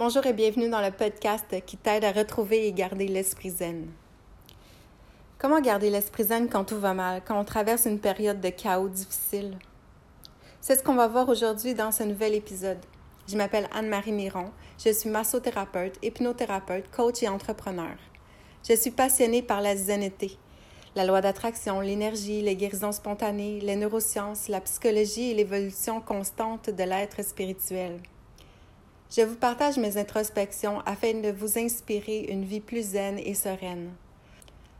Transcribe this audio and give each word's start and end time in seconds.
Bonjour 0.00 0.24
et 0.24 0.32
bienvenue 0.32 0.70
dans 0.70 0.80
le 0.80 0.92
podcast 0.92 1.54
qui 1.66 1.76
t'aide 1.76 2.06
à 2.06 2.12
retrouver 2.12 2.66
et 2.66 2.72
garder 2.72 3.06
l'esprit 3.06 3.50
zen. 3.50 3.86
Comment 5.36 5.60
garder 5.60 5.90
l'esprit 5.90 6.24
zen 6.24 6.48
quand 6.48 6.64
tout 6.64 6.78
va 6.78 6.94
mal, 6.94 7.20
quand 7.22 7.38
on 7.38 7.44
traverse 7.44 7.84
une 7.84 7.98
période 7.98 8.40
de 8.40 8.48
chaos 8.48 8.88
difficile? 8.88 9.58
C'est 10.62 10.76
ce 10.76 10.82
qu'on 10.82 10.94
va 10.94 11.06
voir 11.06 11.28
aujourd'hui 11.28 11.74
dans 11.74 11.92
ce 11.92 12.02
nouvel 12.02 12.34
épisode. 12.34 12.78
Je 13.28 13.36
m'appelle 13.36 13.68
Anne-Marie 13.74 14.12
Miron, 14.12 14.52
je 14.82 14.90
suis 14.90 15.10
massothérapeute, 15.10 15.98
hypnothérapeute, 16.02 16.90
coach 16.90 17.22
et 17.22 17.28
entrepreneur. 17.28 17.98
Je 18.66 18.76
suis 18.76 18.92
passionnée 18.92 19.42
par 19.42 19.60
la 19.60 19.76
zenité, 19.76 20.38
la 20.96 21.04
loi 21.04 21.20
d'attraction, 21.20 21.80
l'énergie, 21.80 22.40
les 22.40 22.56
guérisons 22.56 22.92
spontanées, 22.92 23.60
les 23.60 23.76
neurosciences, 23.76 24.48
la 24.48 24.62
psychologie 24.62 25.32
et 25.32 25.34
l'évolution 25.34 26.00
constante 26.00 26.70
de 26.70 26.84
l'être 26.84 27.22
spirituel. 27.22 28.00
Je 29.12 29.22
vous 29.22 29.34
partage 29.34 29.76
mes 29.76 29.96
introspections 29.96 30.82
afin 30.86 31.14
de 31.14 31.32
vous 31.32 31.58
inspirer 31.58 32.26
une 32.30 32.44
vie 32.44 32.60
plus 32.60 32.90
zen 32.90 33.18
et 33.18 33.34
sereine. 33.34 33.90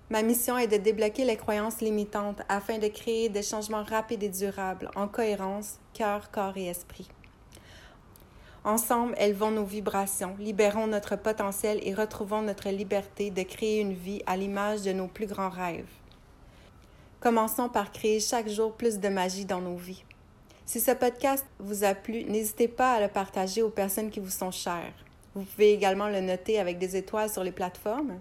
Ma 0.09 0.23
mission 0.23 0.57
est 0.57 0.69
de 0.69 0.77
débloquer 0.77 1.25
les 1.25 1.37
croyances 1.37 1.81
limitantes 1.81 2.41
afin 2.49 2.79
de 2.79 2.87
créer 2.87 3.29
des 3.29 3.43
changements 3.43 3.83
rapides 3.83 4.23
et 4.23 4.29
durables 4.29 4.89
en 4.95 5.09
cohérence, 5.09 5.81
cœur, 5.95 6.31
corps 6.31 6.57
et 6.57 6.67
esprit. 6.67 7.09
Ensemble, 8.63 9.17
élevons 9.19 9.51
nos 9.51 9.65
vibrations, 9.65 10.37
libérons 10.39 10.87
notre 10.87 11.17
potentiel 11.17 11.81
et 11.83 11.93
retrouvons 11.93 12.43
notre 12.43 12.69
liberté 12.69 13.33
de 13.33 13.43
créer 13.43 13.81
une 13.81 13.95
vie 13.95 14.23
à 14.27 14.37
l'image 14.37 14.83
de 14.83 14.93
nos 14.93 15.09
plus 15.09 15.27
grands 15.27 15.51
rêves. 15.51 15.91
Commençons 17.19 17.69
par 17.69 17.91
créer 17.91 18.21
chaque 18.21 18.49
jour 18.49 18.75
plus 18.75 19.01
de 19.01 19.09
magie 19.09 19.45
dans 19.45 19.61
nos 19.61 19.77
vies. 19.77 20.05
Si 20.71 20.79
ce 20.79 20.93
podcast 20.93 21.45
vous 21.59 21.83
a 21.83 21.97
plu, 21.97 22.23
n'hésitez 22.23 22.69
pas 22.69 22.93
à 22.93 23.01
le 23.01 23.09
partager 23.09 23.61
aux 23.61 23.71
personnes 23.71 24.09
qui 24.09 24.21
vous 24.21 24.31
sont 24.31 24.53
chères. 24.53 24.95
Vous 25.35 25.43
pouvez 25.43 25.73
également 25.73 26.07
le 26.07 26.21
noter 26.21 26.61
avec 26.61 26.79
des 26.79 26.97
étoiles 26.97 27.29
sur 27.29 27.43
les 27.43 27.51
plateformes. 27.51 28.21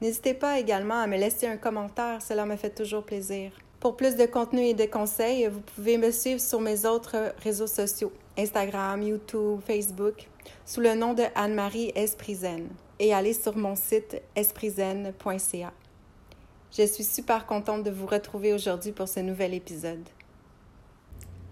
N'hésitez 0.00 0.34
pas 0.34 0.58
également 0.58 0.98
à 0.98 1.06
me 1.06 1.16
laisser 1.16 1.46
un 1.46 1.56
commentaire, 1.56 2.22
cela 2.22 2.44
me 2.44 2.56
fait 2.56 2.74
toujours 2.74 3.04
plaisir. 3.04 3.52
Pour 3.78 3.96
plus 3.96 4.16
de 4.16 4.26
contenu 4.26 4.62
et 4.62 4.74
de 4.74 4.84
conseils, 4.84 5.46
vous 5.46 5.60
pouvez 5.60 5.96
me 5.96 6.10
suivre 6.10 6.40
sur 6.40 6.60
mes 6.60 6.86
autres 6.86 7.32
réseaux 7.44 7.68
sociaux, 7.68 8.10
Instagram, 8.36 9.00
YouTube, 9.00 9.60
Facebook, 9.64 10.26
sous 10.64 10.80
le 10.80 10.96
nom 10.96 11.14
de 11.14 11.22
Anne-Marie 11.36 11.92
Esprizen 11.94 12.66
et 12.98 13.14
aller 13.14 13.32
sur 13.32 13.56
mon 13.56 13.76
site 13.76 14.20
esprizen.ca. 14.34 15.72
Je 16.76 16.82
suis 16.84 17.04
super 17.04 17.46
contente 17.46 17.84
de 17.84 17.92
vous 17.92 18.06
retrouver 18.08 18.52
aujourd'hui 18.52 18.90
pour 18.90 19.06
ce 19.06 19.20
nouvel 19.20 19.54
épisode. 19.54 20.02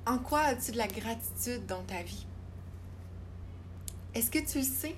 En 0.06 0.18
quoi 0.18 0.40
as-tu 0.40 0.72
de 0.72 0.76
la 0.76 0.86
gratitude 0.86 1.64
dans 1.66 1.82
ta 1.82 2.02
vie? 2.02 2.26
Est-ce 4.14 4.30
que 4.30 4.38
tu 4.38 4.58
le 4.58 4.64
sais? 4.64 4.96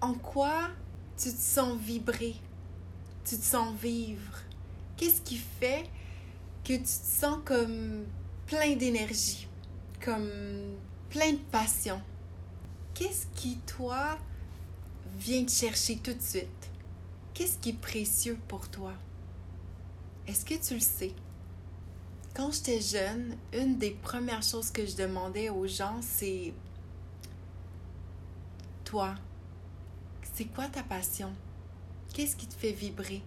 En 0.00 0.14
quoi 0.14 0.70
tu 1.18 1.30
te 1.30 1.38
sens 1.38 1.78
vibrer? 1.78 2.36
Tu 3.26 3.36
te 3.36 3.44
sens 3.44 3.74
vivre? 3.76 4.38
Qu'est-ce 4.96 5.20
qui 5.20 5.36
fait 5.36 5.84
que 6.64 6.72
tu 6.72 6.82
te 6.82 6.88
sens 6.88 7.38
comme 7.44 8.06
plein 8.46 8.74
d'énergie, 8.76 9.46
comme 10.02 10.30
plein 11.10 11.32
de 11.32 11.40
passion? 11.52 12.00
Qu'est-ce 12.94 13.26
qui, 13.34 13.58
toi, 13.58 14.18
vient 15.18 15.44
te 15.44 15.52
chercher 15.52 15.98
tout 15.98 16.14
de 16.14 16.22
suite? 16.22 16.70
Qu'est-ce 17.34 17.58
qui 17.58 17.70
est 17.70 17.80
précieux 17.80 18.38
pour 18.48 18.68
toi? 18.70 18.94
Est-ce 20.26 20.46
que 20.46 20.54
tu 20.54 20.74
le 20.74 20.80
sais? 20.80 21.12
Quand 22.34 22.52
j'étais 22.52 22.80
jeune, 22.80 23.36
une 23.52 23.78
des 23.78 23.90
premières 23.90 24.42
choses 24.42 24.70
que 24.70 24.86
je 24.86 24.96
demandais 24.96 25.50
aux 25.50 25.66
gens, 25.66 26.00
c'est 26.00 26.52
Toi, 28.84 29.14
c'est 30.34 30.46
quoi 30.46 30.68
ta 30.68 30.82
passion? 30.82 31.32
Qu'est-ce 32.14 32.36
qui 32.36 32.46
te 32.46 32.54
fait 32.54 32.72
vibrer? 32.72 33.22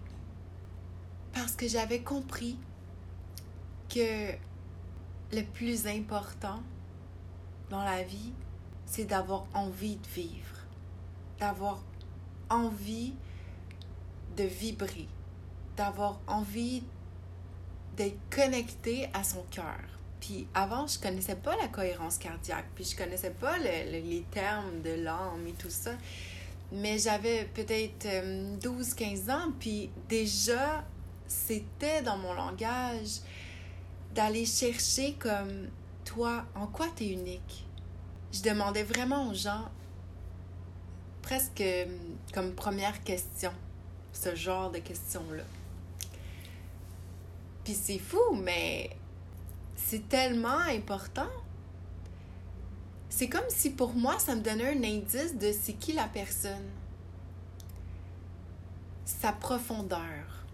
Parce 1.32 1.52
que 1.52 1.68
j'avais 1.68 2.02
compris 2.02 2.58
que 3.88 4.32
le 5.32 5.42
plus 5.42 5.86
important 5.86 6.62
dans 7.70 7.84
la 7.84 8.02
vie, 8.02 8.32
c'est 8.86 9.04
d'avoir 9.04 9.46
envie 9.54 9.96
de 9.96 10.06
vivre, 10.08 10.66
d'avoir 11.38 11.82
envie 12.50 13.14
de 14.36 14.44
vibrer, 14.44 15.08
d'avoir 15.76 16.20
envie 16.26 16.82
d'être 17.96 18.18
connecté 18.30 19.08
à 19.12 19.24
son 19.24 19.42
cœur. 19.50 19.80
Puis 20.20 20.46
avant, 20.54 20.86
je 20.86 20.98
connaissais 20.98 21.36
pas 21.36 21.56
la 21.56 21.68
cohérence 21.68 22.16
cardiaque, 22.18 22.66
puis 22.74 22.84
je 22.84 22.96
connaissais 22.96 23.32
pas 23.32 23.58
les 23.58 24.24
termes 24.30 24.80
de 24.82 25.02
l'âme 25.02 25.46
et 25.48 25.52
tout 25.52 25.70
ça. 25.70 25.92
Mais 26.72 26.98
j'avais 26.98 27.44
peut-être 27.52 28.06
12-15 28.06 29.28
euh, 29.28 29.32
ans, 29.32 29.52
puis 29.60 29.90
déjà, 30.08 30.84
c'était 31.28 32.00
dans 32.00 32.16
mon 32.16 32.32
langage 32.32 33.20
d'aller 34.14 34.46
chercher 34.46 35.14
comme 35.14 35.68
toi, 36.04 36.44
en 36.54 36.66
quoi 36.66 36.86
tu 36.96 37.04
es 37.04 37.08
unique? 37.08 37.66
Je 38.32 38.40
demandais 38.40 38.84
vraiment 38.84 39.28
aux 39.28 39.34
gens, 39.34 39.68
presque 41.20 41.60
euh, 41.60 41.84
comme 42.32 42.54
première 42.54 43.04
question, 43.04 43.52
ce 44.14 44.34
genre 44.34 44.70
de 44.70 44.78
questions-là. 44.78 45.44
Puis 47.64 47.74
c'est 47.74 47.98
fou, 47.98 48.34
mais 48.34 48.90
c'est 49.76 50.08
tellement 50.08 50.58
important. 50.68 51.30
C'est 53.08 53.28
comme 53.28 53.44
si 53.48 53.70
pour 53.70 53.94
moi, 53.94 54.18
ça 54.18 54.34
me 54.34 54.40
donnait 54.40 54.70
un 54.70 54.82
indice 54.82 55.36
de 55.36 55.52
c'est 55.52 55.74
qui 55.74 55.92
la 55.92 56.08
personne. 56.08 56.70
Sa 59.04 59.32
profondeur. 59.32 60.46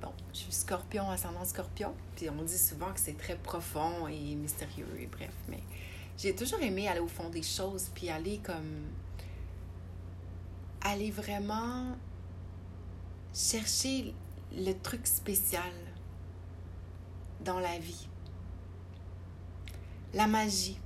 Bon, 0.00 0.12
je 0.32 0.40
suis 0.40 0.52
scorpion, 0.52 1.10
ascendant 1.10 1.44
scorpion, 1.44 1.94
puis 2.16 2.28
on 2.28 2.42
dit 2.42 2.58
souvent 2.58 2.92
que 2.92 3.00
c'est 3.00 3.16
très 3.16 3.36
profond 3.36 4.06
et 4.08 4.34
mystérieux, 4.34 4.88
et 5.00 5.06
bref, 5.06 5.32
mais 5.48 5.62
j'ai 6.18 6.34
toujours 6.34 6.60
aimé 6.60 6.88
aller 6.88 7.00
au 7.00 7.08
fond 7.08 7.30
des 7.30 7.42
choses, 7.42 7.90
puis 7.94 8.10
aller 8.10 8.38
comme. 8.44 8.84
aller 10.82 11.10
vraiment 11.10 11.96
chercher 13.32 14.14
le 14.56 14.72
truc 14.72 15.06
spécial 15.06 15.72
dans 17.40 17.58
la 17.58 17.78
vie. 17.78 18.08
La 20.14 20.26
magie. 20.26 20.78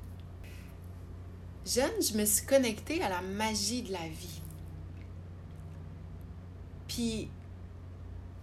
Jeune, 1.64 2.00
je 2.00 2.16
me 2.16 2.24
suis 2.24 2.46
connectée 2.46 3.02
à 3.02 3.08
la 3.08 3.20
magie 3.22 3.82
de 3.82 3.92
la 3.92 4.08
vie. 4.08 4.40
Puis, 6.86 7.28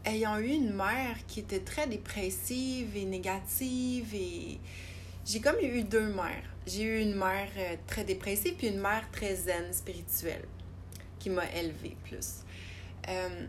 ayant 0.06 0.38
eu 0.40 0.50
une 0.50 0.74
mère 0.74 1.16
qui 1.28 1.40
était 1.40 1.62
très 1.62 1.88
dépressive 1.88 2.98
et 2.98 3.06
négative, 3.06 4.14
et 4.14 4.60
j'ai 5.26 5.40
comme 5.40 5.60
eu 5.62 5.84
deux 5.84 6.14
mères. 6.14 6.44
J'ai 6.68 6.84
eu 6.84 7.02
une 7.02 7.16
mère 7.16 7.50
euh, 7.58 7.76
très 7.88 8.04
dépressive, 8.04 8.56
puis 8.56 8.68
une 8.68 8.80
mère 8.80 9.10
très 9.12 9.36
zen, 9.36 9.72
spirituelle, 9.72 10.46
qui 11.20 11.30
m'a 11.30 11.50
élevée 11.52 11.96
plus. 12.04 12.44
Euh, 13.08 13.48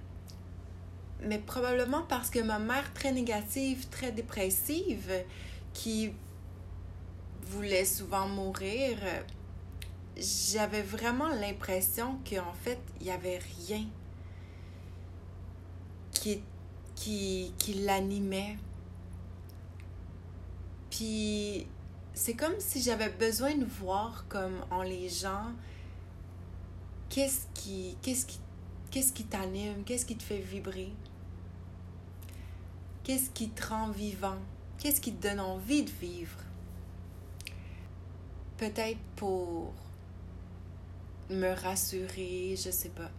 mais 1.27 1.39
probablement 1.39 2.03
parce 2.03 2.31
que 2.31 2.41
ma 2.41 2.59
mère 2.59 2.93
très 2.95 3.13
négative, 3.13 3.89
très 3.91 4.13
dépressive, 4.13 5.13
qui 5.73 6.13
voulait 7.43 7.85
souvent 7.85 8.29
mourir, 8.29 8.99
j'avais 10.17 10.83
vraiment 10.83 11.29
l'impression 11.29 12.19
qu'en 12.29 12.53
fait, 12.53 12.79
il 13.01 13.07
n'y 13.07 13.13
avait 13.13 13.41
rien 13.67 13.85
qui, 16.13 16.43
qui, 16.95 17.53
qui 17.59 17.75
l'animait. 17.75 18.57
Puis 20.91 21.67
c'est 22.13 22.35
comme 22.35 22.55
si 22.59 22.81
j'avais 22.81 23.11
besoin 23.11 23.57
de 23.57 23.65
voir 23.65 24.25
comme 24.29 24.65
en 24.71 24.83
les 24.83 25.09
gens 25.09 25.53
qu'est-ce 27.09 27.47
qui, 27.55 27.97
qu'est-ce 28.01 28.27
qui 28.27 28.39
Qu'est-ce 28.95 29.13
qui 29.13 29.25
t'anime? 29.25 29.83
Qu'est-ce 29.85 30.07
qui 30.07 30.15
te 30.15 30.23
fait 30.23 30.39
vibrer? 30.39 30.93
Qu'est-ce 33.05 33.29
qui 33.31 33.51
te 33.51 33.67
rend 33.67 33.91
vivant? 33.91 34.39
Qu'est-ce 34.79 35.01
qui 35.01 35.13
te 35.13 35.29
donne 35.29 35.41
envie 35.41 35.85
de 35.85 35.91
vivre? 35.91 36.39
Peut-être 38.57 38.99
pour 39.17 39.75
me 41.29 41.53
rassurer, 41.55 42.55
je 42.57 42.71
sais 42.71 42.89
pas, 42.89 43.11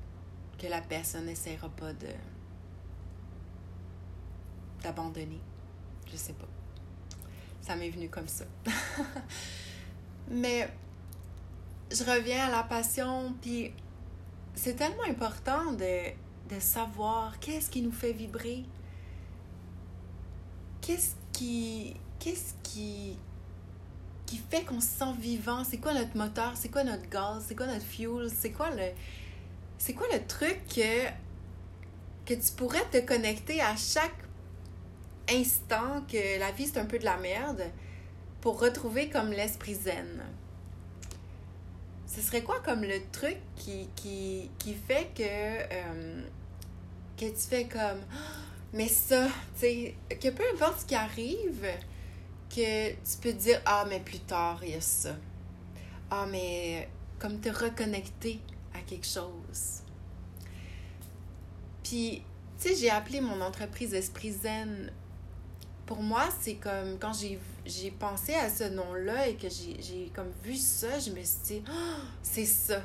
que 0.58 0.66
la 0.66 0.82
personne 0.82 1.26
n'essaiera 1.26 1.70
pas 1.70 1.94
de 1.94 2.08
d'abandonner. 4.82 5.40
Je 6.12 6.18
sais 6.18 6.34
pas. 6.34 6.48
Ça 7.62 7.76
m'est 7.76 7.90
venu 7.90 8.10
comme 8.10 8.28
ça. 8.28 8.46
Mais 10.30 10.68
je 11.92 12.04
reviens 12.04 12.46
à 12.46 12.50
la 12.50 12.64
passion, 12.64 13.36
puis 13.42 13.72
c'est 14.56 14.76
tellement 14.76 15.04
important 15.04 15.74
de, 15.74 16.10
de 16.50 16.60
savoir 16.60 17.40
qu'est-ce 17.40 17.70
qui 17.70 17.82
nous 17.82 17.92
fait 17.92 18.14
vibrer. 18.14 18.66
Qu'est-ce 20.86 21.16
qui, 21.34 21.96
qu'est-ce 22.20 22.54
qui, 22.62 23.18
qui 24.28 24.38
fait 24.38 24.62
qu'on 24.64 24.80
se 24.80 24.86
sent 24.86 25.14
vivant? 25.20 25.64
C'est 25.64 25.80
quoi 25.80 25.96
notre 25.96 26.16
moteur? 26.16 26.52
C'est 26.54 26.70
quoi 26.70 26.84
notre 26.84 27.10
gaz? 27.10 27.46
C'est 27.48 27.56
quoi 27.56 27.66
notre 27.66 27.86
fuel? 27.86 28.30
C'est 28.30 28.52
quoi 28.52 28.70
le. 28.70 28.92
C'est 29.80 29.94
quoi 29.94 30.06
le 30.14 30.24
truc 30.28 30.60
que, 30.68 31.08
que 32.28 32.36
tu 32.36 32.52
pourrais 32.56 32.86
te 32.92 33.00
connecter 33.00 33.62
à 33.62 33.76
chaque 33.76 34.14
instant 35.28 36.04
que 36.08 36.40
la 36.40 36.52
vie 36.52 36.68
c'est 36.68 36.78
un 36.78 36.86
peu 36.86 37.00
de 37.00 37.06
la 37.06 37.18
merde 37.18 37.64
pour 38.42 38.60
retrouver 38.60 39.10
comme 39.10 39.32
l'esprit 39.32 39.74
zen? 39.74 40.22
Ce 42.06 42.22
serait 42.22 42.44
quoi 42.44 42.60
comme 42.60 42.84
le 42.84 43.00
truc 43.12 43.38
qui, 43.56 43.90
qui, 43.96 44.52
qui 44.60 44.76
fait 44.76 45.10
que, 45.16 45.24
euh, 45.24 46.22
que 47.18 47.26
tu 47.26 47.48
fais 47.50 47.68
comme. 47.68 48.02
Mais 48.75 48.89
ça, 48.89 49.27
tu 49.27 49.62
sais, 49.62 49.95
que 50.10 50.30
peu 50.31 50.44
importe 50.54 50.81
ce 50.81 50.86
qui 50.86 50.95
arrive, 50.95 51.66
que 52.50 52.89
tu 52.89 53.18
peux 53.22 53.31
dire 53.31 53.62
Ah, 53.66 53.86
mais 53.88 54.01
plus 54.01 54.19
tard, 54.19 54.60
il 54.63 54.72
y 54.72 54.74
a 54.74 54.81
ça. 54.81 55.16
Ah, 56.12 56.25
mais 56.30 56.89
comme 57.18 57.39
te 57.39 57.48
reconnecter 57.48 58.42
à 58.74 58.81
quelque 58.81 59.07
chose. 59.07 59.81
Puis, 61.83 62.22
tu 62.60 62.68
sais, 62.68 62.75
j'ai 62.75 62.89
appelé 62.89 63.22
mon 63.22 63.39
entreprise 63.39 63.94
Esprit 63.94 64.33
Zen. 64.33 64.92
Pour 65.86 66.01
moi, 66.01 66.27
c'est 66.42 66.56
comme 66.56 67.00
quand 67.00 67.13
j'ai 67.13 67.92
pensé 67.92 68.33
à 68.33 68.50
ce 68.50 68.66
nom-là 68.66 69.30
et 69.30 69.36
que 69.36 69.48
j'ai 69.50 70.12
comme 70.13 70.31
vu 70.44 70.56
ça, 70.56 71.00
je 71.00 71.12
me 71.12 71.24
suis 71.24 71.39
dit, 71.45 71.63
oh, 71.69 72.01
c'est 72.22 72.45
ça. 72.45 72.81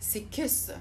C'est 0.00 0.22
que 0.22 0.48
ça. 0.48 0.74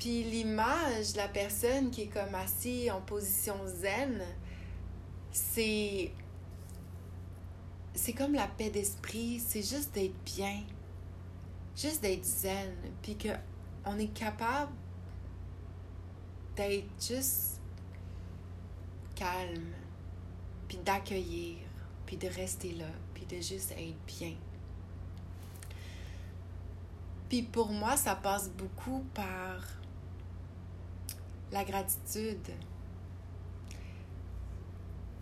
Puis 0.00 0.22
l'image 0.24 1.12
de 1.12 1.18
la 1.18 1.28
personne 1.28 1.90
qui 1.90 2.02
est 2.02 2.06
comme 2.06 2.34
assise 2.34 2.90
en 2.90 3.02
position 3.02 3.54
zen, 3.66 4.22
c'est 5.30 6.10
c'est 7.92 8.14
comme 8.14 8.32
la 8.32 8.46
paix 8.46 8.70
d'esprit, 8.70 9.38
c'est 9.46 9.62
juste 9.62 9.92
d'être 9.92 10.16
bien, 10.24 10.62
juste 11.76 12.00
d'être 12.00 12.24
zen, 12.24 12.74
puis 13.02 13.14
que 13.14 13.28
on 13.84 13.98
est 13.98 14.14
capable 14.14 14.72
d'être 16.56 16.88
juste 16.98 17.60
calme, 19.14 19.74
puis 20.66 20.78
d'accueillir, 20.78 21.58
puis 22.06 22.16
de 22.16 22.28
rester 22.28 22.72
là, 22.72 22.88
puis 23.12 23.26
de 23.26 23.36
juste 23.36 23.72
être 23.72 23.98
bien. 24.06 24.32
Puis 27.28 27.42
pour 27.42 27.68
moi, 27.70 27.98
ça 27.98 28.14
passe 28.14 28.48
beaucoup 28.48 29.04
par 29.12 29.79
la 31.52 31.64
gratitude. 31.64 32.48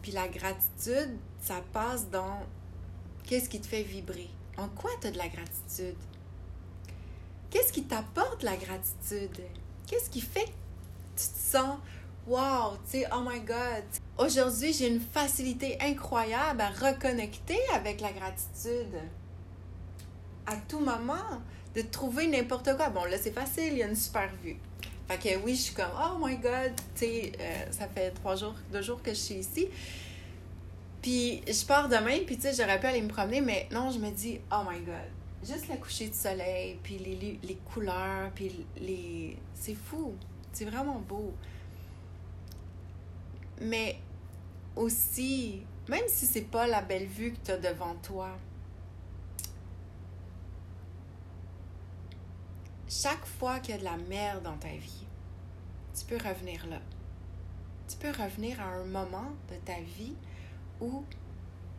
Puis 0.03 0.13
la 0.13 0.29
gratitude, 0.29 1.17
ça 1.41 1.63
passe 1.73 2.09
dans 2.11 2.41
qu'est-ce 3.25 3.49
qui 3.49 3.61
te 3.61 3.67
fait 3.67 3.83
vibrer. 3.83 4.31
En 4.57 4.69
quoi 4.69 4.91
tu 5.01 5.07
as 5.07 5.11
de 5.11 5.19
la 5.19 5.29
gratitude? 5.29 5.97
Qu'est-ce 7.51 7.73
qui 7.73 7.85
t'apporte 7.85 8.43
la 8.43 8.57
gratitude? 8.57 9.43
Qu'est-ce 9.87 10.11
qui 10.11 10.21
fait 10.21 10.45
que 10.45 10.51
tu 11.17 11.29
te 11.29 11.39
sens 11.39 11.79
wow, 12.29 12.77
tu 12.85 13.01
sais, 13.01 13.07
oh 13.13 13.23
my 13.27 13.41
god. 13.41 13.85
Aujourd'hui, 14.19 14.73
j'ai 14.73 14.89
une 14.89 15.01
facilité 15.01 15.79
incroyable 15.81 16.61
à 16.61 16.69
reconnecter 16.69 17.59
avec 17.75 18.01
la 18.01 18.13
gratitude. 18.13 18.95
À 20.47 20.57
tout 20.57 20.81
moment, 20.81 21.41
de 21.75 21.83
trouver 21.83 22.27
n'importe 22.27 22.77
quoi. 22.77 22.91
Bon, 22.91 23.05
là, 23.05 23.17
c'est 23.19 23.33
facile, 23.33 23.73
il 23.73 23.79
y 23.79 23.83
a 23.83 23.89
une 23.89 23.97
super 23.97 24.31
vue. 24.43 24.59
Fait 25.09 25.37
oui, 25.37 25.55
je 25.55 25.61
suis 25.63 25.75
comme, 25.75 25.91
oh 25.97 26.19
my 26.23 26.37
god, 26.37 26.73
tu 26.95 27.01
sais, 27.01 27.33
euh, 27.41 27.73
ça 27.73 27.89
fait 27.89 28.11
trois 28.11 28.37
jours, 28.37 28.55
deux 28.71 28.83
jours 28.83 29.03
que 29.03 29.11
je 29.11 29.17
suis 29.17 29.37
ici. 29.37 29.69
Puis 31.01 31.43
je 31.47 31.65
pars 31.65 31.89
demain, 31.89 32.19
puis 32.27 32.37
tu 32.37 32.43
sais, 32.43 32.53
j'aurais 32.53 32.79
pu 32.79 32.87
aller 32.87 33.01
me 33.01 33.09
promener, 33.09 33.41
mais 33.41 33.69
non, 33.73 33.91
je 33.91 33.99
me 33.99 34.11
dis, 34.11 34.39
oh 34.53 34.63
my 34.69 34.81
god, 34.81 35.09
juste 35.43 35.69
le 35.69 35.77
coucher 35.77 36.09
de 36.09 36.15
soleil, 36.15 36.79
puis 36.83 36.99
les, 36.99 37.39
les 37.43 37.59
couleurs, 37.73 38.31
puis 38.35 38.67
les. 38.81 39.37
C'est 39.55 39.75
fou. 39.75 40.15
C'est 40.53 40.67
vraiment 40.67 41.01
beau. 41.09 41.33
Mais 43.61 43.97
aussi, 44.77 45.63
même 45.89 46.05
si 46.09 46.27
c'est 46.27 46.43
pas 46.43 46.67
la 46.67 46.83
belle 46.83 47.07
vue 47.07 47.33
que 47.33 47.47
tu 47.47 47.51
as 47.53 47.59
devant 47.59 47.95
toi, 48.03 48.31
chaque 52.89 53.25
fois 53.27 53.61
qu'il 53.61 53.75
y 53.75 53.79
a 53.79 53.81
de 53.81 53.85
la 53.85 53.97
merde 53.97 54.43
dans 54.43 54.57
ta 54.57 54.69
vie, 54.69 55.07
tu 55.97 56.05
peux 56.07 56.17
revenir 56.17 56.67
là. 56.67 56.81
Tu 57.89 57.97
peux 57.97 58.11
revenir 58.11 58.61
à 58.61 58.65
un 58.65 58.85
moment 58.85 59.33
de 59.51 59.57
ta 59.65 59.81
vie 59.81 60.15
où 60.81 61.05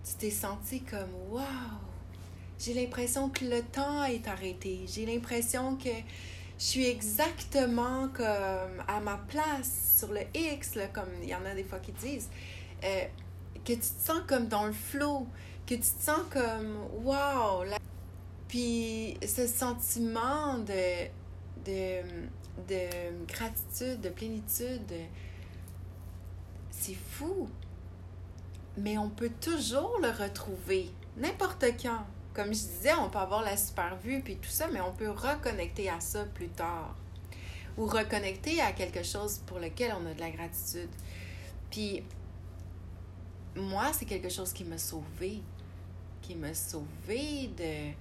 tu 0.04 0.14
t'es 0.16 0.32
senti 0.32 0.82
comme 0.82 1.14
Wow! 1.30 1.42
J'ai 2.60 2.74
l'impression 2.74 3.30
que 3.30 3.46
le 3.46 3.62
temps 3.62 4.04
est 4.04 4.28
arrêté. 4.28 4.86
J'ai 4.88 5.06
l'impression 5.06 5.78
que 5.78 5.90
je 6.58 6.64
suis 6.64 6.86
exactement 6.86 8.10
comme 8.10 8.84
à 8.88 9.00
ma 9.00 9.18
place 9.30 9.98
sur 9.98 10.12
le 10.12 10.22
X, 10.36 10.78
comme 10.94 11.10
il 11.24 11.30
y 11.30 11.36
en 11.36 11.46
a 11.46 11.56
des 11.56 11.64
fois 11.64 11.80
qui 11.80 11.94
disent. 11.94 12.30
Euh, 12.84 13.06
que 13.66 13.74
tu 13.74 13.80
te 13.80 13.86
sens 13.86 14.22
comme 14.28 14.48
dans 14.48 14.66
le 14.66 14.74
flow, 14.74 15.28
que 15.68 15.76
tu 15.76 15.82
te 15.82 16.04
sens 16.04 16.22
comme 16.32 16.78
Wow! 17.04 17.66
Puis 18.50 19.16
ce 19.26 19.46
sentiment 19.46 20.58
de, 20.58 21.06
de, 21.66 22.02
de 22.68 23.26
gratitude, 23.28 24.02
de 24.02 24.10
plénitude, 24.10 24.92
c'est 26.72 26.96
fou. 26.96 27.48
Mais 28.76 28.98
on 28.98 29.10
peut 29.10 29.32
toujours 29.40 30.00
le 30.02 30.10
retrouver, 30.10 30.90
n'importe 31.16 31.64
quand. 31.82 32.06
Comme 32.34 32.48
je 32.48 32.60
disais, 32.60 32.94
on 32.94 33.10
peut 33.10 33.20
avoir 33.20 33.44
la 33.44 33.56
super 33.56 33.98
vue 33.98 34.22
puis 34.22 34.38
tout 34.38 34.50
ça, 34.50 34.68
mais 34.72 34.82
on 34.82 34.94
peut 34.94 35.10
reconnecter 35.10 35.90
à 35.90 36.00
ça 36.00 36.26
plus 36.26 36.50
tard. 36.50 36.96
Ou 37.78 37.86
reconnecter 37.86 38.62
à 38.62 38.72
quelque 38.72 39.04
chose 39.04 39.42
pour 39.46 39.60
lequel 39.60 39.94
on 40.00 40.06
a 40.08 40.14
de 40.14 40.20
la 40.20 40.32
gratitude. 40.32 40.90
Puis, 41.70 42.04
moi, 43.56 43.92
c'est 43.94 44.06
quelque 44.06 44.30
chose 44.30 44.54
qui 44.54 44.64
m'a 44.64 44.78
sauvé. 44.80 45.42
Qui 46.22 46.36
m'a 46.36 46.54
sauvé 46.54 47.50
de 47.58 47.94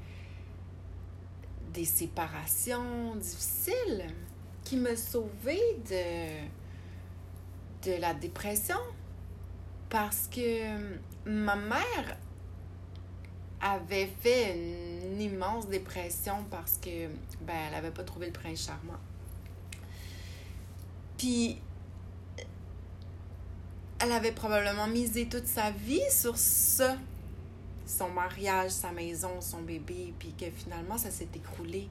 des 1.72 1.84
séparations 1.84 3.16
difficiles 3.16 4.06
qui 4.64 4.76
me 4.76 4.94
sauvé 4.96 5.58
de, 5.88 6.40
de 7.90 8.00
la 8.00 8.14
dépression 8.14 8.78
parce 9.88 10.28
que 10.28 10.98
ma 11.24 11.56
mère 11.56 12.16
avait 13.60 14.10
fait 14.20 14.54
une 14.54 15.20
immense 15.20 15.68
dépression 15.68 16.44
parce 16.50 16.78
que 16.78 17.08
ben 17.40 17.54
elle 17.68 17.74
avait 17.74 17.90
pas 17.90 18.04
trouvé 18.04 18.26
le 18.26 18.32
prince 18.32 18.66
charmant. 18.66 18.98
Puis 21.16 21.58
elle 24.00 24.12
avait 24.12 24.32
probablement 24.32 24.86
misé 24.86 25.28
toute 25.28 25.46
sa 25.46 25.70
vie 25.70 26.10
sur 26.10 26.36
ça 26.36 26.96
son 27.88 28.10
mariage, 28.10 28.70
sa 28.70 28.92
maison, 28.92 29.40
son 29.40 29.62
bébé, 29.62 30.12
puis 30.18 30.34
que 30.38 30.50
finalement 30.50 30.98
ça 30.98 31.10
s'est 31.10 31.28
écroulé. 31.34 31.88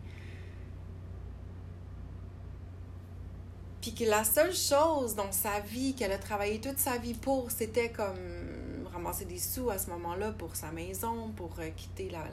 Puis 3.82 3.94
que 3.94 4.04
la 4.04 4.24
seule 4.24 4.54
chose 4.54 5.16
dans 5.16 5.32
sa 5.32 5.60
vie 5.60 5.94
qu'elle 5.96 6.12
a 6.12 6.18
travaillé 6.18 6.60
toute 6.60 6.78
sa 6.78 6.98
vie 6.98 7.14
pour, 7.14 7.52
c'était 7.52 7.90
comme 7.90 8.88
ramasser 8.92 9.26
des 9.26 9.40
sous 9.40 9.70
à 9.70 9.78
ce 9.78 9.90
moment-là 9.90 10.32
pour 10.32 10.56
sa 10.56 10.72
maison, 10.72 11.32
pour 11.36 11.52
euh, 11.60 11.70
quitter 11.76 12.10
la, 12.10 12.24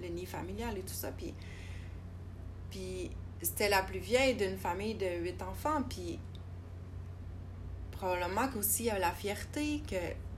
le 0.00 0.08
nid 0.08 0.26
familial 0.26 0.76
et 0.76 0.82
tout 0.82 0.94
ça. 0.94 1.12
Puis, 1.12 1.34
puis 2.70 3.10
c'était 3.40 3.68
la 3.68 3.82
plus 3.82 4.00
vieille 4.00 4.34
d'une 4.34 4.58
famille 4.58 4.94
de 4.94 5.06
huit 5.22 5.40
enfants. 5.42 5.82
Puis 5.88 6.18
probablement 7.92 8.48
qu'aussi 8.48 8.84
la 8.84 9.12
fierté 9.12 9.82
que 9.88 9.96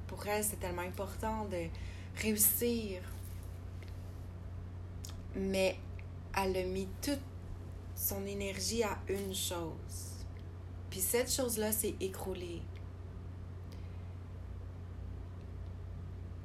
pour 0.09 0.27
elle 0.27 0.43
c'est 0.45 0.59
tellement 0.59 0.83
important 0.83 1.45
de 1.47 1.69
réussir. 2.17 3.03
Mais 5.35 5.79
elle 6.37 6.57
a 6.57 6.65
mis 6.65 6.89
toute 7.01 7.21
son 7.95 8.27
énergie 8.27 8.83
à 8.83 8.99
une 9.09 9.35
chose. 9.35 10.25
Puis 10.91 11.01
cette 11.01 11.31
chose-là 11.31 11.73
s'est 11.73 11.95
écroulée. 12.01 12.63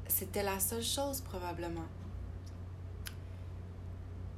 C'était 0.08 0.44
la 0.44 0.60
seule 0.60 0.84
chose 0.84 1.22
probablement. 1.22 1.88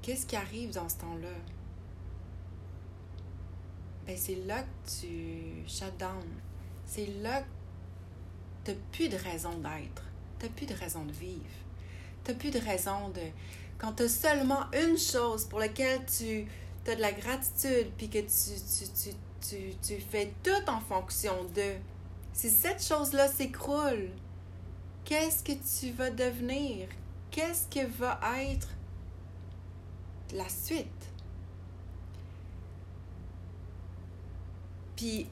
Qu'est-ce 0.02 0.26
qui 0.26 0.36
arrive 0.36 0.74
dans 0.74 0.90
ce 0.90 0.98
temps-là? 0.98 1.30
Ben, 4.06 4.18
c'est 4.18 4.44
là 4.46 4.64
que 4.64 4.90
tu 5.00 5.64
shut 5.68 5.96
down. 6.00 6.26
C'est 6.86 7.06
là 7.22 7.42
que 7.42 7.48
tu 8.66 8.72
n'as 8.72 8.78
plus 8.92 9.10
de 9.10 9.18
raison 9.18 9.54
d'être 9.60 10.09
t'as 10.40 10.48
plus 10.50 10.66
de 10.66 10.74
raison 10.74 11.06
de 11.06 11.12
vivre. 11.12 11.44
T'as 12.24 12.34
plus 12.34 12.52
de 12.52 12.60
raison 12.60 13.10
de... 13.10 13.22
Quand 13.78 13.94
t'as 13.94 14.10
seulement 14.10 14.66
une 14.74 14.98
chose 14.98 15.46
pour 15.46 15.60
laquelle 15.60 16.06
tu 16.06 16.48
as 16.88 16.96
de 16.96 17.02
la 17.02 17.12
gratitude, 17.12 17.92
puis 17.98 18.10
que 18.10 18.20
tu, 18.20 19.12
tu, 19.42 19.74
tu, 19.82 20.02
fais 20.02 20.34
tout 20.44 20.70
en 20.70 20.80
fonction 20.80 21.44
de... 21.56 21.76
Si 22.34 22.50
cette 22.50 22.84
chose-là 22.84 23.28
s'écroule, 23.28 24.10
qu'est-ce 25.06 25.44
que 25.44 25.52
tu 25.52 25.92
vas 25.92 26.10
devenir? 26.10 26.88
Qu'est-ce 27.32 27.68
que 27.68 27.86
va 27.86 28.20
être 28.42 28.70
la 30.34 30.48
suite? 30.50 30.88
Puis, 34.96 35.28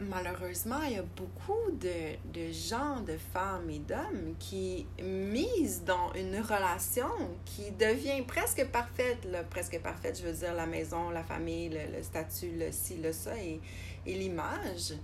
malheureusement, 0.00 0.82
il 0.82 0.92
y 0.92 0.98
a 0.98 1.02
beaucoup 1.02 1.70
de, 1.72 2.52
gens, 2.52 3.00
de 3.00 3.16
femmes 3.32 3.70
et 3.70 3.78
d'hommes 3.78 4.34
qui 4.38 4.86
misent 5.02 5.84
dans 5.84 6.12
une 6.14 6.40
relation 6.40 7.10
qui 7.44 7.70
devient 7.72 8.22
presque 8.26 8.66
parfaite. 8.66 9.26
presque 9.50 9.80
parfaite, 9.80 10.18
je 10.18 10.26
veux 10.26 10.32
dire 10.32 10.54
la 10.54 10.66
maison, 10.66 11.10
la 11.10 11.24
famille, 11.24 11.70
le, 11.70 12.02
statut, 12.02 12.52
le 12.58 12.72
ci, 12.72 12.96
le 12.98 13.12
ça 13.12 13.36
et, 13.38 13.60
et 14.04 14.14
l'image. 14.14 14.94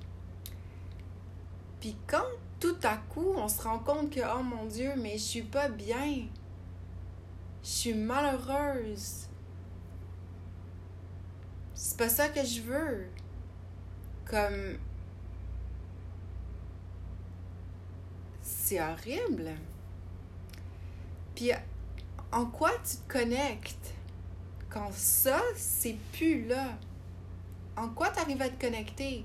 Puis 1.80 1.96
quand 2.06 2.26
tout 2.60 2.76
à 2.84 2.96
coup 2.96 3.34
on 3.36 3.48
se 3.48 3.62
rend 3.62 3.80
compte 3.80 4.10
que, 4.10 4.20
oh 4.20 4.42
mon 4.42 4.66
Dieu, 4.66 4.92
mais 4.96 5.12
je 5.14 5.22
suis 5.22 5.42
pas 5.42 5.68
bien, 5.68 6.26
je 7.62 7.68
suis 7.68 7.94
malheureuse, 7.94 9.28
c'est 11.74 11.96
pas 11.96 12.08
ça 12.08 12.28
que 12.28 12.44
je 12.44 12.60
veux 12.60 13.06
c'est 18.40 18.80
horrible. 18.80 19.50
Puis 21.34 21.50
en 22.30 22.46
quoi 22.46 22.70
tu 22.84 22.96
te 22.96 23.12
connectes 23.12 23.94
quand 24.70 24.92
ça, 24.92 25.40
c'est 25.56 25.96
plus 26.12 26.46
là? 26.46 26.68
En 27.76 27.88
quoi 27.88 28.10
tu 28.10 28.20
arrives 28.20 28.42
à 28.42 28.48
te 28.48 28.60
connecter? 28.60 29.24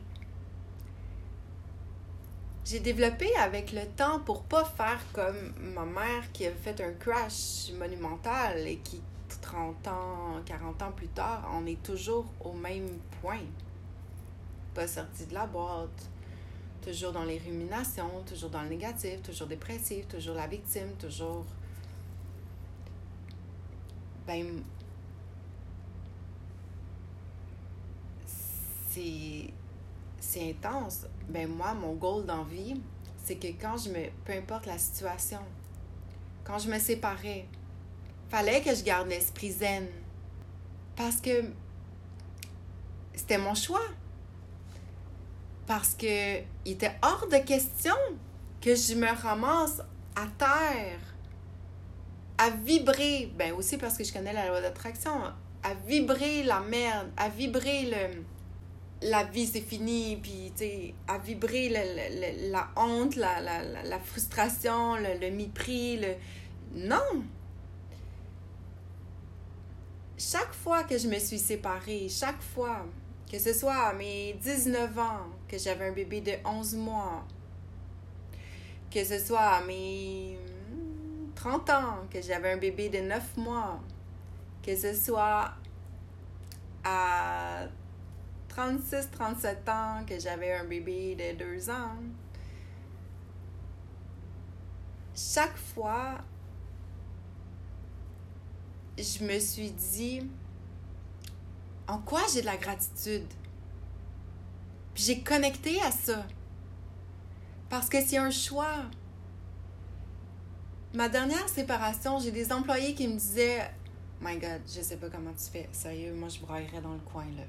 J'ai 2.66 2.82
développé 2.82 3.34
avec 3.38 3.72
le 3.72 3.86
temps 3.96 4.20
pour 4.20 4.44
pas 4.44 4.66
faire 4.66 5.00
comme 5.14 5.54
ma 5.74 5.86
mère 5.86 6.32
qui 6.34 6.46
a 6.46 6.52
fait 6.52 6.82
un 6.82 6.92
crash 6.92 7.72
monumental 7.78 8.68
et 8.68 8.78
qui 8.80 9.02
30 9.42 9.88
ans, 9.88 10.42
40 10.46 10.82
ans 10.82 10.92
plus 10.92 11.08
tard, 11.08 11.50
on 11.54 11.66
est 11.66 11.82
toujours 11.82 12.26
au 12.42 12.54
même 12.54 12.90
point 13.22 13.40
pas 14.78 14.88
sorti 14.88 15.26
de 15.26 15.34
la 15.34 15.48
boîte, 15.48 16.08
toujours 16.84 17.12
dans 17.12 17.24
les 17.24 17.40
ruminations, 17.40 18.24
toujours 18.28 18.52
dans 18.52 18.62
le 18.62 18.70
négatif, 18.70 19.24
toujours 19.24 19.48
dépressif, 19.48 20.08
toujours 20.08 20.36
la 20.36 20.46
victime, 20.46 20.92
toujours. 21.00 21.46
Ben. 24.28 24.62
C'est. 28.90 29.52
Intense. 30.40 31.08
Ben, 31.28 31.50
moi, 31.50 31.74
mon 31.74 31.96
goal 31.96 32.24
dans 32.28 32.44
vie, 32.44 32.80
c'est 33.24 33.38
que 33.38 33.48
quand 33.60 33.78
je 33.78 33.90
me. 33.90 34.10
Peu 34.26 34.34
importe 34.34 34.68
la 34.68 34.78
situation, 34.78 35.40
quand 36.44 36.60
je 36.60 36.70
me 36.70 36.78
séparais, 36.78 37.48
fallait 38.30 38.62
que 38.62 38.76
je 38.76 38.84
garde 38.84 39.08
l'esprit 39.08 39.52
zen. 39.52 39.88
Parce 40.96 41.20
que 41.20 41.46
c'était 43.16 43.40
mon 43.40 43.56
choix 43.56 43.82
parce 45.68 45.94
que 45.94 46.40
il 46.66 46.72
était 46.72 46.96
hors 47.04 47.28
de 47.28 47.38
question 47.38 47.94
que 48.62 48.74
je 48.74 48.96
me 48.96 49.14
ramasse 49.22 49.82
à 50.16 50.26
terre, 50.38 51.00
à 52.38 52.50
vibrer, 52.50 53.32
ben 53.38 53.54
aussi 53.54 53.78
parce 53.78 53.98
que 53.98 54.04
je 54.04 54.12
connais 54.14 54.34
la 54.34 54.48
loi 54.48 54.62
d'attraction, 54.62 55.12
à 55.64 55.74
vibrer 55.86 56.44
la 56.44 56.62
merde, 56.62 57.12
à 57.18 57.30
vibrer 57.30 57.84
le 57.84 58.24
la 59.02 59.24
vie 59.26 59.46
c'est 59.46 59.62
fini, 59.62 60.18
puis 60.22 60.52
tu 60.56 60.64
sais, 60.64 60.96
à 61.08 61.20
vibrer 61.20 61.70
la 61.70 62.68
honte, 62.76 63.16
la, 63.16 63.42
la, 63.42 64.00
frustration, 64.00 64.96
le, 64.96 65.20
le 65.20 65.30
mépris, 65.30 65.98
le... 65.98 66.16
Non! 66.74 67.24
Chaque 70.18 70.54
fois 70.54 70.84
que 70.84 70.98
je 70.98 71.08
me 71.08 71.20
suis 71.20 71.38
séparée, 71.38 72.08
chaque 72.10 72.42
fois, 72.42 72.88
que 73.30 73.40
ce 73.40 73.54
soit 73.54 73.76
à 73.76 73.94
mes 73.94 74.34
19 74.34 74.98
ans, 75.00 75.28
que 75.48 75.58
j'avais 75.58 75.88
un 75.88 75.92
bébé 75.92 76.22
de 76.22 76.34
11 76.46 76.76
mois, 76.76 77.26
que 78.90 79.04
ce 79.04 79.20
soit 79.20 79.40
à 79.42 79.62
mes 79.64 80.40
30 81.36 81.70
ans, 81.70 81.98
que 82.10 82.22
j'avais 82.22 82.54
un 82.54 82.58
bébé 82.58 82.90
de 82.90 83.00
9 83.00 83.38
mois, 83.38 83.80
que 84.64 84.76
ce 84.76 84.94
soit 84.94 85.52
à 86.84 87.68
36, 88.48 89.10
37 89.12 89.70
ans, 89.70 90.06
que 90.08 90.18
j'avais 90.20 90.54
un 90.54 90.64
bébé 90.64 91.16
de 91.16 91.38
2 91.38 91.70
ans. 91.70 91.98
Chaque 95.16 95.58
fois, 95.58 96.20
je 98.98 99.24
me 99.24 99.40
suis 99.40 99.72
dit, 99.72 100.22
en 101.88 101.98
quoi 102.00 102.22
j'ai 102.34 102.42
de 102.42 102.46
la 102.46 102.58
gratitude? 102.58 103.28
Puis 104.94 105.04
j'ai 105.04 105.22
connecté 105.22 105.82
à 105.82 105.92
ça. 105.92 106.26
Parce 107.70 107.90
que 107.90 108.02
c'est 108.02 108.18
un 108.18 108.32
choix. 108.32 108.86
Ma 110.94 111.10
dernière 111.10 111.48
séparation, 111.50 112.20
j'ai 112.20 112.32
des 112.32 112.52
employés 112.52 112.96
qui 112.96 113.08
me 113.08 113.18
disaient 113.18 113.72
My 114.22 114.38
God, 114.38 114.62
je 114.66 114.82
sais 114.82 114.98
pas 114.98 115.10
comment 115.10 115.34
tu 115.34 115.52
fais. 115.52 115.70
Sérieux, 115.72 116.14
moi 116.14 116.30
je 116.30 116.40
braillerais 116.40 116.82
dans 116.82 116.94
le 116.94 117.00
coin 117.00 117.26
là. 117.36 117.44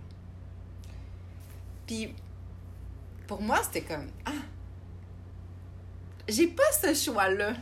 Puis 1.86 2.14
pour 3.26 3.40
moi, 3.40 3.62
c'était 3.62 3.82
comme 3.82 4.08
Ah, 4.26 4.32
j'ai 6.28 6.48
pas 6.48 6.70
ce 6.72 6.94
choix-là. 6.94 7.54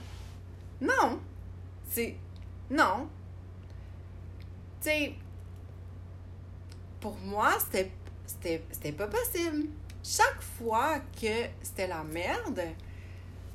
Non. 0.81 1.21
C'est. 1.89 2.17
Non. 2.71 3.09
Tu 4.81 4.89
sais, 4.89 5.15
pour 7.01 7.17
moi, 7.19 7.57
c'était 7.61 8.93
pas 8.93 9.07
possible. 9.07 9.69
Chaque 10.03 10.41
fois 10.41 11.01
que 11.21 11.47
c'était 11.63 11.87
la 11.87 12.05
merde, 12.05 12.63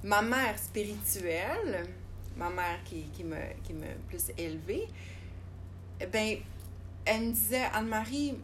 ma 0.04 0.22
mère 0.22 0.58
spirituelle, 0.60 1.88
ma 2.36 2.50
mère 2.50 2.84
qui, 2.84 3.04
qui 3.14 3.24
me, 3.24 3.38
plus 4.08 4.32
élevée, 4.38 4.88
ben, 6.12 6.38
elle 7.06 7.22
me 7.22 7.32
disait, 7.32 7.70
Anne-Marie, 7.74 8.38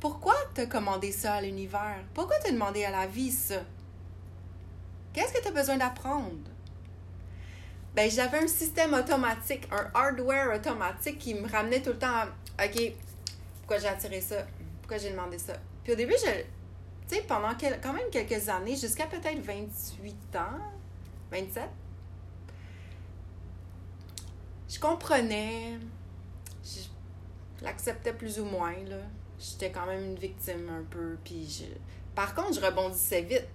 pourquoi 0.00 0.34
t'as 0.54 0.66
commandé 0.66 1.12
ça 1.12 1.34
à 1.34 1.40
l'univers? 1.40 2.04
Pourquoi 2.12 2.38
t'as 2.38 2.52
demandé 2.52 2.84
à 2.84 2.90
la 2.90 3.06
vie 3.06 3.32
ça? 3.32 3.62
Qu'est-ce 5.12 5.32
que 5.32 5.42
tu 5.42 5.48
as 5.48 5.52
besoin 5.52 5.76
d'apprendre? 5.76 6.50
Ben 7.94 8.10
j'avais 8.10 8.38
un 8.38 8.48
système 8.48 8.92
automatique, 8.94 9.68
un 9.70 9.90
hardware 9.94 10.54
automatique 10.54 11.18
qui 11.18 11.34
me 11.34 11.48
ramenait 11.48 11.80
tout 11.80 11.90
le 11.90 11.98
temps 11.98 12.24
à 12.58 12.66
OK, 12.66 12.92
pourquoi 13.58 13.78
j'ai 13.78 13.88
attiré 13.88 14.20
ça? 14.20 14.46
Pourquoi 14.82 14.98
j'ai 14.98 15.10
demandé 15.10 15.38
ça? 15.38 15.54
Puis 15.82 15.92
au 15.92 15.96
début, 15.96 16.14
je. 16.14 16.42
Tu 17.08 17.16
sais, 17.16 17.22
pendant 17.22 17.52
quand 17.82 17.92
même 17.92 18.10
quelques 18.10 18.48
années, 18.48 18.76
jusqu'à 18.76 19.06
peut-être 19.06 19.40
28 19.40 20.36
ans, 20.36 20.58
27, 21.30 21.64
je 24.68 24.80
comprenais, 24.80 25.78
je 26.64 26.80
l'acceptais 27.62 28.12
plus 28.12 28.40
ou 28.40 28.46
moins, 28.46 28.74
là. 28.88 28.96
J'étais 29.38 29.70
quand 29.70 29.86
même 29.86 30.02
une 30.02 30.16
victime 30.16 30.68
un 30.70 30.84
peu, 30.88 31.18
puis 31.22 31.46
je... 31.48 31.64
Par 32.14 32.34
contre, 32.34 32.54
je 32.54 32.60
rebondissais 32.60 33.22
vite. 33.22 33.48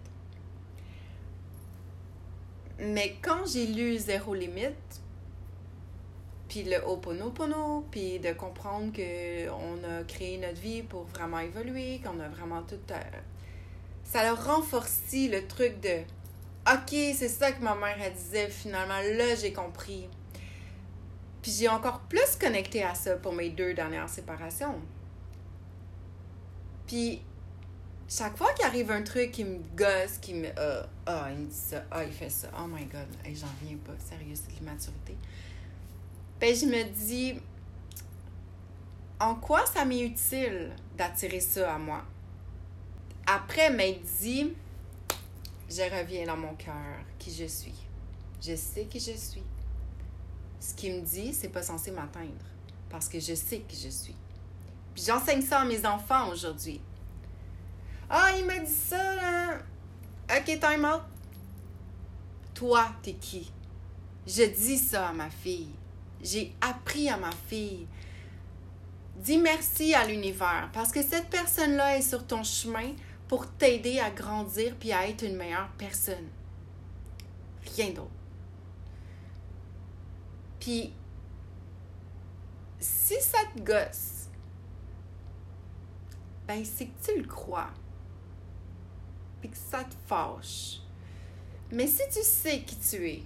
Mais 2.80 3.18
quand 3.22 3.46
j'ai 3.46 3.68
lu 3.68 3.98
Zéro 3.98 4.34
Limite, 4.34 5.02
puis 6.48 6.64
le 6.64 6.78
Ho'oponopono, 6.78 7.86
puis 7.92 8.20
de 8.20 8.34
comprendre 8.34 8.92
qu'on 8.92 9.84
a 9.84 10.04
créé 10.04 10.38
notre 10.38 10.60
vie 10.60 10.82
pour 10.82 11.04
vraiment 11.04 11.40
évoluer, 11.40 12.02
qu'on 12.04 12.20
a 12.20 12.28
vraiment 12.28 12.64
tout... 12.64 12.80
Euh, 12.92 13.00
ça 14.04 14.22
a 14.22 14.34
renforcé 14.34 15.28
le 15.28 15.46
truc 15.46 15.80
de 15.82 16.02
OK, 16.68 16.90
c'est 16.90 17.30
ça 17.30 17.52
que 17.52 17.64
ma 17.64 17.76
mère 17.76 17.98
disait 18.16 18.50
finalement, 18.50 19.00
là 19.00 19.36
j'ai 19.36 19.54
compris. 19.54 20.08
Puis 21.42 21.52
j'ai 21.52 21.70
encore 21.70 22.02
plus 22.02 22.36
connecté 22.40 22.84
à 22.84 22.96
ça 22.96 23.16
pour 23.16 23.34
mes 23.34 23.50
deux 23.50 23.74
dernières 23.74 24.10
séparations. 24.10 24.80
Puis 26.88 27.22
chaque 28.10 28.36
fois 28.36 28.52
qu'il 28.54 28.66
arrive 28.66 28.90
un 28.90 29.04
truc 29.04 29.32
qui 29.32 29.46
me 29.46 29.60
gosse, 29.76 30.18
qui 30.20 30.34
me. 30.34 30.50
Ah, 30.58 30.90
oh, 31.08 31.30
il 31.32 31.42
me 31.42 31.46
dit 31.46 31.56
ça, 31.56 31.84
ah, 31.92 32.04
il 32.04 32.12
fait 32.12 32.30
ça, 32.30 32.50
oh 32.58 32.68
my 32.68 32.86
god, 32.86 33.08
j'en 33.26 33.48
viens 33.62 33.78
pas, 33.78 33.94
sérieux, 34.00 34.34
c'est 34.34 34.48
de 34.52 34.60
l'immaturité. 34.60 35.16
Ben, 36.40 36.56
je 36.56 36.66
me 36.66 36.84
dis, 36.90 37.40
en 39.20 39.36
quoi 39.36 39.64
ça 39.68 39.86
m'est 39.86 40.02
utile 40.02 40.72
d'attirer 40.98 41.40
ça 41.40 41.76
à 41.76 41.78
moi? 41.78 42.04
Après 43.28 43.70
m'être 43.70 44.02
dit, 44.20 44.54
je 45.70 45.82
reviens 45.82 46.26
dans 46.26 46.38
mon 46.38 46.56
cœur, 46.56 46.74
qui 47.20 47.32
je 47.32 47.46
suis. 47.46 47.76
Je 48.42 48.56
sais 48.56 48.86
qui 48.86 49.00
je 49.00 49.16
suis. 49.16 49.44
Ce 50.60 50.74
qu'il 50.74 50.96
me 50.96 51.02
dit, 51.02 51.32
c'est 51.34 51.50
pas 51.50 51.62
censé 51.62 51.92
m'atteindre, 51.92 52.46
parce 52.90 53.08
que 53.08 53.20
je 53.20 53.36
sais 53.36 53.60
qui 53.60 53.80
je 53.80 53.90
suis. 53.90 54.16
Puis 54.96 55.04
j'enseigne 55.06 55.44
ça 55.44 55.60
à 55.60 55.66
mes 55.66 55.86
enfants 55.86 56.30
aujourd'hui 56.32 56.82
Ah, 58.10 58.32
il 58.38 58.46
m'a 58.46 58.58
dit 58.60 58.74
ça, 58.74 59.16
là. 59.16 59.60
Ok, 60.36 60.46
time 60.46 60.86
out. 60.86 61.02
Toi, 62.56 62.88
t'es 63.04 63.14
qui? 63.14 63.52
Je 64.26 64.44
dis 64.44 64.78
ça 64.78 65.10
à 65.10 65.14
ma 65.14 65.30
fille. 65.30 65.70
J'ai 66.22 66.54
appris 66.60 67.10
à 67.10 67.18
ma 67.18 67.32
fille. 67.32 67.88
Dis 69.16 69.38
merci 69.38 69.94
à 69.94 70.06
l'univers 70.06 70.70
parce 70.74 70.92
que 70.92 71.02
cette 71.02 71.30
personne-là 71.30 71.98
est 71.98 72.02
sur 72.02 72.26
ton 72.26 72.44
chemin 72.44 72.94
pour 73.28 73.48
t'aider 73.52 74.00
à 74.00 74.10
grandir 74.10 74.76
puis 74.80 74.92
à 74.92 75.08
être 75.08 75.24
une 75.24 75.36
meilleure 75.36 75.70
personne. 75.78 76.28
Rien 77.76 77.90
d'autre. 77.90 78.10
Puis, 80.60 80.94
si 82.80 83.16
ça 83.22 83.40
gosse, 83.58 84.28
ben 86.48 86.64
c'est 86.66 86.86
que 86.86 87.06
tu 87.06 87.22
le 87.22 87.28
crois. 87.28 87.70
Puis 89.42 89.50
que 89.50 89.58
ça 89.58 89.84
te 89.84 89.96
fâche. 90.08 90.80
Mais 91.72 91.88
si 91.88 92.02
tu 92.12 92.24
sais 92.24 92.62
qui 92.62 92.78
tu 92.78 93.08
es, 93.08 93.24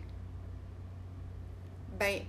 ben, 1.98 2.22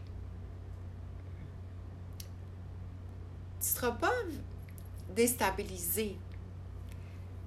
tu 3.61 3.67
seras 3.67 3.93
pas 3.93 4.13
déstabilisé. 5.15 6.17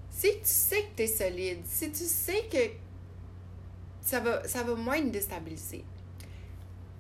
Si 0.10 0.28
tu 0.40 0.46
sais 0.46 0.82
que 0.84 0.96
tu 0.98 1.04
es 1.04 1.08
solide, 1.08 1.62
si 1.66 1.92
tu 1.92 2.04
sais 2.04 2.48
que 2.52 2.72
ça 4.02 4.20
va, 4.20 4.48
ça 4.48 4.64
va 4.64 4.76
moins 4.76 5.02
te 5.02 5.10
déstabiliser. 5.10 5.86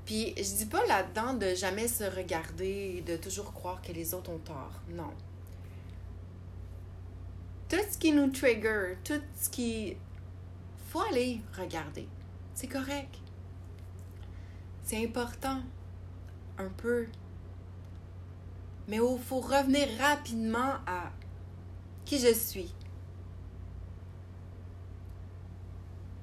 Puis 0.05 0.33
je 0.37 0.55
dis 0.55 0.65
pas 0.67 0.85
là-dedans 0.85 1.33
de 1.33 1.53
jamais 1.53 1.87
se 1.87 2.03
regarder 2.03 3.01
de 3.01 3.17
toujours 3.17 3.53
croire 3.53 3.81
que 3.81 3.91
les 3.91 4.13
autres 4.13 4.29
ont 4.29 4.39
tort. 4.39 4.81
Non. 4.89 5.11
Tout 7.69 7.77
ce 7.91 7.97
qui 7.97 8.13
nous 8.13 8.29
trigger, 8.29 8.95
tout 9.03 9.21
ce 9.35 9.49
qui. 9.49 9.97
faut 10.89 11.01
aller 11.01 11.41
regarder. 11.57 12.07
C'est 12.53 12.67
correct. 12.67 13.15
C'est 14.83 15.03
important. 15.03 15.61
Un 16.57 16.69
peu. 16.69 17.07
Mais 18.87 18.97
il 18.97 19.19
faut 19.19 19.41
revenir 19.41 19.87
rapidement 19.99 20.75
à 20.87 21.11
qui 22.05 22.19
je 22.19 22.33
suis. 22.33 22.73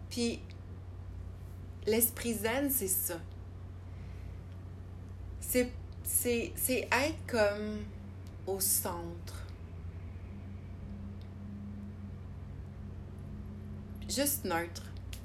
Puis, 0.08 0.40
l'esprit 1.86 2.34
zen, 2.34 2.70
c'est 2.70 2.88
ça. 2.88 3.20
C'est, 5.40 5.70
c'est 6.04 6.88
être 6.90 7.26
comme 7.26 7.84
au 8.46 8.58
centre. 8.60 9.43
Juste 14.08 14.44
neutre. 14.44 14.82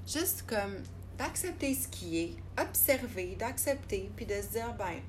Juste 0.07 0.45
comme 0.47 0.77
d'accepter 1.17 1.73
ce 1.75 1.87
qui 1.87 2.17
est, 2.17 2.35
observer, 2.59 3.35
d'accepter, 3.35 4.09
puis 4.15 4.25
de 4.25 4.41
se 4.41 4.47
dire, 4.47 4.73
ben, 4.77 5.01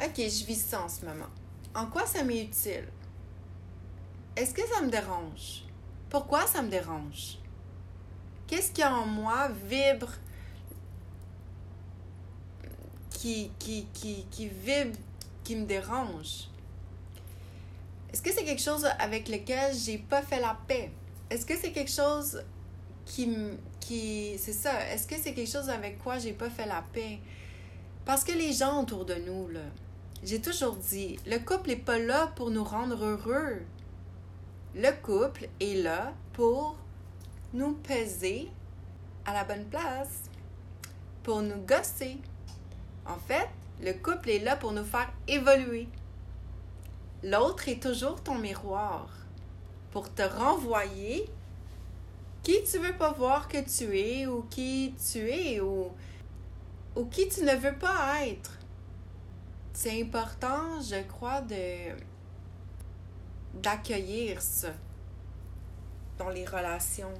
ok, 0.00 0.16
je 0.16 0.44
vis 0.44 0.60
ça 0.60 0.82
en 0.82 0.88
ce 0.88 1.04
moment. 1.04 1.30
En 1.74 1.86
quoi 1.86 2.06
ça 2.06 2.22
m'est 2.22 2.44
utile? 2.44 2.88
Est-ce 4.36 4.54
que 4.54 4.66
ça 4.68 4.82
me 4.82 4.90
dérange? 4.90 5.64
Pourquoi 6.10 6.46
ça 6.46 6.62
me 6.62 6.68
dérange? 6.68 7.38
Qu'est-ce 8.46 8.70
qui 8.70 8.84
en 8.84 9.06
moi 9.06 9.48
vibre, 9.66 10.12
qui, 13.10 13.50
qui, 13.58 13.86
qui, 13.92 14.26
qui 14.30 14.48
vibre, 14.48 14.96
qui 15.42 15.56
me 15.56 15.66
dérange? 15.66 16.48
Est-ce 18.12 18.22
que 18.22 18.32
c'est 18.32 18.44
quelque 18.44 18.62
chose 18.62 18.86
avec 18.98 19.28
lequel 19.28 19.74
j'ai 19.74 19.98
pas 19.98 20.22
fait 20.22 20.40
la 20.40 20.56
paix? 20.66 20.92
Est-ce 21.30 21.44
que 21.44 21.56
c'est 21.56 21.72
quelque 21.72 21.90
chose 21.90 22.42
qui, 23.08 23.34
qui 23.80 24.38
c'est 24.38 24.52
ça, 24.52 24.86
est-ce 24.92 25.06
que 25.06 25.16
c'est 25.16 25.34
quelque 25.34 25.50
chose 25.50 25.68
avec 25.68 25.98
quoi 25.98 26.18
j'ai 26.18 26.32
pas 26.32 26.50
fait 26.50 26.66
la 26.66 26.84
paix? 26.92 27.18
Parce 28.04 28.22
que 28.22 28.32
les 28.32 28.52
gens 28.52 28.82
autour 28.82 29.04
de 29.04 29.14
nous, 29.14 29.48
là, 29.48 29.60
j'ai 30.22 30.40
toujours 30.40 30.76
dit, 30.76 31.18
le 31.26 31.38
couple 31.38 31.70
n'est 31.70 31.76
pas 31.76 31.98
là 31.98 32.28
pour 32.36 32.50
nous 32.50 32.64
rendre 32.64 33.04
heureux. 33.04 33.62
Le 34.74 34.90
couple 35.02 35.48
est 35.60 35.82
là 35.82 36.12
pour 36.32 36.76
nous 37.52 37.72
peser 37.74 38.48
à 39.24 39.32
la 39.32 39.44
bonne 39.44 39.64
place, 39.66 40.24
pour 41.22 41.42
nous 41.42 41.60
gosser. 41.62 42.18
En 43.06 43.18
fait, 43.18 43.48
le 43.80 43.92
couple 43.92 44.30
est 44.30 44.40
là 44.40 44.56
pour 44.56 44.72
nous 44.72 44.84
faire 44.84 45.10
évoluer. 45.26 45.88
L'autre 47.22 47.68
est 47.68 47.82
toujours 47.82 48.22
ton 48.22 48.36
miroir 48.36 49.08
pour 49.90 50.12
te 50.12 50.22
renvoyer 50.22 51.28
qui 52.48 52.62
tu 52.62 52.78
veux 52.78 52.94
pas 52.94 53.12
voir 53.12 53.46
que 53.46 53.58
tu 53.58 53.98
es 53.98 54.26
ou 54.26 54.40
qui 54.44 54.94
tu 55.12 55.18
es 55.18 55.60
ou, 55.60 55.92
ou 56.96 57.04
qui 57.04 57.28
tu 57.28 57.42
ne 57.44 57.54
veux 57.54 57.74
pas 57.74 58.26
être. 58.26 58.58
C'est 59.74 60.00
important, 60.00 60.80
je 60.80 61.02
crois, 61.06 61.42
de 61.42 61.92
d'accueillir 63.52 64.40
ça 64.40 64.72
dans 66.16 66.30
les 66.30 66.46
relations. 66.46 67.12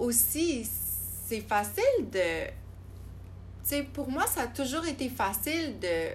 Aussi, 0.00 0.68
c'est 1.26 1.42
facile 1.42 2.10
de... 2.10 2.46
Tu 2.46 2.52
sais, 3.62 3.82
pour 3.84 4.10
moi, 4.10 4.26
ça 4.26 4.42
a 4.42 4.46
toujours 4.48 4.86
été 4.86 5.08
facile 5.08 5.78
de... 5.78 6.08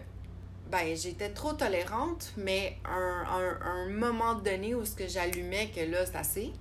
Ben, 0.69 0.97
j'étais 0.97 1.29
trop 1.29 1.53
tolérante, 1.53 2.33
mais 2.35 2.77
un, 2.83 3.55
un, 3.61 3.89
moment 3.89 4.35
donné 4.35 4.75
où 4.75 4.83
ce 4.83 4.95
que 4.95 5.07
j'allumais 5.07 5.71
que 5.71 5.79
là, 5.79 6.05
c'est 6.05 6.17
assez, 6.17 6.51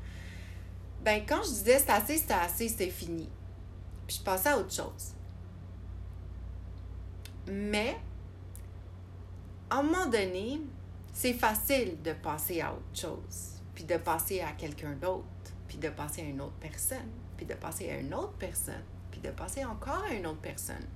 ben 1.06 1.24
quand 1.24 1.40
je 1.44 1.50
disais 1.50 1.78
c'est 1.78 1.90
assez, 1.90 2.18
c'était 2.18 2.34
assez, 2.34 2.68
c'était 2.68 2.90
fini. 2.90 3.28
Puis 4.08 4.16
je 4.18 4.24
passais 4.24 4.48
à 4.48 4.58
autre 4.58 4.72
chose. 4.72 5.14
Mais, 7.46 7.96
à 9.70 9.76
un 9.76 9.82
moment 9.84 10.06
donné, 10.06 10.60
c'est 11.12 11.34
facile 11.34 12.02
de 12.02 12.12
passer 12.12 12.60
à 12.60 12.72
autre 12.72 12.82
chose, 12.92 13.60
puis 13.72 13.84
de 13.84 13.96
passer 13.98 14.40
à 14.40 14.50
quelqu'un 14.50 14.94
d'autre, 14.96 15.24
puis 15.68 15.78
de 15.78 15.90
passer 15.90 16.22
à 16.22 16.24
une 16.24 16.40
autre 16.40 16.58
personne, 16.58 17.08
puis 17.36 17.46
de 17.46 17.54
passer 17.54 17.88
à 17.88 17.98
une 17.98 18.12
autre 18.12 18.34
personne, 18.36 18.82
puis 19.12 19.20
de 19.20 19.30
passer 19.30 19.64
encore 19.64 20.02
à 20.10 20.12
une 20.12 20.26
autre 20.26 20.40
personne. 20.40 20.88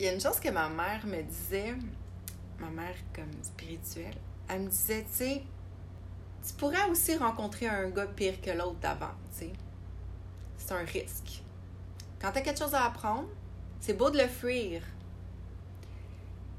Il 0.00 0.06
y 0.06 0.08
a 0.08 0.12
une 0.14 0.20
chose 0.20 0.40
que 0.40 0.48
ma 0.48 0.68
mère 0.68 1.06
me 1.06 1.22
disait, 1.22 1.74
ma 2.58 2.70
mère 2.70 2.96
comme 3.14 3.30
spirituelle, 3.44 4.16
elle 4.48 4.62
me 4.62 4.68
disait, 4.68 5.04
tu 5.04 5.16
sais, 5.16 5.42
tu 6.46 6.52
pourrais 6.54 6.88
aussi 6.90 7.16
rencontrer 7.16 7.66
un 7.66 7.88
gars 7.88 8.06
pire 8.06 8.40
que 8.40 8.50
l'autre 8.50 8.78
d'avant, 8.80 9.14
tu 9.32 9.46
sais. 9.46 9.52
C'est 10.58 10.72
un 10.72 10.84
risque. 10.84 11.42
Quand 12.20 12.32
tu 12.32 12.38
as 12.38 12.42
quelque 12.42 12.58
chose 12.58 12.74
à 12.74 12.84
apprendre, 12.84 13.28
c'est 13.80 13.94
beau 13.94 14.10
de 14.10 14.18
le 14.18 14.28
fuir. 14.28 14.82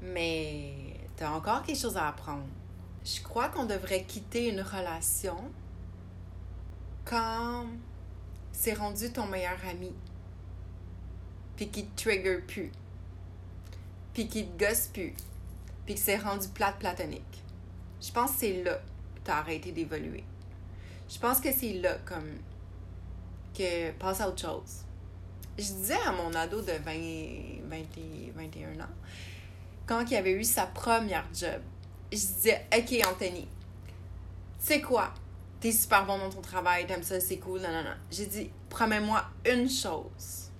Mais 0.02 0.74
tu 1.16 1.24
as 1.24 1.32
encore 1.32 1.62
quelque 1.62 1.78
chose 1.78 1.96
à 1.96 2.08
apprendre. 2.08 2.46
Je 3.04 3.22
crois 3.22 3.48
qu'on 3.48 3.64
devrait 3.64 4.02
quitter 4.04 4.48
une 4.48 4.60
relation 4.60 5.38
quand 7.04 7.66
c'est 8.52 8.74
rendu 8.74 9.12
ton 9.12 9.26
meilleur 9.26 9.58
ami. 9.70 9.92
Puis 11.56 11.68
qu'il 11.68 11.88
te 11.88 12.02
trigger 12.02 12.38
plus. 12.38 12.72
Puis 14.12 14.28
qu'il 14.28 14.48
te 14.48 14.64
gosse 14.64 14.88
plus. 14.88 15.14
Puis 15.84 15.94
que 15.94 16.00
c'est 16.00 16.16
rendu 16.16 16.48
plate 16.48 16.78
platonique. 16.78 17.44
Je 18.00 18.10
pense 18.10 18.32
que 18.32 18.38
c'est 18.38 18.62
là 18.64 18.80
t'as 19.26 19.38
arrêté 19.38 19.72
d'évoluer. 19.72 20.24
Je 21.08 21.18
pense 21.18 21.40
que 21.40 21.52
c'est 21.52 21.74
là, 21.74 21.96
comme, 22.04 22.30
que 23.56 23.90
passe 23.92 24.20
à 24.20 24.28
autre 24.28 24.40
chose. 24.40 24.84
Je 25.58 25.64
disais 25.64 25.98
à 26.06 26.12
mon 26.12 26.32
ado 26.34 26.60
de 26.60 26.72
20, 26.72 27.68
21 28.34 28.80
ans, 28.80 28.88
quand 29.86 30.04
il 30.10 30.16
avait 30.16 30.32
eu 30.32 30.44
sa 30.44 30.66
première 30.66 31.26
job, 31.34 31.60
je 32.12 32.18
disais, 32.18 32.66
OK, 32.76 33.06
Anthony, 33.06 33.48
c'est 34.58 34.80
quoi? 34.80 35.12
T'es 35.60 35.72
super 35.72 36.04
bon 36.04 36.18
dans 36.18 36.30
ton 36.30 36.42
travail, 36.42 36.86
t'aimes 36.86 37.02
ça, 37.02 37.18
c'est 37.18 37.38
cool, 37.38 37.60
non, 37.60 37.72
non, 37.72 37.82
non. 37.82 37.96
J'ai 38.10 38.26
dit, 38.26 38.50
promets-moi 38.68 39.24
une 39.46 39.68
chose. 39.68 40.50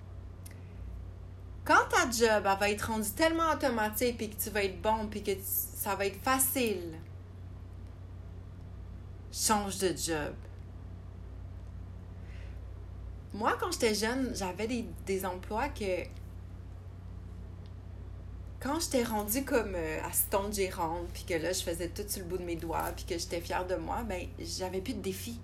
Quand 1.63 1.87
ta 1.89 2.09
job, 2.09 2.43
elle 2.45 2.59
va 2.59 2.69
être 2.69 2.87
rendue 2.87 3.11
tellement 3.11 3.51
automatique, 3.51 4.17
puis 4.17 4.29
que 4.29 4.41
tu 4.41 4.49
vas 4.49 4.63
être 4.63 4.81
bon, 4.81 5.07
puis 5.07 5.21
que 5.21 5.31
ça 5.41 5.95
va 5.95 6.05
être 6.05 6.21
facile, 6.21 6.97
change 9.31 9.77
de 9.79 9.95
job. 9.95 10.33
Moi, 13.33 13.55
quand 13.59 13.71
j'étais 13.71 13.93
jeune, 13.93 14.33
j'avais 14.35 14.67
des, 15.05 15.25
emplois 15.25 15.69
que 15.69 16.03
quand 18.59 18.79
j'étais 18.79 19.03
rendue 19.03 19.43
comme 19.45 19.75
euh, 19.75 20.03
assistante 20.03 20.55
gérante, 20.55 21.07
puis 21.13 21.23
que 21.23 21.35
là, 21.35 21.51
je 21.51 21.61
faisais 21.61 21.89
tout 21.89 22.03
sur 22.07 22.23
le 22.23 22.29
bout 22.29 22.37
de 22.37 22.43
mes 22.43 22.55
doigts, 22.55 22.91
puis 22.95 23.05
que 23.05 23.17
j'étais 23.17 23.39
fière 23.39 23.67
de 23.67 23.75
moi, 23.75 24.03
ben, 24.03 24.27
j'avais 24.39 24.81
plus 24.81 24.95
de 24.95 25.01
défis. 25.01 25.39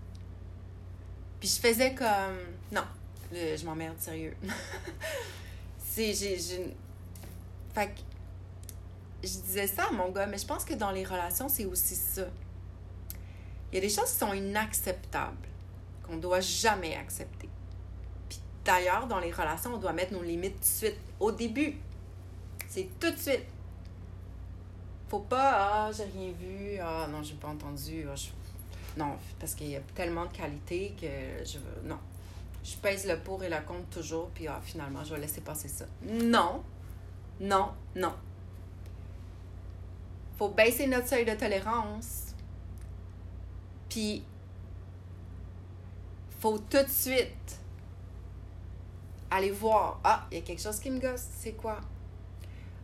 Puis 1.40 1.50
je 1.50 1.60
faisais 1.60 1.94
comme. 1.94 2.40
Non, 2.72 2.86
je 3.32 3.64
m'emmerde, 3.66 4.00
sérieux. 4.00 4.36
C'est. 5.78 6.14
Fait 7.74 7.88
que. 7.88 8.00
Je 9.22 9.40
disais 9.40 9.68
ça 9.68 9.86
à 9.86 9.92
mon 9.92 10.10
gars, 10.10 10.26
mais 10.26 10.38
je 10.38 10.46
pense 10.46 10.66
que 10.66 10.74
dans 10.74 10.92
les 10.92 11.06
relations, 11.06 11.48
c'est 11.48 11.66
aussi 11.66 11.96
ça 11.96 12.26
Il 13.74 13.78
y 13.78 13.80
a 13.80 13.82
des 13.82 13.90
choses 13.90 14.12
qui 14.12 14.20
sont 14.20 14.34
inacceptables, 14.34 15.48
qu'on 16.04 16.18
ne 16.18 16.22
doit 16.22 16.42
jamais 16.42 16.96
accepter. 16.96 17.50
Puis 18.30 18.40
d'ailleurs, 18.64 19.08
dans 19.08 19.18
les 19.18 19.32
relations, 19.32 19.74
on 19.74 19.78
doit 19.78 19.94
mettre 19.94 20.14
nos 20.14 20.22
limites 20.22 20.54
tout 20.54 20.60
de 20.60 20.66
suite, 20.66 20.98
au 21.20 21.32
début. 21.32 21.78
C'est 22.70 22.88
tout 23.00 23.10
de 23.10 23.18
suite. 23.18 23.46
Faut 25.10 25.22
pas, 25.22 25.88
ah, 25.88 25.92
j'ai 25.92 26.04
rien 26.04 26.32
vu, 26.40 26.78
ah, 26.80 27.08
non, 27.10 27.24
j'ai 27.24 27.34
pas 27.34 27.48
entendu. 27.48 28.06
Ah, 28.08 28.14
non, 28.96 29.18
parce 29.40 29.56
qu'il 29.56 29.72
y 29.72 29.76
a 29.76 29.82
tellement 29.96 30.28
de 30.28 30.34
qualités 30.34 30.94
que 31.02 31.44
je 31.44 31.58
veux. 31.58 31.88
Non. 31.88 31.98
Je 32.64 32.76
pèse 32.76 33.08
le 33.08 33.18
pour 33.22 33.44
et 33.44 33.50
le 33.50 33.58
contre 33.66 33.90
toujours, 33.90 34.30
puis 34.36 34.48
ah, 34.48 34.62
finalement, 34.64 35.04
je 35.04 35.16
vais 35.16 35.22
laisser 35.22 35.42
passer 35.42 35.68
ça. 35.68 35.86
Non, 36.04 36.62
non, 37.40 37.72
non. 37.96 38.14
Faut 40.38 40.50
baisser 40.50 40.86
notre 40.86 41.08
seuil 41.08 41.26
de 41.26 41.34
tolérance. 41.34 42.23
Puis, 43.94 44.24
faut 46.40 46.58
tout 46.58 46.82
de 46.82 46.90
suite 46.90 47.60
aller 49.30 49.52
voir. 49.52 50.00
Ah, 50.04 50.26
il 50.32 50.40
y 50.40 50.42
a 50.42 50.44
quelque 50.44 50.64
chose 50.64 50.80
qui 50.80 50.90
me 50.90 51.00
gosse. 51.00 51.28
C'est 51.38 51.52
quoi? 51.52 51.80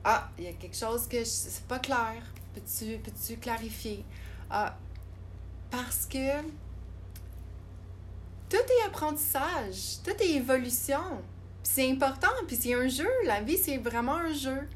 Ah, 0.04 0.30
il 0.38 0.44
y 0.44 0.48
a 0.48 0.54
quelque 0.54 0.78
chose 0.78 1.08
que 1.08 1.24
c'est 1.24 1.66
pas 1.66 1.80
clair. 1.80 2.22
Peux-tu 2.54 3.00
peux 3.00 3.36
clarifier? 3.42 4.06
Ah, 4.52 4.78
parce 5.72 6.06
que 6.06 6.42
tout 8.48 8.58
est 8.58 8.86
apprentissage, 8.86 10.04
tout 10.04 10.12
est 10.12 10.34
évolution. 10.34 11.24
C'est 11.64 11.90
important, 11.92 12.28
puis 12.46 12.56
c'est 12.56 12.76
un 12.76 12.88
jeu. 12.88 13.10
La 13.26 13.42
vie, 13.42 13.58
c'est 13.58 13.78
vraiment 13.78 14.18
un 14.18 14.34
jeu. 14.34 14.70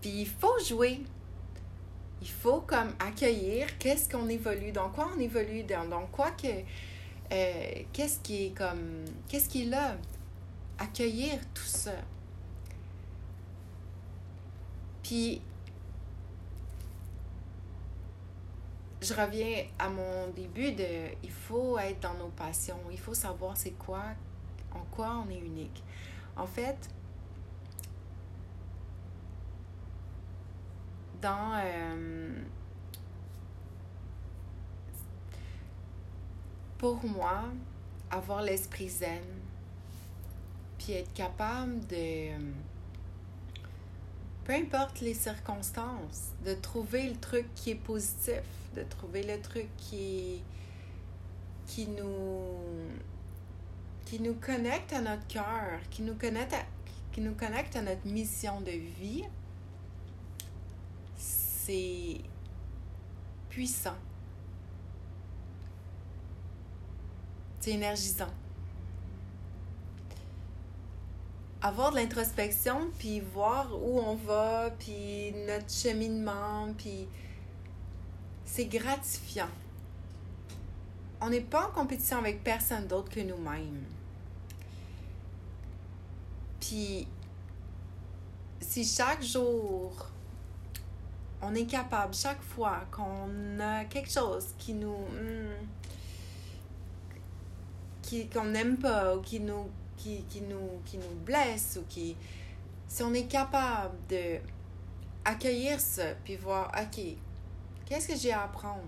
Puis 0.00 0.22
il 0.22 0.28
faut 0.28 0.58
jouer. 0.58 1.04
Il 2.20 2.28
faut 2.28 2.60
comme 2.60 2.92
accueillir 2.98 3.78
qu'est-ce 3.78 4.08
qu'on 4.08 4.28
évolue, 4.28 4.72
dans 4.72 4.90
quoi 4.90 5.10
on 5.16 5.20
évolue, 5.20 5.62
dans, 5.62 6.06
quoi 6.06 6.30
que. 6.32 6.48
Euh, 7.32 7.82
qu'est-ce 7.92 8.20
qui 8.20 8.46
est 8.46 8.50
comme. 8.50 9.04
Qu'est-ce 9.28 9.48
qui 9.48 9.62
est 9.62 9.66
là? 9.66 9.96
Accueillir 10.78 11.38
tout 11.54 11.62
ça. 11.62 11.92
Puis. 15.02 15.40
Je 19.00 19.14
reviens 19.14 19.64
à 19.78 19.88
mon 19.88 20.28
début 20.34 20.72
de 20.72 20.84
il 21.22 21.30
faut 21.30 21.78
être 21.78 22.00
dans 22.00 22.14
nos 22.14 22.30
passions, 22.30 22.80
il 22.90 22.98
faut 22.98 23.14
savoir 23.14 23.56
c'est 23.56 23.78
quoi, 23.78 24.02
en 24.72 24.82
quoi 24.90 25.24
on 25.24 25.30
est 25.30 25.38
unique. 25.38 25.84
En 26.36 26.46
fait, 26.46 26.76
dans 31.20 31.52
euh, 31.54 32.42
pour 36.78 37.04
moi, 37.04 37.44
avoir 38.10 38.42
l'esprit 38.42 38.88
zen, 38.88 39.22
puis 40.78 40.92
être 40.92 41.12
capable 41.12 41.86
de, 41.88 42.30
peu 44.44 44.52
importe 44.54 45.00
les 45.00 45.14
circonstances, 45.14 46.30
de 46.44 46.54
trouver 46.54 47.08
le 47.08 47.16
truc 47.16 47.46
qui 47.54 47.70
est 47.70 47.74
positif, 47.74 48.42
de 48.76 48.82
trouver 48.84 49.24
le 49.24 49.40
truc 49.40 49.66
qui, 49.76 50.42
qui 51.66 51.88
nous 51.88 52.56
qui 54.04 54.20
nous 54.20 54.34
connecte 54.34 54.94
à 54.94 55.02
notre 55.02 55.26
cœur, 55.26 55.80
qui 55.90 56.02
nous 56.02 56.14
connecte 56.14 56.54
qui 57.12 57.20
nous 57.20 57.34
connecte 57.34 57.74
à 57.76 57.82
notre 57.82 58.06
mission 58.06 58.60
de 58.60 58.70
vie, 58.70 59.24
c'est 61.68 62.20
puissant. 63.50 63.96
C'est 67.60 67.72
énergisant. 67.72 68.32
Avoir 71.60 71.90
de 71.90 71.96
l'introspection, 71.96 72.90
puis 72.98 73.20
voir 73.20 73.70
où 73.74 73.98
on 73.98 74.14
va, 74.14 74.70
puis 74.78 75.34
notre 75.46 75.70
cheminement, 75.70 76.72
puis 76.78 77.06
c'est 78.46 78.66
gratifiant. 78.66 79.50
On 81.20 81.28
n'est 81.28 81.42
pas 81.42 81.66
en 81.66 81.70
compétition 81.72 82.16
avec 82.16 82.42
personne 82.42 82.86
d'autre 82.86 83.10
que 83.10 83.20
nous-mêmes. 83.20 83.84
Puis, 86.60 87.06
si 88.60 88.84
chaque 88.84 89.22
jour 89.22 90.07
on 91.42 91.54
est 91.54 91.66
capable 91.66 92.14
chaque 92.14 92.42
fois 92.42 92.80
qu'on 92.90 93.60
a 93.60 93.84
quelque 93.84 94.10
chose 94.10 94.48
qui 94.58 94.74
nous 94.74 94.96
hmm, 94.96 95.66
qui 98.02 98.28
qu'on 98.28 98.46
n'aime 98.46 98.76
pas 98.76 99.16
ou 99.16 99.20
qui 99.20 99.40
nous 99.40 99.68
qui, 99.96 100.24
nous 100.48 100.80
qui 100.84 100.96
nous 100.96 101.14
blesse 101.24 101.78
ou 101.80 101.84
qui 101.88 102.16
si 102.86 103.02
on 103.02 103.12
est 103.12 103.26
capable 103.26 103.94
de 104.08 104.38
accueillir 105.24 105.80
ça 105.80 106.14
puis 106.24 106.36
voir 106.36 106.72
ok 106.80 107.02
qu'est-ce 107.86 108.08
que 108.08 108.16
j'ai 108.16 108.32
à 108.32 108.44
apprendre? 108.44 108.82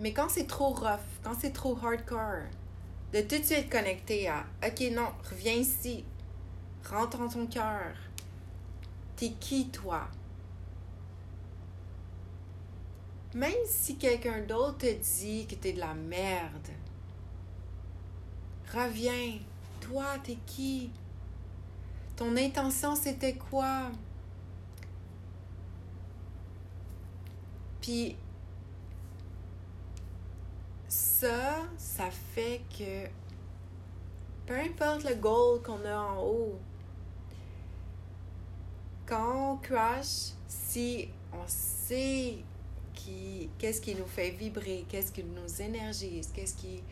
Mais 0.00 0.12
quand 0.12 0.28
c'est 0.28 0.46
trop 0.46 0.70
rough 0.70 1.00
quand 1.22 1.34
c'est 1.38 1.52
trop 1.52 1.78
hardcore 1.82 2.46
de 3.12 3.20
tout 3.20 3.38
de 3.38 3.44
suite 3.44 3.70
connecter 3.70 4.28
à 4.28 4.44
ok 4.64 4.92
non 4.92 5.08
reviens 5.30 5.54
ici 5.54 6.04
rentre 6.88 7.20
en 7.20 7.28
ton 7.28 7.46
cœur. 7.46 7.94
T'es 9.16 9.30
qui 9.40 9.68
toi? 9.68 10.08
Même 13.34 13.64
si 13.66 13.96
quelqu'un 13.96 14.42
d'autre 14.42 14.78
te 14.78 14.92
dit 14.92 15.46
que 15.46 15.54
t'es 15.54 15.72
de 15.72 15.80
la 15.80 15.94
merde, 15.94 16.68
reviens. 18.74 19.38
Toi, 19.80 20.04
t'es 20.22 20.38
qui? 20.46 20.90
Ton 22.14 22.36
intention, 22.36 22.94
c'était 22.94 23.34
quoi? 23.34 23.90
Puis, 27.80 28.16
ça, 30.86 31.62
ça 31.76 32.10
fait 32.10 32.60
que 32.78 33.08
peu 34.46 34.58
importe 34.58 35.04
le 35.04 35.14
goal 35.14 35.62
qu'on 35.62 35.84
a 35.84 35.96
en 35.96 36.22
haut, 36.22 36.60
quand 39.06 39.52
on 39.52 39.56
crash, 39.56 40.32
si 40.46 41.08
on 41.32 41.46
sait 41.46 42.38
qu'est-ce 43.58 43.80
qui 43.80 43.94
nous 43.94 44.06
fait 44.06 44.30
vibrer, 44.30 44.84
qu'est-ce 44.88 45.12
qui 45.12 45.24
nous 45.24 45.62
énergise, 45.62 46.30
qu'est-ce 46.34 46.54
qui 46.54 46.82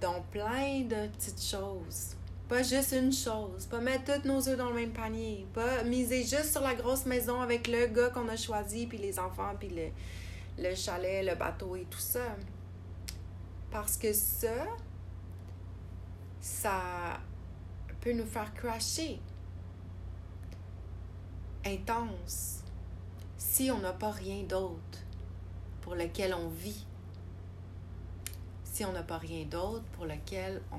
dans 0.00 0.22
plein 0.30 0.82
de 0.82 1.08
petites 1.08 1.42
choses. 1.42 2.16
Pas 2.48 2.62
juste 2.62 2.92
une 2.92 3.12
chose, 3.12 3.66
pas 3.66 3.78
mettre 3.80 4.20
tous 4.20 4.26
nos 4.26 4.48
œufs 4.48 4.56
dans 4.56 4.70
le 4.70 4.74
même 4.74 4.92
panier, 4.92 5.46
pas 5.54 5.84
miser 5.84 6.22
juste 6.22 6.50
sur 6.50 6.62
la 6.62 6.74
grosse 6.74 7.06
maison 7.06 7.40
avec 7.40 7.68
le 7.68 7.86
gars 7.86 8.10
qu'on 8.10 8.28
a 8.28 8.36
choisi, 8.36 8.86
puis 8.86 8.98
les 8.98 9.20
enfants, 9.20 9.54
puis 9.58 9.68
le, 9.68 9.90
le 10.58 10.74
chalet, 10.74 11.24
le 11.24 11.36
bateau 11.36 11.76
et 11.76 11.84
tout 11.88 12.00
ça. 12.00 12.36
Parce 13.70 13.96
que 13.96 14.12
ça, 14.12 14.66
ça 16.40 17.20
peut 18.00 18.12
nous 18.12 18.26
faire 18.26 18.52
crasher 18.54 19.20
intense 21.64 22.64
si 23.36 23.70
on 23.70 23.78
n'a 23.78 23.92
pas 23.92 24.10
rien 24.10 24.42
d'autre 24.42 24.89
pour 25.90 25.98
lequel 25.98 26.32
on 26.32 26.48
vit, 26.50 26.86
si 28.62 28.84
on 28.84 28.92
n'a 28.92 29.02
pas 29.02 29.18
rien 29.18 29.44
d'autre 29.44 29.82
pour 29.96 30.06
lequel 30.06 30.62
on, 30.70 30.78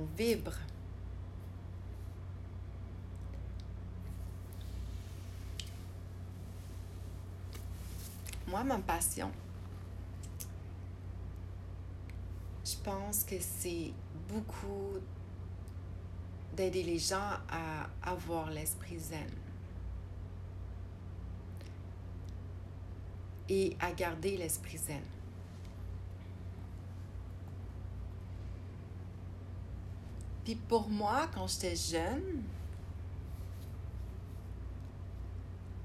on 0.00 0.06
vibre. 0.16 0.54
Moi, 8.46 8.64
ma 8.64 8.78
passion, 8.78 9.30
je 12.64 12.76
pense 12.82 13.22
que 13.24 13.36
c'est 13.38 13.92
beaucoup 14.30 14.94
d'aider 16.56 16.84
les 16.84 16.98
gens 16.98 17.32
à 17.50 17.90
avoir 18.02 18.48
l'esprit 18.48 18.98
zen. 18.98 19.45
Et 23.48 23.76
à 23.80 23.92
garder 23.92 24.36
l'esprit 24.36 24.78
zen. 24.78 25.02
Puis 30.44 30.54
pour 30.54 30.88
moi, 30.88 31.28
quand 31.34 31.48
j'étais 31.48 31.74
jeune, 31.74 32.42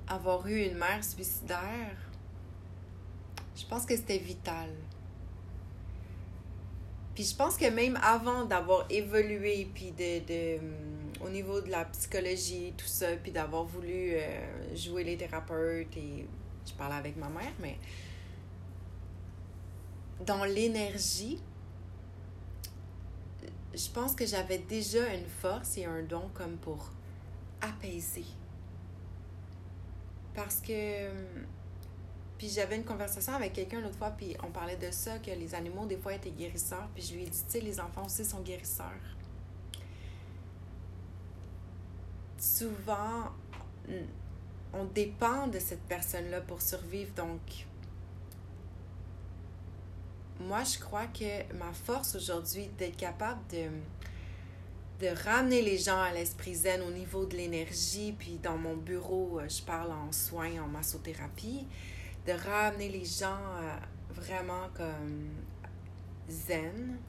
avoir 0.08 0.46
eu 0.48 0.66
une 0.66 0.78
mère 0.78 1.04
suicidaire, 1.04 1.98
je 3.56 3.66
pense 3.66 3.86
que 3.86 3.96
c'était 3.96 4.20
vital. 4.20 4.70
Puis 7.16 7.24
je 7.26 7.36
pense 7.36 7.58
que 7.58 7.70
même 7.70 7.98
avant 8.04 8.46
d'avoir 8.46 8.86
évolué, 8.90 9.68
puis 9.74 9.92
de, 9.92 10.60
au 11.26 11.30
niveau 11.30 11.60
de 11.62 11.70
la 11.70 11.86
psychologie, 11.86 12.74
tout 12.78 12.86
ça, 12.86 13.08
puis 13.22 13.32
d'avoir 13.32 13.64
voulu 13.64 14.14
euh, 14.14 14.76
jouer 14.76 15.04
les 15.04 15.18
thérapeutes 15.18 15.96
et 15.98 16.28
je 16.66 16.74
parlais 16.74 16.96
avec 16.96 17.18
ma 17.18 17.30
mère, 17.30 17.54
mais 17.60 17.78
dans 20.26 20.44
l'énergie, 20.44 21.40
je 23.74 23.90
pense 23.90 24.16
que 24.16 24.26
j'avais 24.26 24.60
déjà 24.60 25.14
une 25.14 25.26
force 25.26 25.78
et 25.78 25.86
un 25.86 26.04
don 26.04 26.30
comme 26.34 26.58
pour 26.58 26.92
apaiser. 27.62 28.26
Parce 30.34 30.62
que. 30.62 31.10
Puis 32.38 32.50
j'avais 32.50 32.76
une 32.76 32.84
conversation 32.84 33.34
avec 33.34 33.54
quelqu'un 33.54 33.82
l'autre 33.82 33.98
fois, 33.98 34.10
puis 34.12 34.36
on 34.44 34.52
parlait 34.52 34.76
de 34.76 34.90
ça, 34.90 35.20
que 35.20 35.30
les 35.30 35.54
animaux, 35.54 35.86
des 35.86 35.98
fois, 35.98 36.16
étaient 36.16 36.32
guérisseurs. 36.32 36.88
Puis 36.96 37.04
je 37.04 37.14
lui 37.14 37.22
ai 37.22 37.30
dit, 37.30 37.44
tu 37.46 37.52
sais, 37.52 37.60
les 37.60 37.80
enfants 37.80 38.06
aussi 38.06 38.26
sont 38.26 38.42
guérisseurs. 38.42 38.88
Souvent, 42.40 43.30
on 44.74 44.86
dépend 44.86 45.48
de 45.48 45.60
cette 45.60 45.84
personne-là 45.84 46.42
pour 46.42 46.62
survivre. 46.62 47.12
Donc, 47.16 47.42
moi, 50.40 50.64
je 50.64 50.80
crois 50.80 51.08
que 51.08 51.54
ma 51.56 51.72
force 51.74 52.16
aujourd'hui 52.16 52.70
d'être 52.78 52.98
capable 52.98 53.40
de, 53.52 53.68
ramener 55.26 55.64
les 55.64 55.80
gens 55.80 56.00
à 56.00 56.12
l'esprit 56.12 56.54
zen 56.54 56.82
au 56.84 56.92
niveau 56.92 57.26
de 57.26 57.36
l'énergie, 57.36 58.14
puis 58.18 58.38
dans 58.42 58.58
mon 58.58 58.76
bureau, 58.76 59.40
euh, 59.40 59.50
je 59.50 59.64
parle 59.64 59.92
en 59.92 60.12
soins, 60.12 60.62
en 60.62 60.68
massothérapie, 60.68 61.66
de 62.28 62.34
ramener 62.34 62.88
les 62.88 63.04
gens 63.04 63.40
euh, 63.62 63.76
vraiment 64.12 64.70
comme 64.76 65.30
zen, 66.30 67.00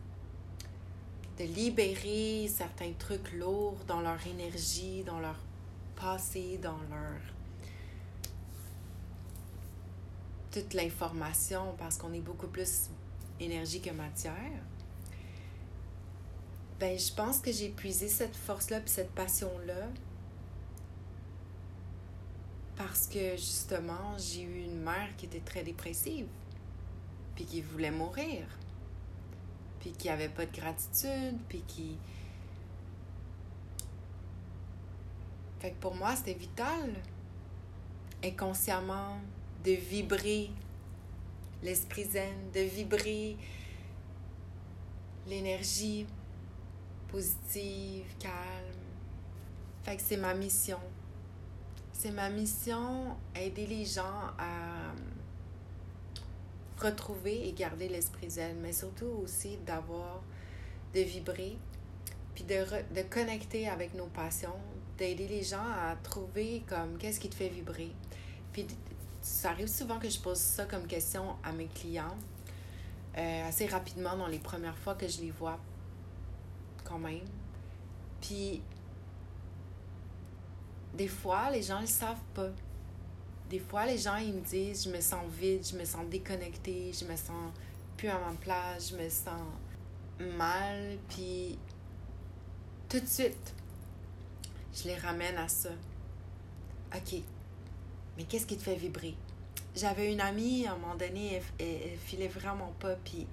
de 1.38 1.44
libérer 1.44 2.48
certains 2.48 2.92
trucs 2.98 3.31
lourds 3.35 3.85
dans 3.87 4.01
leur 4.01 4.27
énergie, 4.27 5.03
dans 5.05 5.20
leur 5.20 5.38
passé, 5.94 6.59
dans 6.62 6.81
leur 6.90 7.20
toute 10.53 10.75
l'information 10.75 11.75
parce 11.79 11.97
qu'on 11.97 12.12
est 12.12 12.21
beaucoup 12.21 12.47
plus 12.47 12.91
énergie 13.41 13.81
que 13.81 13.91
matière, 13.91 14.62
ben 16.79 16.99
je 16.99 17.12
pense 17.12 17.38
que 17.38 17.53
j'ai 17.53 17.71
puisé 17.71 18.09
cette 18.09 18.37
force-là 18.37 18.81
puis 18.81 18.91
cette 18.91 19.12
passion-là 19.12 19.88
parce 22.77 23.07
que 23.07 23.37
justement, 23.37 24.17
j'ai 24.19 24.43
eu 24.43 24.65
une 24.65 24.81
mère 24.81 25.09
qui 25.17 25.27
était 25.27 25.41
très 25.41 25.62
dépressive 25.62 26.27
puis 27.35 27.45
qui 27.45 27.62
voulait 27.62 27.91
mourir 27.91 28.47
puis 29.81 29.93
qui 29.93 30.09
avait 30.09 30.29
pas 30.29 30.47
de 30.47 30.55
gratitude 30.55 31.38
puis 31.49 31.62
qui 31.67 31.97
Fait 35.62 35.71
que 35.71 35.77
pour 35.81 35.95
moi, 35.95 36.17
c'était 36.17 36.35
vital 36.35 36.93
inconsciemment 38.25 39.21
de 39.64 39.72
vibrer 39.72 40.51
l'esprit 41.62 42.05
zen, 42.05 42.51
de 42.53 42.61
vibrer 42.61 43.37
l'énergie 45.27 46.07
positive, 47.09 48.05
calme. 48.18 48.35
Fait 49.85 49.96
que 49.96 50.03
c'est 50.03 50.16
ma 50.16 50.35
mission. 50.35 50.81
C'est 51.92 52.11
ma 52.11 52.31
mission, 52.31 53.16
aider 53.37 53.66
les 53.66 53.85
gens 53.85 54.33
à 54.38 54.92
retrouver 56.81 57.48
et 57.48 57.53
garder 57.53 57.88
l'esprit 57.88 58.31
zen, 58.31 58.57
mais 58.61 58.72
surtout 58.72 59.20
aussi 59.22 59.59
d'avoir, 59.66 60.22
de 60.94 61.01
vibrer, 61.01 61.57
puis 62.35 62.44
de, 62.44 62.64
de 62.94 63.03
connecter 63.03 63.68
avec 63.68 63.94
nos 63.94 64.07
passions, 64.07 64.59
d'aider 64.98 65.29
les 65.29 65.42
gens 65.42 65.59
à 65.59 65.94
trouver 66.03 66.62
comme 66.68 66.98
qu'est-ce 66.98 67.20
qui 67.20 67.29
te 67.29 67.35
fait 67.35 67.48
vibrer. 67.48 67.92
Puis 68.53 68.66
ça 69.22 69.50
arrive 69.50 69.68
souvent 69.68 69.98
que 69.98 70.08
je 70.08 70.18
pose 70.18 70.38
ça 70.38 70.66
comme 70.66 70.87
question 70.87 71.37
à 71.44 71.52
mes 71.52 71.68
clients, 71.68 72.16
euh, 73.16 73.48
assez 73.48 73.66
rapidement 73.66 74.16
dans 74.16 74.26
les 74.26 74.40
premières 74.40 74.76
fois 74.76 74.96
que 74.96 75.06
je 75.06 75.20
les 75.20 75.30
vois, 75.30 75.58
quand 76.85 76.98
même. 76.98 77.24
Puis, 78.20 78.62
des 80.94 81.08
fois, 81.08 81.50
les 81.50 81.62
gens 81.62 81.76
ne 81.76 81.82
le 81.82 81.87
savent 81.87 82.24
pas. 82.35 82.50
Des 83.48 83.61
fois, 83.61 83.87
les 83.87 83.98
gens, 83.98 84.16
ils 84.16 84.32
me 84.32 84.40
disent, 84.40 84.85
je 84.85 84.90
me 84.90 85.00
sens 85.00 85.24
vide, 85.30 85.64
je 85.64 85.76
me 85.76 85.85
sens 85.85 86.04
déconnectée, 86.06 86.92
je 86.92 87.04
me 87.04 87.16
sens 87.16 87.52
plus 87.96 88.08
à 88.08 88.18
ma 88.18 88.32
place, 88.40 88.90
je 88.90 88.96
me 88.96 89.08
sens 89.08 89.40
mal. 90.37 90.98
Puis, 91.08 91.58
tout 92.88 92.98
de 92.98 93.06
suite, 93.06 93.54
je 94.74 94.85
les 94.85 94.96
ramène 94.96 95.37
à 95.37 95.48
ça. 95.48 95.70
OK, 96.94 97.22
mais 98.16 98.25
qu'est-ce 98.25 98.46
qui 98.46 98.57
te 98.57 98.62
fait 98.62 98.77
vibrer? 98.77 99.14
J'avais 99.75 100.12
une 100.12 100.20
amie, 100.20 100.66
à 100.66 100.72
un 100.72 100.77
moment 100.77 100.94
donné, 100.94 101.40
elle, 101.59 101.98
filait 102.05 102.29
vraiment 102.29 102.72
pas, 102.79 102.94
puis 103.05 103.27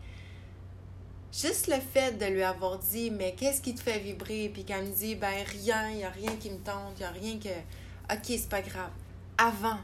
juste 1.34 1.68
le 1.68 1.80
fait 1.80 2.18
de 2.18 2.26
lui 2.26 2.44
avoir 2.44 2.80
dit, 2.80 3.12
mais 3.12 3.36
qu'est-ce 3.36 3.62
qui 3.62 3.76
te 3.76 3.82
fait 3.82 4.00
vibrer? 4.00 4.50
Puis 4.54 4.64
qu'elle 4.64 4.86
me 4.86 4.94
dit, 4.94 5.16
ben 5.16 5.44
rien, 5.46 5.90
il 5.90 5.98
n'y 5.98 6.04
a 6.04 6.10
rien 6.10 6.36
qui 6.38 6.50
me 6.50 6.58
tente, 6.58 6.94
il 6.98 7.00
n'y 7.00 7.06
a 7.06 7.12
rien 7.12 7.40
que. 7.40 8.14
Ok, 8.14 8.26
c'est 8.26 8.50
pas 8.50 8.62
grave. 8.62 8.92
Avant. 9.38 9.80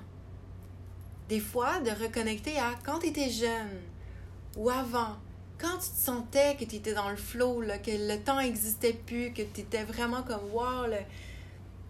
Des 1.30 1.40
fois, 1.40 1.80
de 1.82 1.90
reconnecter 1.90 2.58
à 2.58 2.74
quand 2.86 3.00
tu 3.00 3.08
étais 3.08 3.30
jeune 3.30 3.82
ou 4.56 4.70
avant. 4.70 5.18
Quand 5.58 5.78
tu 5.78 5.90
te 5.90 5.98
sentais 5.98 6.56
que 6.60 6.66
tu 6.66 6.76
étais 6.76 6.94
dans 6.94 7.10
le 7.10 7.16
flow, 7.16 7.62
là, 7.62 7.78
que 7.78 7.92
le 7.92 8.22
temps 8.22 8.42
n'existait 8.42 8.94
plus, 8.94 9.32
que 9.32 9.42
tu 9.42 9.62
étais 9.62 9.84
vraiment 9.84 10.22
comme 10.22 10.52
wow, 10.52 10.88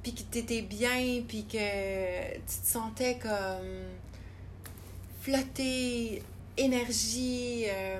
puis 0.06 0.14
que 0.14 0.22
tu 0.22 0.38
étais 0.38 0.62
bien, 0.62 1.24
puis 1.28 1.48
que 1.48 2.36
tu 2.36 2.42
te 2.46 2.68
sentais 2.68 3.18
comme 3.18 3.88
flotter, 5.22 6.22
énergie. 6.56 7.66
Euh, 7.68 8.00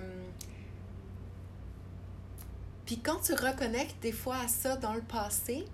puis 2.86 3.00
quand 3.00 3.20
tu 3.22 3.34
reconnectes 3.34 4.00
des 4.04 4.12
fois 4.12 4.38
à 4.38 4.48
ça 4.48 4.78
dans 4.78 4.94
le 4.94 5.02
passé, 5.02 5.66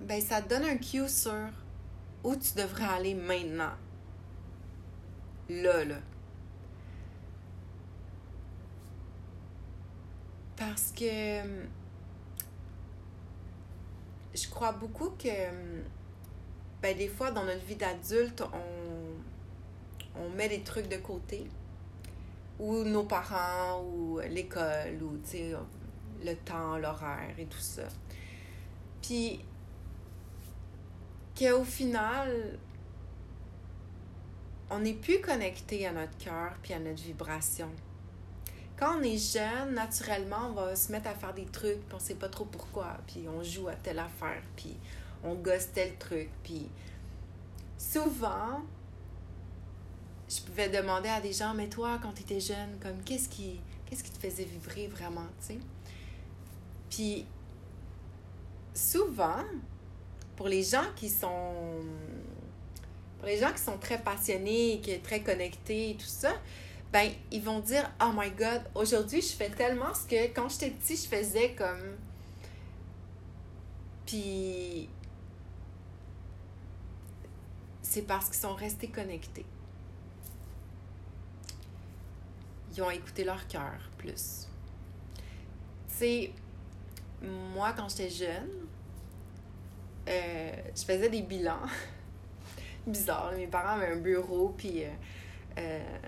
ben 0.00 0.22
ça 0.22 0.40
te 0.40 0.48
donne 0.48 0.64
un 0.64 0.78
cue 0.78 1.06
sur 1.06 1.50
où 2.24 2.34
tu 2.36 2.54
devrais 2.54 2.86
aller 2.86 3.14
maintenant. 3.14 3.74
Là, 5.50 5.84
là. 5.84 5.96
Parce 10.56 10.92
que 10.92 11.42
je 14.34 14.48
crois 14.48 14.72
beaucoup 14.72 15.10
que 15.10 15.28
ben, 16.82 16.96
des 16.96 17.08
fois, 17.08 17.30
dans 17.30 17.44
notre 17.44 17.64
vie 17.64 17.76
d'adulte, 17.76 18.42
on, 18.42 20.20
on 20.20 20.30
met 20.30 20.48
des 20.48 20.62
trucs 20.62 20.88
de 20.88 20.96
côté. 20.96 21.46
Ou 22.58 22.84
nos 22.84 23.04
parents, 23.04 23.82
ou 23.82 24.20
l'école, 24.20 25.02
ou 25.02 25.18
le 26.24 26.34
temps, 26.36 26.76
l'horaire 26.78 27.34
et 27.38 27.46
tout 27.46 27.58
ça. 27.58 27.88
Puis, 29.02 29.40
qu'au 31.38 31.64
final, 31.64 32.58
on 34.70 34.78
n'est 34.80 34.94
plus 34.94 35.20
connecté 35.20 35.86
à 35.86 35.92
notre 35.92 36.16
cœur 36.18 36.52
puis 36.62 36.74
à 36.74 36.78
notre 36.78 37.02
vibration 37.02 37.70
quand 38.80 38.98
on 38.98 39.02
est 39.02 39.18
jeune, 39.18 39.74
naturellement, 39.74 40.48
on 40.48 40.52
va 40.52 40.74
se 40.74 40.90
mettre 40.90 41.08
à 41.08 41.14
faire 41.14 41.34
des 41.34 41.44
trucs, 41.44 41.86
puis 41.86 41.94
on 41.94 41.98
sait 41.98 42.14
pas 42.14 42.30
trop 42.30 42.46
pourquoi, 42.46 42.96
puis 43.06 43.26
on 43.28 43.42
joue 43.42 43.68
à 43.68 43.74
telle 43.74 43.98
affaire, 43.98 44.42
puis 44.56 44.74
on 45.22 45.34
gosse 45.34 45.70
tel 45.72 45.96
truc, 45.98 46.30
puis 46.42 46.66
souvent, 47.76 48.62
je 50.28 50.40
pouvais 50.40 50.70
demander 50.70 51.10
à 51.10 51.20
des 51.20 51.32
gens, 51.32 51.52
mais 51.52 51.68
toi, 51.68 51.98
quand 52.02 52.12
tu 52.14 52.22
étais 52.22 52.40
jeune, 52.40 52.78
comme 52.80 53.02
qu'est-ce 53.04 53.28
qui, 53.28 53.60
qu'est-ce 53.84 54.02
qui 54.02 54.10
te 54.12 54.18
faisait 54.18 54.44
vibrer 54.44 54.86
vraiment, 54.86 55.26
tu 55.40 55.54
sais? 55.54 55.58
Puis 56.88 57.26
souvent, 58.72 59.44
pour 60.36 60.48
les 60.48 60.62
gens 60.62 60.86
qui 60.96 61.10
sont 61.10 61.82
pour 63.18 63.28
les 63.28 63.36
gens 63.36 63.52
qui 63.52 63.60
sont 63.60 63.76
très 63.76 63.98
passionnés, 63.98 64.80
qui 64.82 64.94
sont 64.94 65.02
très 65.02 65.20
connectés 65.20 65.90
et 65.90 65.94
tout 65.94 66.06
ça, 66.06 66.32
ben, 66.92 67.12
ils 67.30 67.42
vont 67.42 67.60
dire 67.60 67.88
Oh 68.02 68.10
my 68.14 68.30
God, 68.30 68.62
aujourd'hui, 68.74 69.20
je 69.20 69.32
fais 69.32 69.50
tellement 69.50 69.94
ce 69.94 70.06
que 70.06 70.34
quand 70.34 70.48
j'étais 70.48 70.70
petit, 70.70 70.96
je 70.96 71.08
faisais 71.08 71.54
comme. 71.54 71.96
Puis. 74.06 74.88
C'est 77.82 78.02
parce 78.02 78.26
qu'ils 78.26 78.40
sont 78.40 78.54
restés 78.54 78.88
connectés. 78.88 79.46
Ils 82.72 82.82
ont 82.82 82.90
écouté 82.90 83.24
leur 83.24 83.46
cœur 83.48 83.90
plus. 83.98 84.48
Tu 85.88 85.94
sais, 85.94 86.32
moi, 87.22 87.72
quand 87.76 87.88
j'étais 87.88 88.10
jeune, 88.10 88.50
euh, 90.08 90.52
je 90.74 90.84
faisais 90.84 91.08
des 91.08 91.22
bilans. 91.22 91.66
Bizarre, 92.86 93.32
mes 93.32 93.46
parents 93.46 93.76
avaient 93.76 93.92
un 93.92 94.00
bureau, 94.00 94.54
puis. 94.56 94.84
Euh, 94.84 94.88
euh, 95.58 95.98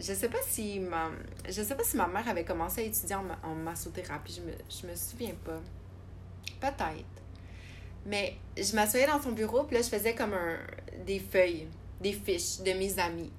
je 0.00 0.14
sais 0.14 0.28
pas 0.28 0.38
si 0.46 0.80
ma 0.80 1.10
je 1.48 1.62
sais 1.62 1.74
pas 1.74 1.84
si 1.84 1.96
ma 1.96 2.06
mère 2.06 2.28
avait 2.28 2.44
commencé 2.44 2.80
à 2.80 2.84
étudier 2.84 3.16
en, 3.16 3.54
massothérapie, 3.54 4.34
je 4.34 4.40
me, 4.40 4.52
je 4.68 4.86
me 4.86 4.94
souviens 4.96 5.34
pas. 5.44 5.60
peut-être. 6.60 7.04
Mais 8.06 8.36
je 8.56 8.74
m'assoyais 8.74 9.06
dans 9.06 9.20
son 9.20 9.32
bureau, 9.32 9.64
puis 9.64 9.76
là, 9.76 9.82
je 9.82 9.88
faisais 9.88 10.14
comme 10.14 10.32
un, 10.32 10.56
des 11.04 11.18
feuilles, 11.18 11.68
des 12.00 12.12
fiches 12.12 12.60
de 12.60 12.72
mes 12.72 12.98
amis. 12.98 13.30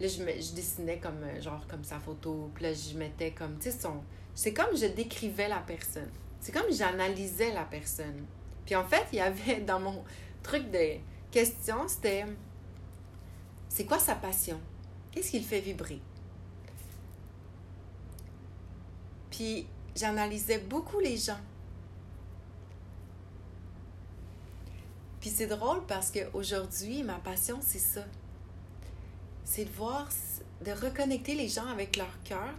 Là, 0.00 0.08
je, 0.08 0.22
me, 0.22 0.32
je 0.32 0.54
dessinais 0.54 0.98
comme, 0.98 1.22
euh, 1.22 1.42
genre, 1.42 1.66
comme 1.68 1.84
sa 1.84 2.00
photo, 2.00 2.50
puis 2.54 2.64
là, 2.64 2.72
je 2.72 2.96
mettais 2.96 3.32
comme, 3.32 3.58
tu 3.58 3.70
sais, 3.70 3.78
son... 3.78 4.02
C'est 4.34 4.54
comme 4.54 4.74
je 4.74 4.86
décrivais 4.86 5.48
la 5.48 5.58
personne. 5.58 6.08
C'est 6.40 6.52
comme 6.52 6.72
j'analysais 6.72 7.52
la 7.52 7.64
personne. 7.64 8.24
Puis 8.64 8.74
en 8.74 8.84
fait, 8.84 9.04
il 9.12 9.18
y 9.18 9.20
avait 9.20 9.60
dans 9.60 9.80
mon 9.80 10.02
truc 10.42 10.70
de 10.70 10.96
questions, 11.30 11.86
c'était 11.86 12.24
c'est 13.68 13.84
quoi 13.84 13.98
sa 13.98 14.14
passion? 14.14 14.58
Qu'est-ce 15.12 15.30
qui 15.30 15.38
le 15.38 15.44
fait 15.44 15.60
vibrer? 15.60 16.00
Puis 19.30 19.66
j'analysais 19.96 20.58
beaucoup 20.58 21.00
les 21.00 21.16
gens. 21.16 21.40
Puis 25.20 25.30
c'est 25.30 25.46
drôle 25.46 25.84
parce 25.86 26.10
qu'aujourd'hui, 26.10 27.02
ma 27.02 27.18
passion, 27.18 27.58
c'est 27.60 27.78
ça. 27.78 28.04
C'est 29.44 29.66
de 29.66 29.70
voir, 29.70 30.08
de 30.64 30.70
reconnecter 30.70 31.34
les 31.34 31.48
gens 31.48 31.66
avec 31.66 31.96
leur 31.96 32.22
cœur, 32.22 32.54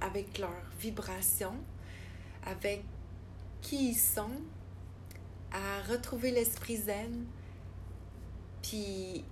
avec 0.00 0.38
leur 0.38 0.52
vibration, 0.78 1.54
avec 2.44 2.84
qui 3.60 3.90
ils 3.90 3.98
sont, 3.98 4.30
à 5.50 5.82
retrouver 5.90 6.30
l'esprit 6.30 6.76
zen. 6.76 7.26
Puis 8.62 9.24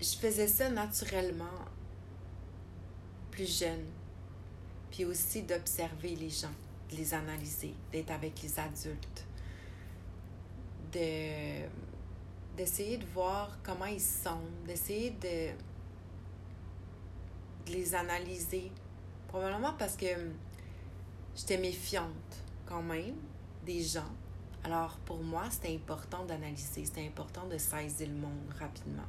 je 0.00 0.16
faisais 0.16 0.48
ça 0.48 0.68
naturellement, 0.70 1.44
plus 3.36 3.60
jeune. 3.60 3.84
Puis 4.90 5.04
aussi 5.04 5.42
d'observer 5.42 6.16
les 6.16 6.30
gens, 6.30 6.54
de 6.90 6.96
les 6.96 7.12
analyser, 7.12 7.74
d'être 7.92 8.10
avec 8.10 8.42
les 8.42 8.58
adultes, 8.58 9.24
de 10.92 11.86
d'essayer 12.56 12.96
de 12.96 13.04
voir 13.12 13.58
comment 13.62 13.84
ils 13.84 14.00
sont, 14.00 14.40
d'essayer 14.66 15.10
de, 15.10 15.52
de 17.66 17.72
les 17.72 17.94
analyser. 17.94 18.72
Probablement 19.28 19.74
parce 19.74 19.94
que 19.94 20.06
j'étais 21.36 21.58
méfiante 21.58 22.42
quand 22.64 22.82
même 22.82 23.16
des 23.66 23.82
gens. 23.82 24.10
Alors 24.64 24.96
pour 25.04 25.22
moi, 25.22 25.44
c'était 25.50 25.74
important 25.74 26.24
d'analyser, 26.24 26.86
c'était 26.86 27.06
important 27.06 27.46
de 27.46 27.58
saisir 27.58 28.08
le 28.08 28.14
monde 28.14 28.54
rapidement. 28.58 29.04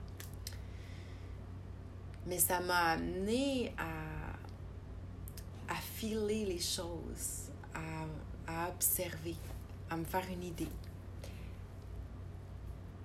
Mais 2.28 2.40
ça 2.40 2.60
m'a 2.60 2.92
amené 2.92 3.74
à, 3.78 5.76
filer 5.76 6.46
les 6.46 6.60
choses, 6.60 7.50
à, 7.74 8.68
observer, 8.70 9.36
à 9.90 9.98
me 9.98 10.04
faire 10.04 10.26
une 10.30 10.44
idée. 10.44 10.68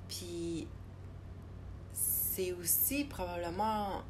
Puis 0.09 0.67
c'est 1.93 2.53
aussi 2.53 3.05
probablement 3.05 4.03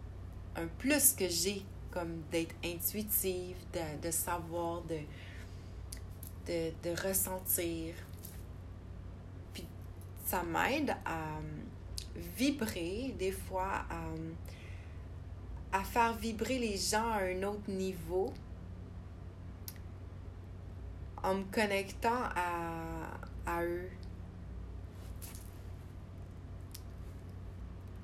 un 0.57 0.67
plus 0.67 1.13
que 1.13 1.29
j'ai, 1.29 1.65
comme 1.91 2.23
d'être 2.31 2.55
intuitive, 2.65 3.57
de, 4.03 4.11
savoir, 4.11 4.83
de, 4.83 4.99
de, 6.47 6.73
de, 6.83 7.07
ressentir. 7.07 7.95
Puis 9.55 9.67
ça 10.25 10.43
m'aide 10.43 10.97
à 11.05 11.39
vibrer, 12.37 13.15
des 13.19 13.33
fois, 13.33 13.85
à 13.89 14.07
à 15.73 15.83
faire 15.83 16.15
vibrer 16.15 16.59
les 16.59 16.77
gens 16.77 17.11
à 17.11 17.23
un 17.23 17.43
autre 17.43 17.71
niveau 17.71 18.33
en 21.23 21.37
me 21.37 21.45
connectant 21.45 22.25
à, 22.35 23.19
à 23.47 23.65
eux. 23.65 23.89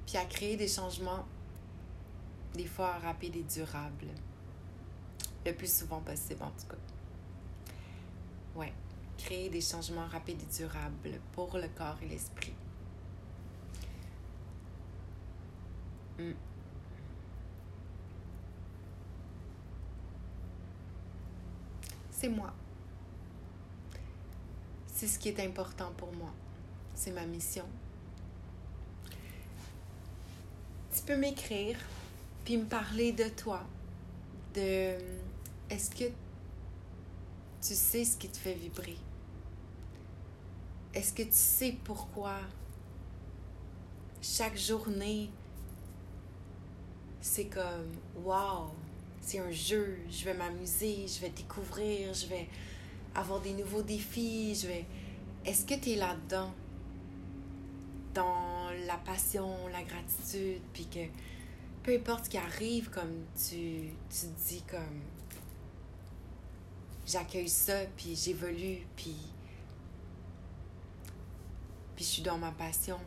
Puis 0.07 0.16
à 0.16 0.24
créer 0.24 0.57
des 0.57 0.68
changements, 0.68 1.26
des 2.54 2.66
fois 2.66 2.92
rapides 2.98 3.37
et 3.37 3.42
durables. 3.42 4.09
Le 5.44 5.52
plus 5.52 5.72
souvent 5.72 6.00
possible, 6.00 6.42
en 6.42 6.50
tout 6.50 6.66
cas. 6.68 6.76
Ouais. 8.54 8.72
Créer 9.18 9.50
des 9.50 9.61
changements 9.61 10.07
rapides 10.07 10.40
et 10.40 10.57
durables 10.57 11.20
pour 11.33 11.57
le 11.59 11.68
corps 11.68 11.96
et 12.02 12.09
l'esprit. 12.09 12.54
Hmm. 16.18 16.33
C'est 22.18 22.28
moi. 22.28 22.52
C'est 24.87 25.07
ce 25.07 25.20
qui 25.20 25.28
est 25.28 25.38
important 25.38 25.92
pour 25.96 26.12
moi. 26.14 26.33
C'est 26.92 27.12
ma 27.12 27.24
mission. 27.24 27.64
Tu 30.92 31.00
peux 31.02 31.16
m'écrire, 31.16 31.78
puis 32.44 32.57
me 32.57 32.64
parler 32.64 33.12
de 33.12 33.28
toi, 33.28 33.61
de 34.54 34.98
est-ce 35.70 35.90
que 35.90 36.07
tu 37.61 37.74
sais 37.74 38.04
ce 38.04 38.16
qui 38.16 38.28
te 38.28 38.37
fait 38.37 38.54
vibrer? 38.54 38.96
Est-ce 40.94 41.12
que 41.12 41.22
tu 41.22 41.28
sais 41.31 41.76
pourquoi 41.85 42.35
chaque 44.20 44.57
journée, 44.57 45.31
c'est 47.20 47.46
comme, 47.46 47.92
wow, 48.24 48.72
c'est 49.28 49.40
un 49.40 49.50
jeu, 49.50 49.98
je 50.08 50.24
vais 50.24 50.32
m'amuser, 50.32 51.06
je 51.06 51.20
vais 51.20 51.28
découvrir, 51.28 52.14
je 52.14 52.26
vais 52.28 52.48
avoir 53.14 53.42
des 53.42 53.52
nouveaux 53.52 53.82
défis, 53.82 54.54
je 54.54 54.66
vais... 54.66 54.86
Est-ce 55.44 55.66
que 55.66 55.74
tu 55.74 55.90
es 55.90 55.96
là-dedans? 55.96 56.50
Dans 58.14 58.70
la 58.86 58.96
passion, 58.96 59.68
la 59.68 59.82
gratitude, 59.82 60.62
puis 60.72 60.86
que 60.86 61.00
peu 61.82 61.94
importe 61.94 62.24
ce 62.24 62.30
qui 62.30 62.38
arrive, 62.38 62.88
comme 62.88 63.26
tu, 63.36 63.90
tu 64.08 64.26
dis 64.46 64.62
comme 64.62 65.02
j'accueille 67.06 67.50
ça, 67.50 67.84
puis 67.98 68.16
j'évolue, 68.16 68.78
puis 68.96 69.14
puis 71.96 72.04
je 72.04 72.10
suis 72.10 72.22
dans 72.22 72.38
ma 72.38 72.52
passion. 72.52 72.98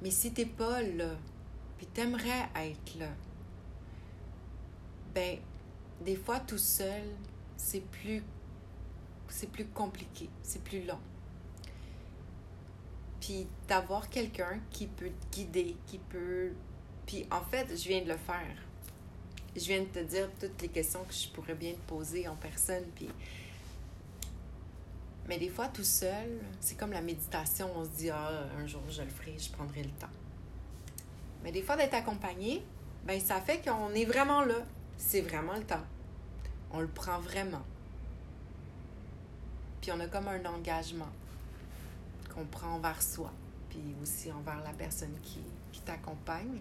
Mais 0.00 0.10
si 0.10 0.32
t'es 0.32 0.46
pas 0.46 0.80
là, 0.80 1.16
puis 1.76 1.86
t'aimerais 1.86 2.48
être 2.54 2.98
là, 2.98 3.10
ben, 5.16 5.38
des 6.02 6.14
fois 6.14 6.40
tout 6.40 6.58
seul, 6.58 7.02
c'est 7.56 7.80
plus, 7.80 8.22
c'est 9.28 9.50
plus 9.50 9.64
compliqué, 9.64 10.28
c'est 10.42 10.62
plus 10.62 10.82
long. 10.84 10.98
Puis 13.18 13.46
d'avoir 13.66 14.10
quelqu'un 14.10 14.60
qui 14.70 14.86
peut 14.86 15.08
te 15.08 15.36
guider, 15.36 15.74
qui 15.86 15.96
peut... 15.98 16.52
Puis 17.06 17.26
en 17.30 17.40
fait, 17.40 17.66
je 17.70 17.88
viens 17.88 18.02
de 18.02 18.08
le 18.08 18.18
faire. 18.18 18.56
Je 19.56 19.64
viens 19.64 19.80
de 19.80 19.86
te 19.86 20.00
dire 20.00 20.28
toutes 20.38 20.60
les 20.60 20.68
questions 20.68 21.02
que 21.04 21.14
je 21.14 21.28
pourrais 21.30 21.54
bien 21.54 21.72
te 21.72 21.88
poser 21.88 22.28
en 22.28 22.36
personne, 22.36 22.84
puis... 22.94 23.08
Mais 25.28 25.38
des 25.38 25.48
fois, 25.48 25.68
tout 25.68 25.82
seul, 25.82 26.40
c'est 26.60 26.76
comme 26.76 26.92
la 26.92 27.00
méditation. 27.00 27.68
On 27.74 27.84
se 27.84 27.90
dit, 27.90 28.10
ah, 28.10 28.44
un 28.58 28.66
jour, 28.66 28.82
je 28.90 29.02
le 29.02 29.08
ferai, 29.08 29.36
je 29.38 29.50
prendrai 29.50 29.82
le 29.82 29.90
temps. 29.90 30.12
Mais 31.42 31.50
des 31.52 31.62
fois, 31.62 31.76
d'être 31.76 31.94
accompagné, 31.94 32.62
ben 33.04 33.18
ça 33.18 33.40
fait 33.40 33.64
qu'on 33.64 33.90
est 33.94 34.04
vraiment 34.04 34.42
là 34.42 34.64
c'est 34.96 35.20
vraiment 35.20 35.54
le 35.54 35.64
temps. 35.64 35.84
On 36.72 36.80
le 36.80 36.88
prend 36.88 37.18
vraiment. 37.20 37.62
Puis 39.80 39.92
on 39.92 40.00
a 40.00 40.06
comme 40.06 40.28
un 40.28 40.44
engagement 40.44 41.08
qu'on 42.34 42.44
prend 42.44 42.74
envers 42.74 43.00
soi, 43.02 43.32
puis 43.70 43.80
aussi 44.02 44.32
envers 44.32 44.62
la 44.62 44.72
personne 44.72 45.14
qui, 45.22 45.40
t'accompagne. 45.84 46.60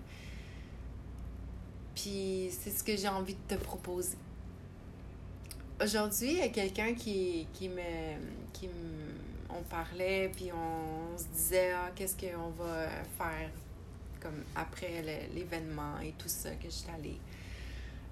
Puis 1.95 2.51
c'est 2.51 2.69
ce 2.69 2.83
que 2.83 2.95
j'ai 2.95 3.07
envie 3.07 3.33
de 3.33 3.55
te 3.55 3.59
proposer. 3.59 4.17
Aujourd'hui, 5.81 6.33
il 6.33 6.37
y 6.37 6.41
a 6.41 6.49
quelqu'un 6.49 6.93
qui, 6.93 7.47
qui 7.53 7.69
me. 7.69 7.81
Qui 8.53 8.69
on 9.49 9.63
parlait, 9.63 10.29
puis 10.35 10.51
on 10.51 11.17
se 11.17 11.25
disait 11.33 11.71
ah, 11.71 11.89
qu'est-ce 11.95 12.15
qu'on 12.17 12.49
va 12.49 12.87
faire 13.17 13.49
comme 14.21 14.43
après 14.55 15.27
l'événement 15.33 15.99
et 15.99 16.11
tout 16.17 16.27
ça 16.27 16.51
que 16.51 16.65
je 16.65 16.69
suis 16.69 16.89
allée 16.89 17.17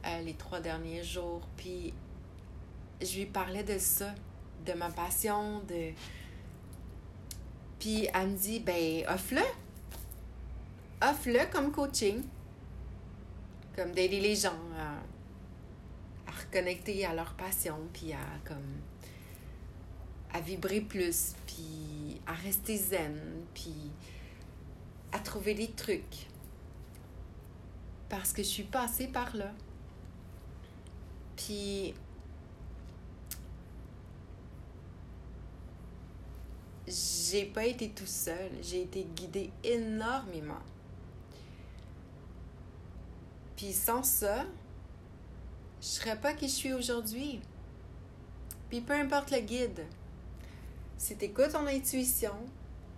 euh, 0.06 0.22
les 0.22 0.34
trois 0.34 0.60
derniers 0.60 1.04
jours. 1.04 1.42
Puis 1.56 1.94
je 3.02 3.20
lui 3.20 3.26
parlais 3.26 3.64
de 3.64 3.78
ça, 3.78 4.14
de 4.66 4.74
ma 4.74 4.90
passion, 4.90 5.60
de. 5.62 5.92
Puis 7.80 8.08
elle 8.14 8.30
me 8.30 8.38
dit, 8.38 8.60
ben, 8.60 9.04
offre-le. 9.08 9.44
Offre-le 11.02 11.52
comme 11.52 11.72
coaching. 11.72 12.24
Comme 13.76 13.92
d'aider 13.92 14.20
les 14.20 14.36
gens 14.36 14.60
à, 14.78 16.30
à, 16.30 16.32
reconnecter 16.32 17.06
à 17.06 17.14
leur 17.14 17.34
passion, 17.34 17.78
puis 17.92 18.14
à 18.14 18.20
comme 18.46 18.82
à 20.34 20.40
vibrer 20.42 20.82
plus, 20.82 21.34
puis 21.46 22.20
à 22.26 22.34
rester 22.34 22.76
zen, 22.76 23.20
puis 23.54 23.92
à 25.12 25.20
trouver 25.20 25.54
des 25.54 25.72
trucs. 25.72 26.28
Parce 28.10 28.34
que 28.34 28.42
je 28.42 28.48
suis 28.48 28.64
passée 28.64 29.08
par 29.08 29.36
là. 29.36 29.52
Puis, 31.36 31.94
j'ai 36.88 37.46
pas 37.46 37.66
été 37.66 37.90
tout 37.90 38.06
seul, 38.06 38.52
j'ai 38.62 38.84
été 38.84 39.06
guidée 39.16 39.52
énormément. 39.64 40.62
Puis 43.56 43.72
sans 43.72 44.04
ça, 44.04 44.46
je 45.82 45.88
serais 45.88 46.20
pas 46.20 46.34
qui 46.34 46.48
je 46.48 46.54
suis 46.54 46.74
aujourd'hui. 46.74 47.40
Puis 48.70 48.82
peu 48.82 48.94
importe 48.94 49.32
le 49.32 49.40
guide, 49.40 49.86
si 50.98 51.16
tu 51.16 51.26
écoutes 51.26 51.52
ton 51.52 51.68
intuition, 51.68 52.36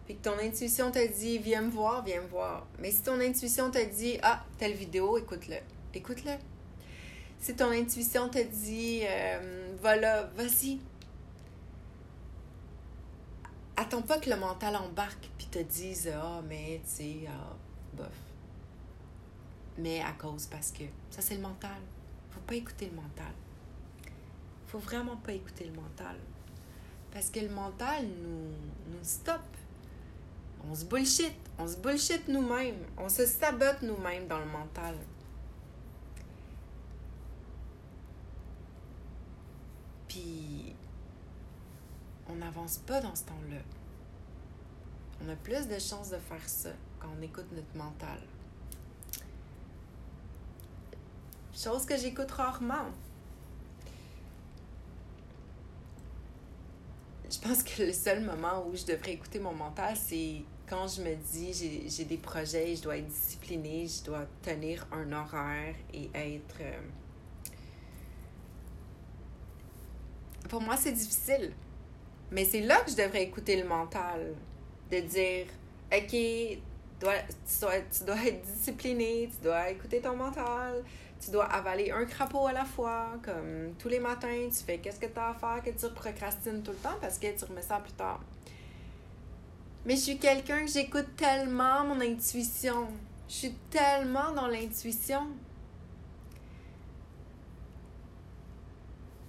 puis 0.05 0.15
que 0.15 0.23
ton 0.23 0.38
intuition 0.39 0.91
te 0.91 1.05
dit 1.19 1.38
viens 1.38 1.61
me 1.61 1.71
voir, 1.71 2.03
viens 2.03 2.21
me 2.21 2.27
voir. 2.27 2.65
Mais 2.79 2.91
si 2.91 3.01
ton 3.01 3.19
intuition 3.19 3.71
te 3.71 3.83
dit 3.93 4.17
ah, 4.23 4.43
telle 4.57 4.73
vidéo, 4.73 5.17
écoute-le. 5.17 5.57
Écoute-le. 5.93 6.55
Si 7.39 7.55
ton 7.55 7.71
intuition 7.71 8.29
te 8.29 8.41
dit 8.43 9.01
euh, 9.03 9.75
voilà, 9.81 10.23
vas-y. 10.36 10.79
Attends 13.77 14.01
pas 14.01 14.19
que 14.19 14.29
le 14.29 14.38
mental 14.38 14.75
embarque 14.75 15.29
puis 15.38 15.47
te 15.47 15.59
dise 15.59 16.11
ah, 16.15 16.41
mais 16.47 16.81
tu 16.86 16.91
sais, 16.91 17.19
ah, 17.27 17.55
bof. 17.93 18.07
Mais 19.77 20.01
à 20.01 20.13
cause 20.13 20.47
parce 20.47 20.71
que 20.71 20.83
ça 21.09 21.21
c'est 21.21 21.36
le 21.36 21.41
mental. 21.41 21.81
Faut 22.31 22.41
pas 22.41 22.55
écouter 22.55 22.88
le 22.88 22.95
mental. 22.95 23.33
Faut 24.67 24.79
vraiment 24.79 25.17
pas 25.17 25.33
écouter 25.33 25.65
le 25.65 25.73
mental. 25.73 26.15
Parce 27.11 27.29
que 27.29 27.39
le 27.39 27.49
mental 27.49 28.05
nous, 28.05 28.51
nous 28.91 29.03
stoppe 29.03 29.55
on 30.69 30.75
se 30.75 30.86
bullshit. 30.86 31.33
On 31.57 31.67
se 31.67 31.77
bullshit 31.77 32.27
nous-mêmes. 32.27 32.83
On 32.97 33.09
se 33.09 33.25
sabote 33.25 33.81
nous-mêmes 33.81 34.27
dans 34.27 34.39
le 34.39 34.45
mental. 34.45 34.95
On 42.28 42.36
n'avance 42.36 42.78
pas 42.80 43.01
dans 43.01 43.16
ce 43.16 43.24
temps-là. 43.24 43.61
On 45.24 45.30
a 45.30 45.36
plus 45.36 45.68
de 45.68 45.80
chances 45.80 46.09
de 46.09 46.18
faire 46.18 46.47
ça 46.47 46.72
quand 46.99 47.09
on 47.18 47.22
écoute 47.22 47.45
notre 47.51 47.76
mental. 47.76 48.20
Chose 51.53 51.86
que 51.86 51.95
j'écoute 51.97 52.32
rarement. 52.32 52.89
Je 57.30 57.39
pense 57.39 57.63
que 57.63 57.84
le 57.84 57.93
seul 57.93 58.24
moment 58.24 58.66
où 58.68 58.76
je 58.76 58.86
devrais 58.86 59.13
écouter 59.13 59.39
mon 59.39 59.53
mental, 59.53 59.95
c'est 59.95 60.43
quand 60.68 60.88
je 60.88 61.01
me 61.01 61.16
dis 61.16 61.88
j'ai 61.88 62.05
des 62.05 62.18
projets, 62.18 62.76
je 62.76 62.82
dois 62.82 62.97
être 62.97 63.07
disciplinée, 63.07 63.88
je 63.88 64.03
dois 64.03 64.26
tenir 64.41 64.86
un 64.91 65.11
horaire 65.11 65.76
et 65.93 66.09
être... 66.13 66.57
Euh, 66.61 66.80
pour 70.48 70.62
moi, 70.62 70.78
c'est 70.78 70.91
difficile. 70.91 71.52
Mais 72.32 72.46
c'est 72.46 72.62
là 72.62 72.82
que 72.82 72.91
je 72.91 72.96
devrais 72.96 73.24
écouter 73.24 73.56
le 73.62 73.68
mental. 73.68 74.34
De 74.91 75.00
dire, 75.00 75.48
OK, 75.91 76.10
tu 76.10 76.60
dois, 77.00 77.76
être 77.76 78.41
discipliné, 78.41 79.30
tu 79.32 79.43
dois 79.43 79.70
écouter 79.70 80.00
ton 80.00 80.16
mental, 80.16 80.84
tu 81.20 81.32
dois 81.32 81.46
avaler 81.46 81.91
un 81.91 82.06
crapaud 82.06 82.48
à 82.48 82.54
la 82.54 82.66
fois, 82.66 83.14
comme 83.24 83.74
tous 83.80 83.89
les 83.89 84.00
matins, 84.00 84.48
tu 84.50 84.64
fais 84.64 84.78
qu'est-ce 84.78 85.00
que 85.00 85.08
tu 85.08 85.20
as 85.20 85.30
à 85.30 85.34
faire, 85.34 85.64
que 85.64 85.72
tu 85.72 85.91
procrastines 85.93 86.62
tout 86.62 86.72
le 86.72 86.78
temps 86.78 86.98
parce 87.02 87.18
que 87.18 87.28
tu 87.38 87.46
remets 87.46 87.62
ça 87.62 87.80
plus 87.80 87.93
tard. 87.93 88.22
Mais 89.86 89.96
je 89.96 90.02
suis 90.02 90.18
quelqu'un 90.18 90.66
que 90.66 90.72
j'écoute 90.72 91.16
tellement 91.16 91.84
mon 91.86 92.02
intuition. 92.02 92.88
Je 93.28 93.34
suis 93.34 93.54
tellement 93.70 94.32
dans 94.34 94.48
l'intuition 94.48 95.28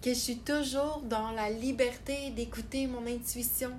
que 0.07 0.15
je 0.15 0.21
suis 0.21 0.39
toujours 0.39 1.01
dans 1.01 1.33
la 1.33 1.51
liberté 1.51 2.31
d'écouter 2.31 2.87
mon 2.87 3.05
intuition. 3.09 3.73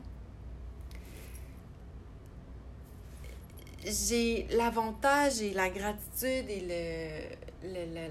J'ai 3.86 4.46
l'avantage 4.52 5.42
et 5.42 5.54
la 5.54 5.70
gratitude 5.70 6.50
et 6.50 7.30
le, 7.64 7.74
le, 7.74 8.10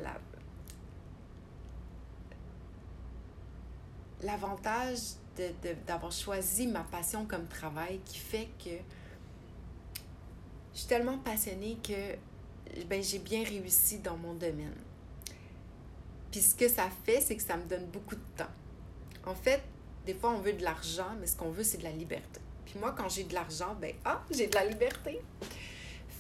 l'avantage 4.23 4.99
d'avoir 5.87 6.11
choisi 6.11 6.67
ma 6.67 6.85
passion 6.85 7.27
comme 7.27 7.47
travail 7.47 8.01
qui 8.07 8.17
fait 8.17 8.49
que 8.59 8.71
je 10.73 10.79
suis 10.79 10.89
tellement 10.89 11.19
passionnée 11.19 11.77
que 11.87 12.17
ben, 12.87 13.03
j'ai 13.03 13.19
bien 13.19 13.45
réussi 13.45 13.99
dans 13.99 14.17
mon 14.17 14.33
domaine. 14.33 14.86
Puis 16.31 16.41
ce 16.41 16.55
que 16.55 16.69
ça 16.69 16.89
fait, 17.05 17.21
c'est 17.21 17.37
que 17.37 17.43
ça 17.43 17.57
me 17.57 17.65
donne 17.65 17.87
beaucoup 17.87 18.15
de 18.15 18.25
temps. 18.37 18.51
En 19.25 19.35
fait, 19.35 19.63
des 20.05 20.15
fois, 20.15 20.31
on 20.31 20.41
veut 20.41 20.53
de 20.53 20.63
l'argent, 20.63 21.17
mais 21.21 21.27
ce 21.27 21.37
qu'on 21.37 21.51
veut, 21.51 21.65
c'est 21.65 21.79
de 21.79 21.85
la 21.85 21.91
liberté. 21.91 22.41
Puis 22.65 22.79
moi, 22.79 22.95
quand 22.97 23.09
j'ai 23.09 23.25
de 23.25 23.35
l'argent, 23.35 23.77
ben, 23.81 23.95
ah, 24.05 24.23
j'ai 24.31 24.47
de 24.47 24.55
la 24.55 24.65
liberté. 24.65 25.21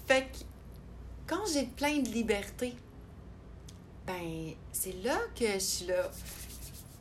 Fait 0.07 0.23
que 0.23 0.39
quand 1.27 1.45
j'ai 1.53 1.65
plein 1.65 1.99
de 1.99 2.09
liberté, 2.09 2.75
ben, 4.07 4.53
c'est 4.73 5.03
là 5.03 5.19
que 5.39 5.47
je 5.55 5.59
suis 5.59 5.87
là. 5.87 6.11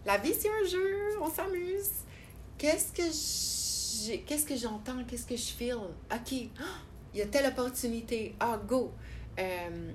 La 0.06 0.18
vie, 0.18 0.34
c'est 0.34 0.50
un 0.50 0.68
jeu, 0.68 1.20
on 1.22 1.30
s'amuse 1.30 1.90
qu'est-ce 2.58 2.92
que 2.92 4.26
qu'est-ce 4.26 4.46
que 4.46 4.56
j'entends, 4.56 5.04
qu'est-ce 5.08 5.26
que 5.26 5.36
je 5.36 5.52
feel? 5.54 5.76
OK, 5.76 6.32
il 6.32 6.50
y 7.14 7.22
a 7.22 7.26
telle 7.26 7.48
opportunité. 7.48 8.36
Ah, 8.40 8.60
go. 8.68 8.92
Euh, 9.40 9.92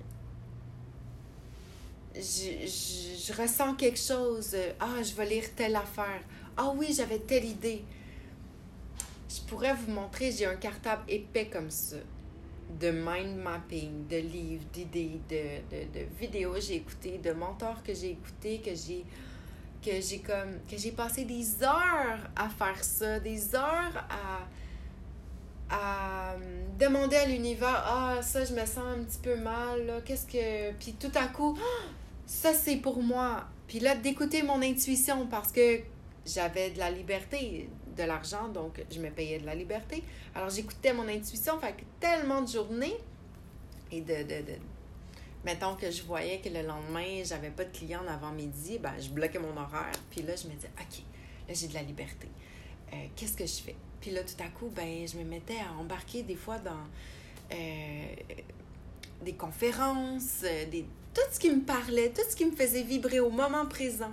je, 2.15 2.67
je, 2.67 3.33
ressens 3.41 3.75
quelque 3.75 3.99
chose. 3.99 4.57
Ah, 4.79 5.03
je 5.03 5.15
vais 5.15 5.27
lire 5.27 5.45
telle 5.55 5.77
affaire. 5.77 6.23
Ah 6.57 6.73
oui, 6.75 6.93
j'avais 6.95 7.19
telle 7.19 7.45
idée. 7.45 7.83
Je 9.29 9.41
pourrais 9.43 9.75
vous 9.75 9.93
montrer, 9.93 10.33
j'ai 10.33 10.47
un 10.47 10.57
cartable 10.57 11.03
épais 11.09 11.47
comme 11.47 11.71
ça. 11.71 11.97
De 12.81 12.91
mind 12.91 13.37
mapping, 13.37 14.07
de 14.07 14.17
livres, 14.17 14.65
d'idées, 14.73 15.21
de, 15.29 15.77
de, 15.77 16.01
de 16.01 16.07
vidéos 16.19 16.53
que 16.53 16.61
j'ai 16.61 16.77
écoutées, 16.77 17.19
de 17.19 17.33
mentors 17.33 17.83
que 17.83 17.93
j'ai 17.95 18.11
écoutés, 18.11 18.61
que 18.61 18.75
j'ai 18.75 19.05
que 19.83 20.01
j'ai 20.01 20.19
comme 20.19 20.61
que 20.71 20.77
j'ai 20.77 20.93
passé 20.93 21.25
des 21.25 21.63
heures 21.63 22.21
à 22.37 22.49
faire 22.49 22.85
ça, 22.85 23.19
des 23.19 23.55
heures 23.55 24.07
à 24.11 24.47
à 25.71 26.33
euh, 26.33 26.65
demander 26.79 27.17
à 27.17 27.27
l'univers 27.27 27.83
ah 27.87 28.19
ça 28.23 28.45
je 28.45 28.53
me 28.53 28.67
sens 28.67 28.79
un 28.79 29.05
petit 29.05 29.21
peu 29.23 29.37
mal 29.37 30.03
qu'est-ce 30.05 30.27
que 30.27 30.73
puis 30.73 30.95
tout 30.95 31.13
à 31.15 31.29
coup 31.29 31.57
ça 32.31 32.55
c'est 32.55 32.76
pour 32.76 33.03
moi. 33.03 33.49
Puis 33.66 33.81
là 33.81 33.97
d'écouter 33.97 34.43
mon 34.43 34.62
intuition 34.62 35.26
parce 35.26 35.51
que 35.51 35.81
j'avais 36.24 36.70
de 36.70 36.78
la 36.78 36.91
liberté, 36.91 37.68
de 37.97 38.03
l'argent 38.05 38.49
donc 38.49 38.83
je 38.91 39.01
me 39.01 39.11
payais 39.11 39.41
de 39.41 39.47
la 39.47 39.55
liberté. 39.55 40.05
Alors 40.35 40.49
j'écoutais 40.49 40.93
mon 40.93 41.09
intuition, 41.09 41.59
fait 41.59 41.72
que 41.72 41.83
tellement 41.99 42.43
de 42.43 42.49
journées 42.49 42.97
et 43.91 44.01
de, 44.01 44.22
de, 44.22 44.47
de 44.47 44.59
mettons 45.45 45.74
que 45.74 45.91
je 45.91 46.03
voyais 46.03 46.39
que 46.39 46.49
le 46.49 46.62
lendemain, 46.62 47.22
j'avais 47.24 47.51
pas 47.51 47.64
de 47.64 47.76
clients 47.76 48.07
avant 48.09 48.31
midi, 48.31 48.78
ben, 48.78 48.93
je 49.01 49.09
bloquais 49.09 49.39
mon 49.39 49.57
horaire. 49.57 49.93
Puis 50.11 50.22
là, 50.22 50.37
je 50.37 50.47
me 50.47 50.55
disais, 50.55 50.70
OK, 50.78 51.03
là, 51.49 51.55
j'ai 51.55 51.68
de 51.68 51.74
la 51.74 51.83
liberté. 51.83 52.28
Euh, 52.93 53.07
qu'est-ce 53.16 53.37
que 53.37 53.47
je 53.47 53.62
fais? 53.62 53.76
Puis 54.01 54.11
là, 54.11 54.20
tout 54.22 54.41
à 54.43 54.49
coup, 54.49 54.70
ben, 54.74 55.07
je 55.09 55.16
me 55.16 55.24
mettais 55.24 55.59
à 55.59 55.72
embarquer 55.78 56.22
des 56.22 56.37
fois 56.37 56.59
dans 56.59 56.87
euh, 57.53 58.05
des 59.24 59.35
conférences, 59.35 60.43
euh, 60.45 60.66
des, 60.66 60.87
tout 61.15 61.23
ce 61.33 61.41
qui 61.41 61.51
me 61.51 61.63
parlait, 61.63 62.11
tout 62.11 62.23
ce 62.29 62.37
qui 62.37 62.45
me 62.45 62.55
faisait 62.55 62.83
vibrer 62.83 63.21
au 63.21 63.31
moment 63.31 63.67
présent. 63.67 64.13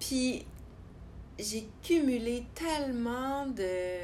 Puis, 0.00 0.44
j'ai 1.38 1.68
cumulé 1.82 2.44
tellement 2.54 3.46
de... 3.46 3.98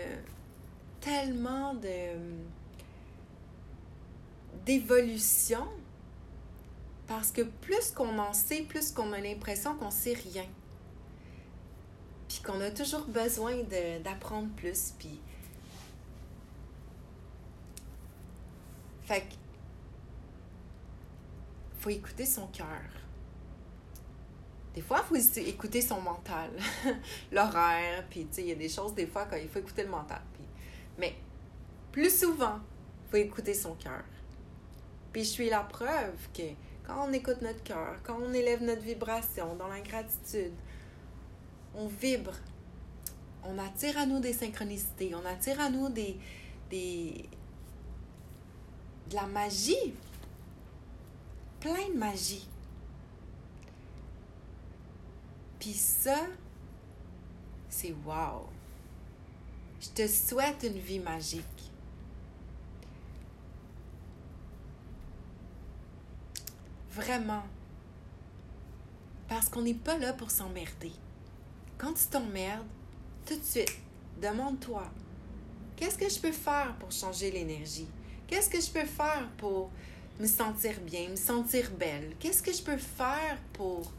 tellement 1.01 1.75
de 1.75 2.49
d'évolution 4.65 5.67
parce 7.07 7.33
que 7.33 7.41
plus 7.41 7.91
qu'on 7.91 8.19
en 8.19 8.35
sait, 8.35 8.63
plus 8.63 8.93
qu'on 8.93 9.13
a 9.15 9.19
l'impression 9.19 9.75
qu'on 9.77 9.91
sait 9.91 10.13
rien. 10.13 10.45
Puis 12.29 12.41
qu'on 12.45 12.61
a 12.61 12.71
toujours 12.71 13.07
besoin 13.07 13.57
d'apprendre 14.05 14.51
plus. 14.57 14.93
Puis. 14.99 15.19
Fait 19.05 19.23
que. 19.23 19.48
Faut 21.79 21.91
écouter 21.91 22.27
son 22.27 22.47
cœur. 22.49 22.67
Des 24.75 24.83
fois, 24.83 25.05
il 25.13 25.21
faut 25.21 25.41
écouter 25.41 25.81
son 25.81 26.01
mental, 26.01 26.51
l'horaire, 27.33 28.05
puis 28.09 28.29
il 28.39 28.47
y 28.47 28.53
a 28.53 28.55
des 28.55 28.69
choses, 28.69 28.95
des 28.95 29.07
fois, 29.07 29.27
quand 29.27 29.37
il 29.37 29.49
faut 29.49 29.59
écouter 29.59 29.83
le 29.83 29.91
mental. 29.91 30.23
Mais 30.99 31.15
plus 31.91 32.17
souvent, 32.17 32.61
il 33.07 33.11
faut 33.11 33.17
écouter 33.17 33.55
son 33.55 33.75
cœur. 33.75 34.05
Puis 35.13 35.25
je 35.25 35.29
suis 35.29 35.49
la 35.49 35.61
preuve 35.61 36.15
que 36.33 36.43
quand 36.87 37.09
on 37.09 37.13
écoute 37.13 37.43
notre 37.43 37.63
cœur, 37.63 37.97
quand 38.03 38.19
on 38.23 38.33
élève 38.33 38.63
notre 38.63 38.83
vibration 38.83 39.57
dans 39.57 39.69
la 39.69 39.81
gratitude, 39.81 40.53
on 41.75 41.87
vibre. 41.87 42.35
On 43.45 43.59
attire 43.59 43.97
à 43.99 44.07
nous 44.07 44.21
des 44.21 44.33
synchronicités, 44.33 45.15
on 45.15 45.25
attire 45.25 45.61
à 45.61 45.71
nous 45.71 45.89
des, 45.89 46.17
des 46.71 47.25
de 49.09 49.15
la 49.15 49.27
magie. 49.27 49.95
Plein 51.61 51.89
de 51.93 51.99
magie. 51.99 52.49
Puis 55.59 55.73
ça, 55.73 56.27
c'est 57.69 57.95
wow. 58.05 58.47
Je 59.81 59.89
te 59.89 60.07
souhaite 60.07 60.63
une 60.65 60.79
vie 60.79 61.01
magique. 61.01 61.45
Vraiment. 66.91 67.43
Parce 69.29 69.49
qu'on 69.49 69.63
n'est 69.63 69.75
pas 69.75 69.99
là 69.99 70.13
pour 70.13 70.31
s'emmerder. 70.31 70.93
Quand 71.77 71.93
tu 71.93 72.07
t'emmerdes, 72.07 72.67
tout 73.27 73.37
de 73.37 73.45
suite, 73.45 73.79
demande-toi, 74.21 74.85
qu'est-ce 75.77 75.99
que 75.99 76.09
je 76.09 76.19
peux 76.19 76.33
faire 76.33 76.75
pour 76.81 76.91
changer 76.91 77.31
l'énergie? 77.31 77.87
Qu'est-ce 78.27 78.51
que 78.51 78.61
je 78.61 78.71
peux 78.71 78.87
faire 78.87 79.29
pour 79.37 79.71
me 80.19 80.27
sentir 80.27 80.81
bien, 80.81 81.09
me 81.11 81.17
sentir 81.17 81.71
belle? 81.71 82.15
Qu'est-ce 82.19 82.43
que 82.43 82.53
je 82.53 82.63
peux 82.63 82.77
faire 82.77 83.39
pour, 83.53 83.93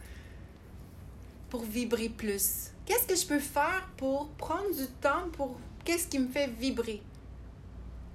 pour 1.49 1.63
vibrer 1.63 2.09
plus? 2.09 2.71
Qu'est-ce 2.85 3.05
que 3.05 3.15
je 3.15 3.25
peux 3.25 3.39
faire 3.39 3.87
pour 3.97 4.29
prendre 4.29 4.75
du 4.75 4.87
temps 5.01 5.29
pour 5.33 5.57
qu'est-ce 5.85 6.07
qui 6.07 6.19
me 6.19 6.27
fait 6.27 6.47
vibrer? 6.47 7.01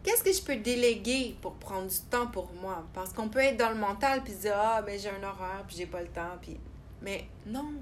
Qu'est-ce 0.02 0.22
que 0.22 0.32
je 0.32 0.42
peux 0.42 0.56
déléguer 0.56 1.34
pour 1.40 1.54
prendre 1.54 1.88
du 1.88 1.98
temps 2.10 2.26
pour 2.26 2.52
moi? 2.60 2.84
Parce 2.92 3.12
qu'on 3.12 3.28
peut 3.28 3.38
être 3.38 3.56
dans 3.56 3.70
le 3.70 3.76
mental 3.76 4.22
puis 4.22 4.34
dire 4.34 4.54
Ah, 4.54 4.82
mais 4.84 4.98
j'ai 4.98 5.08
un 5.08 5.22
horaire 5.22 5.64
puis 5.66 5.76
j'ai 5.76 5.86
pas 5.86 6.02
le 6.02 6.08
temps. 6.08 6.38
Mais 7.00 7.26
non, 7.46 7.72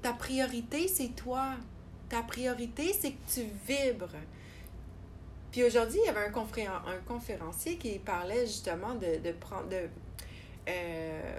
ta 0.00 0.12
priorité, 0.12 0.86
c'est 0.86 1.16
toi. 1.16 1.54
Ta 2.08 2.22
priorité, 2.22 2.92
c'est 2.92 3.12
que 3.12 3.32
tu 3.32 3.40
vibres. 3.66 4.14
Puis 5.50 5.64
aujourd'hui, 5.64 5.98
il 6.02 6.06
y 6.06 6.08
avait 6.08 6.26
un, 6.26 6.86
un 6.86 6.98
conférencier 7.06 7.76
qui 7.76 7.98
parlait 7.98 8.46
justement 8.46 8.94
de, 8.94 9.18
de 9.18 9.32
prendre, 9.32 9.68
de, 9.68 9.88
euh, 10.68 11.38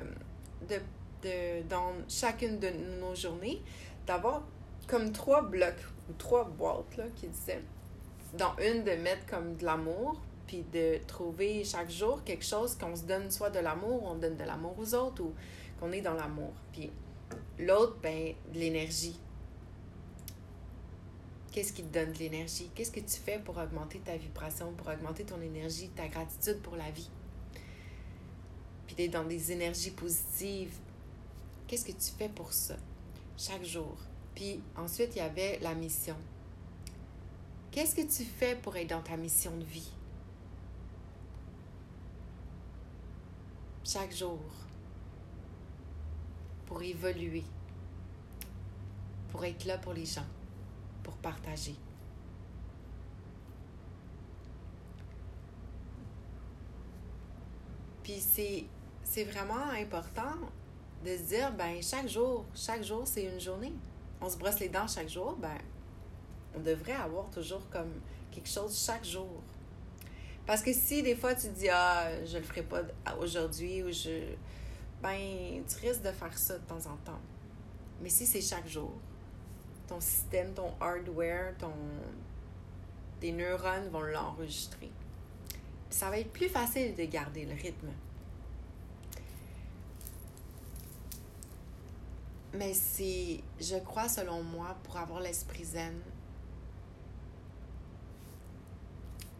de, 0.69 0.75
de, 1.23 1.67
dans 1.69 1.93
chacune 2.09 2.59
de 2.59 2.69
nos 2.99 3.15
journées, 3.15 3.61
d'avoir 4.05 4.43
comme 4.87 5.11
trois 5.13 5.43
blocs 5.43 5.85
ou 6.09 6.13
trois 6.17 6.43
boîtes 6.43 6.97
là, 6.97 7.05
qui 7.15 7.27
disaient, 7.27 7.63
dans 8.37 8.53
une, 8.57 8.83
de 8.83 8.91
mettre 8.91 9.25
comme 9.27 9.55
de 9.55 9.65
l'amour, 9.65 10.19
puis 10.45 10.65
de 10.73 10.97
trouver 11.07 11.63
chaque 11.63 11.89
jour 11.89 12.23
quelque 12.25 12.43
chose 12.43 12.75
qu'on 12.75 12.95
se 12.95 13.03
donne 13.03 13.31
soit 13.31 13.49
de 13.49 13.59
l'amour, 13.59 14.03
on 14.03 14.15
donne 14.15 14.35
de 14.35 14.43
l'amour 14.43 14.75
aux 14.77 14.93
autres 14.93 15.23
ou 15.23 15.33
qu'on 15.79 15.91
est 15.93 16.01
dans 16.01 16.13
l'amour. 16.15 16.51
Puis 16.73 16.91
l'autre, 17.59 17.95
ben, 18.03 18.33
de 18.53 18.59
l'énergie 18.59 19.17
Qu'est-ce 21.51 21.73
qui 21.73 21.83
te 21.83 21.93
donne 21.93 22.13
de 22.13 22.17
l'énergie? 22.19 22.69
Qu'est-ce 22.73 22.91
que 22.91 23.01
tu 23.01 23.17
fais 23.17 23.37
pour 23.37 23.57
augmenter 23.57 23.99
ta 23.99 24.15
vibration, 24.15 24.71
pour 24.73 24.87
augmenter 24.87 25.25
ton 25.25 25.41
énergie, 25.41 25.89
ta 25.89 26.07
gratitude 26.07 26.61
pour 26.61 26.77
la 26.77 26.89
vie? 26.91 27.09
Puis 28.87 28.95
d'être 28.95 29.11
dans 29.11 29.25
des 29.25 29.51
énergies 29.51 29.91
positives. 29.91 30.77
Qu'est-ce 31.67 31.83
que 31.83 31.91
tu 31.91 32.11
fais 32.17 32.29
pour 32.29 32.53
ça? 32.53 32.77
Chaque 33.37 33.65
jour. 33.65 33.97
Puis 34.33 34.61
ensuite, 34.77 35.09
il 35.15 35.17
y 35.17 35.21
avait 35.21 35.59
la 35.59 35.75
mission. 35.75 36.15
Qu'est-ce 37.69 37.95
que 37.95 38.01
tu 38.01 38.23
fais 38.23 38.55
pour 38.55 38.77
être 38.77 38.89
dans 38.89 39.01
ta 39.01 39.17
mission 39.17 39.55
de 39.57 39.65
vie? 39.65 39.91
Chaque 43.83 44.15
jour. 44.15 44.39
Pour 46.65 46.81
évoluer. 46.81 47.43
Pour 49.31 49.43
être 49.43 49.65
là 49.65 49.77
pour 49.77 49.91
les 49.91 50.05
gens 50.05 50.25
pour 51.03 51.15
partager. 51.17 51.75
Puis 58.03 58.19
c'est, 59.03 59.23
vraiment 59.23 59.69
important 59.79 60.35
de 61.05 61.17
se 61.17 61.23
dire, 61.23 61.51
ben 61.53 61.81
chaque 61.81 62.07
jour, 62.07 62.45
chaque 62.53 62.83
jour, 62.83 63.03
c'est 63.05 63.23
une 63.23 63.39
journée. 63.39 63.73
On 64.21 64.29
se 64.29 64.37
brosse 64.37 64.59
les 64.59 64.69
dents 64.69 64.87
chaque 64.87 65.09
jour, 65.09 65.35
ben 65.39 65.57
on 66.55 66.59
devrait 66.59 66.93
avoir 66.93 67.29
toujours 67.29 67.67
comme 67.69 67.91
quelque 68.31 68.49
chose 68.49 68.77
chaque 68.77 69.05
jour. 69.05 69.41
Parce 70.45 70.61
que 70.61 70.73
si 70.73 71.03
des 71.03 71.15
fois 71.15 71.35
tu 71.35 71.47
dis, 71.49 71.69
ah, 71.69 72.09
je 72.25 72.37
le 72.37 72.43
ferai 72.43 72.63
pas 72.63 72.81
aujourd'hui 73.19 73.83
ou 73.83 73.91
je. 73.91 74.33
Ben, 75.01 75.63
tu 75.67 75.87
risques 75.87 76.03
de 76.03 76.11
faire 76.11 76.37
ça 76.37 76.59
de 76.59 76.63
temps 76.65 76.85
en 76.85 76.95
temps. 76.97 77.19
Mais 78.01 78.09
si 78.09 78.25
c'est 78.25 78.41
chaque 78.41 78.67
jour, 78.67 78.93
ton 79.91 79.99
système, 79.99 80.53
ton 80.53 80.73
hardware, 80.79 81.53
ton... 81.57 81.73
tes 83.19 83.33
neurones 83.33 83.89
vont 83.89 84.01
l'enregistrer. 84.01 84.89
Ça 85.89 86.09
va 86.09 86.17
être 86.19 86.31
plus 86.31 86.47
facile 86.47 86.95
de 86.95 87.03
garder 87.03 87.45
le 87.45 87.53
rythme. 87.53 87.89
Mais 92.53 92.73
c'est, 92.73 93.41
je 93.59 93.75
crois, 93.79 94.07
selon 94.07 94.43
moi, 94.43 94.77
pour 94.83 94.95
avoir 94.95 95.19
l'esprit 95.19 95.65
zen, 95.65 95.99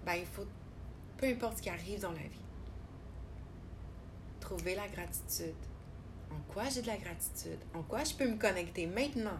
ben, 0.05 0.15
il 0.15 0.25
faut, 0.25 0.45
peu 1.17 1.27
importe 1.27 1.57
ce 1.57 1.61
qui 1.61 1.69
arrive 1.69 2.01
dans 2.01 2.11
la 2.11 2.19
vie, 2.19 2.45
trouver 4.41 4.75
la 4.75 4.87
gratitude. 4.89 5.55
En 6.29 6.53
quoi 6.53 6.67
j'ai 6.69 6.81
de 6.81 6.87
la 6.87 6.97
gratitude? 6.97 7.59
En 7.73 7.83
quoi 7.83 8.03
je 8.03 8.13
peux 8.15 8.27
me 8.27 8.37
connecter 8.37 8.85
maintenant? 8.85 9.39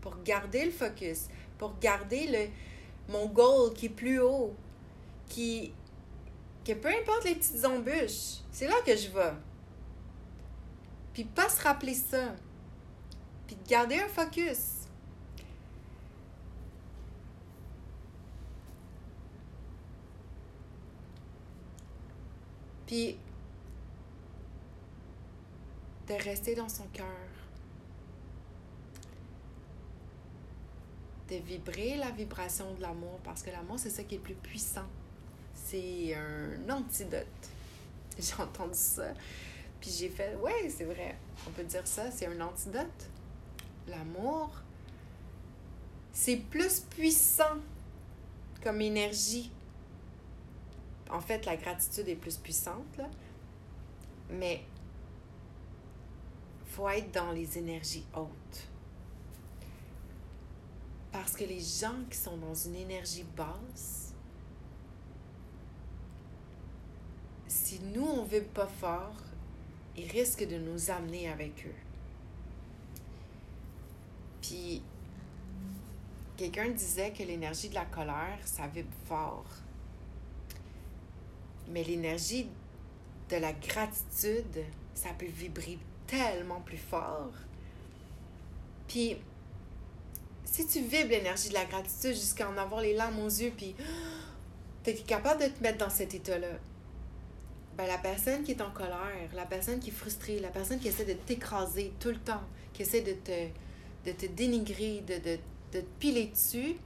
Pour 0.00 0.22
garder 0.22 0.64
le 0.64 0.70
focus, 0.70 1.28
pour 1.58 1.78
garder 1.78 2.26
le, 2.26 3.12
mon 3.12 3.26
goal 3.26 3.72
qui 3.74 3.86
est 3.86 3.90
plus 3.90 4.20
haut, 4.20 4.54
qui, 5.28 5.72
que 6.64 6.72
peu 6.72 6.88
importe 6.88 7.24
les 7.24 7.34
petites 7.34 7.64
embûches, 7.64 8.40
c'est 8.50 8.68
là 8.68 8.76
que 8.84 8.96
je 8.96 9.08
vais. 9.08 9.32
Puis 11.12 11.24
pas 11.24 11.48
se 11.48 11.62
rappeler 11.62 11.94
ça. 11.94 12.34
Puis 13.46 13.56
garder 13.68 13.98
un 13.98 14.08
focus. 14.08 14.86
Puis 22.86 23.16
de 26.06 26.14
rester 26.14 26.54
dans 26.54 26.68
son 26.68 26.86
cœur. 26.92 27.06
De 31.28 31.36
vibrer 31.36 31.96
la 31.96 32.10
vibration 32.10 32.72
de 32.74 32.82
l'amour 32.82 33.18
parce 33.24 33.42
que 33.42 33.50
l'amour, 33.50 33.78
c'est 33.78 33.90
ça 33.90 34.02
qui 34.04 34.16
est 34.16 34.20
plus 34.20 34.34
puissant. 34.34 34.86
C'est 35.54 36.14
un 36.14 36.70
antidote. 36.70 37.26
J'ai 38.18 38.34
entendu 38.34 38.74
ça. 38.74 39.12
Puis 39.80 39.90
j'ai 39.90 40.08
fait, 40.08 40.34
ouais, 40.36 40.70
c'est 40.70 40.84
vrai, 40.84 41.16
on 41.46 41.50
peut 41.50 41.64
dire 41.64 41.86
ça, 41.86 42.10
c'est 42.10 42.26
un 42.26 42.40
antidote. 42.40 43.10
L'amour, 43.88 44.50
c'est 46.12 46.36
plus 46.36 46.80
puissant 46.80 47.58
comme 48.64 48.80
énergie. 48.80 49.50
En 51.10 51.20
fait, 51.20 51.44
la 51.44 51.56
gratitude 51.56 52.08
est 52.08 52.16
plus 52.16 52.36
puissante, 52.36 52.96
là. 52.96 53.08
Mais 54.30 54.64
faut 56.64 56.88
être 56.88 57.12
dans 57.12 57.32
les 57.32 57.58
énergies 57.58 58.04
hautes. 58.14 58.68
Parce 61.16 61.34
que 61.34 61.44
les 61.44 61.60
gens 61.60 62.04
qui 62.10 62.18
sont 62.18 62.36
dans 62.36 62.54
une 62.54 62.76
énergie 62.76 63.24
basse, 63.34 64.12
si 67.48 67.80
nous, 67.80 68.04
on 68.04 68.24
vibre 68.24 68.48
pas 68.48 68.66
fort, 68.66 69.16
ils 69.96 70.10
risquent 70.10 70.46
de 70.46 70.58
nous 70.58 70.90
amener 70.90 71.30
avec 71.30 71.64
eux. 71.66 71.74
Puis, 74.42 74.82
quelqu'un 76.36 76.68
disait 76.68 77.14
que 77.14 77.22
l'énergie 77.22 77.70
de 77.70 77.76
la 77.76 77.86
colère, 77.86 78.38
ça 78.44 78.66
vibre 78.66 78.92
fort. 79.06 79.46
Mais 81.70 81.82
l'énergie 81.82 82.46
de 83.30 83.36
la 83.36 83.54
gratitude, 83.54 84.64
ça 84.92 85.14
peut 85.18 85.24
vibrer 85.24 85.78
tellement 86.06 86.60
plus 86.60 86.76
fort. 86.76 87.32
Puis, 88.86 89.16
si 90.46 90.66
tu 90.66 90.80
vibres 90.80 91.10
l'énergie 91.10 91.50
de 91.50 91.54
la 91.54 91.64
gratitude 91.64 92.14
jusqu'à 92.14 92.48
en 92.48 92.56
avoir 92.56 92.80
les 92.80 92.94
larmes 92.94 93.18
aux 93.18 93.28
yeux, 93.28 93.52
puis 93.54 93.74
tu 94.84 94.90
es 94.90 94.94
capable 94.94 95.42
de 95.42 95.48
te 95.48 95.62
mettre 95.62 95.78
dans 95.78 95.90
cet 95.90 96.14
état-là, 96.14 96.48
ben, 97.76 97.86
la 97.86 97.98
personne 97.98 98.42
qui 98.42 98.52
est 98.52 98.62
en 98.62 98.70
colère, 98.70 99.28
la 99.34 99.44
personne 99.44 99.78
qui 99.80 99.90
est 99.90 99.92
frustrée, 99.92 100.38
la 100.38 100.48
personne 100.48 100.78
qui 100.78 100.88
essaie 100.88 101.04
de 101.04 101.12
t'écraser 101.12 101.92
tout 102.00 102.08
le 102.08 102.18
temps, 102.18 102.40
qui 102.72 102.82
essaie 102.82 103.02
de 103.02 103.12
te, 103.12 104.26
dénigrer, 104.26 105.02
de, 105.06 105.38
te 105.70 105.84
piler 105.98 106.28
dessus, 106.28 106.76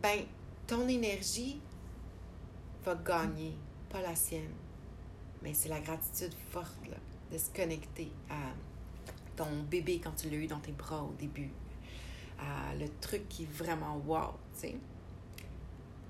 ben, 0.00 0.20
ton 0.66 0.88
énergie 0.88 1.60
va 2.84 2.94
gagner, 2.94 3.52
pas 3.90 4.00
la 4.00 4.14
sienne. 4.14 4.54
Mais 5.42 5.52
c'est 5.52 5.68
la 5.68 5.80
gratitude 5.80 6.34
forte, 6.50 6.78
de 7.30 7.36
se 7.36 7.50
connecter 7.50 8.10
à 8.30 8.54
ton 9.36 9.62
bébé 9.70 10.00
quand 10.02 10.12
tu 10.12 10.30
l'as 10.30 10.36
eu 10.36 10.46
dans 10.46 10.60
tes 10.60 10.72
bras 10.72 11.02
au 11.02 11.12
début, 11.18 11.50
le 12.78 12.88
truc 13.00 13.28
qui 13.28 13.44
est 13.44 13.52
vraiment 13.52 13.96
wow, 14.06 14.32
tu 14.54 14.60
sais. 14.60 14.76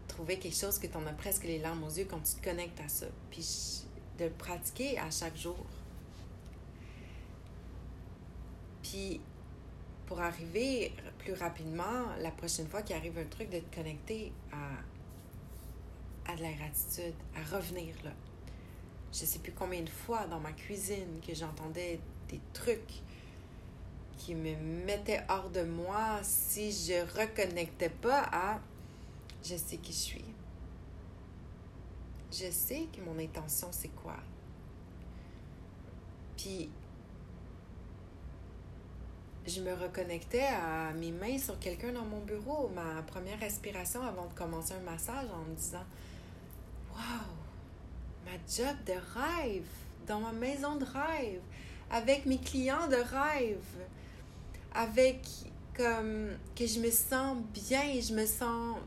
Trouver 0.07 0.39
quelque 0.39 0.57
chose 0.57 0.79
que 0.79 0.87
tu 0.87 0.97
en 0.97 1.07
as 1.07 1.13
presque 1.13 1.45
les 1.45 1.59
larmes 1.59 1.85
aux 1.85 1.91
yeux 1.91 2.07
quand 2.09 2.21
tu 2.21 2.35
te 2.35 2.45
connectes 2.45 2.81
à 2.81 2.89
ça. 2.89 3.07
Puis 3.31 3.85
de 4.19 4.25
le 4.25 4.31
pratiquer 4.31 4.99
à 4.99 5.11
chaque 5.11 5.37
jour. 5.37 5.65
Puis 8.83 9.21
pour 10.07 10.21
arriver 10.21 10.93
plus 11.19 11.35
rapidement, 11.35 12.07
la 12.21 12.31
prochaine 12.31 12.67
fois 12.67 12.83
qu'il 12.83 12.97
arrive 12.97 13.19
un 13.19 13.27
truc, 13.27 13.51
de 13.51 13.59
te 13.59 13.75
connecter 13.75 14.33
à, 14.51 16.33
à 16.33 16.37
de 16.37 16.43
la 16.43 16.53
gratitude, 16.53 17.15
à 17.37 17.57
revenir 17.57 17.95
là. 18.03 18.13
Je 19.13 19.19
sais 19.19 19.39
plus 19.39 19.53
combien 19.53 19.83
de 19.83 19.89
fois 19.89 20.27
dans 20.27 20.41
ma 20.41 20.53
cuisine 20.53 21.21
que 21.27 21.35
j'entendais 21.35 22.01
des 22.29 22.41
trucs 22.53 23.03
qui 24.19 24.35
me 24.35 24.57
mettaient 24.85 25.23
hors 25.29 25.49
de 25.51 25.63
moi 25.63 26.19
si 26.23 26.71
je 26.73 27.01
reconnectais 27.19 27.89
pas 27.89 28.29
à 28.33 28.61
je 29.43 29.57
sais 29.57 29.77
qui 29.77 29.93
je 29.93 29.99
suis. 29.99 30.25
Je 32.31 32.51
sais 32.51 32.87
que 32.93 33.01
mon 33.01 33.19
intention 33.19 33.69
c'est 33.71 33.89
quoi. 33.89 34.17
Puis 36.37 36.69
je 39.47 39.63
me 39.63 39.73
reconnectais 39.73 40.47
à 40.47 40.93
mes 40.93 41.11
mains 41.11 41.39
sur 41.39 41.59
quelqu'un 41.59 41.93
dans 41.93 42.05
mon 42.05 42.21
bureau, 42.21 42.71
ma 42.75 43.03
première 43.03 43.39
respiration 43.41 44.03
avant 44.03 44.27
de 44.27 44.35
commencer 44.35 44.75
un 44.75 44.91
massage 44.91 45.27
en 45.33 45.49
me 45.49 45.55
disant 45.55 45.85
Waouh, 46.93 48.27
ma 48.27 48.33
job 48.47 48.77
de 48.85 48.93
rêve, 48.93 49.69
dans 50.07 50.21
ma 50.21 50.33
maison 50.33 50.77
de 50.77 50.85
rêve, 50.85 51.41
avec 51.91 52.27
mes 52.27 52.39
clients 52.39 52.89
de 52.89 52.97
rêve, 52.97 53.65
avec 54.75 55.21
comme 55.77 56.31
que 56.57 56.67
je 56.67 56.81
me 56.81 56.91
sens 56.91 57.39
bien, 57.55 58.01
je 58.01 58.13
me 58.13 58.27
sens 58.27 58.79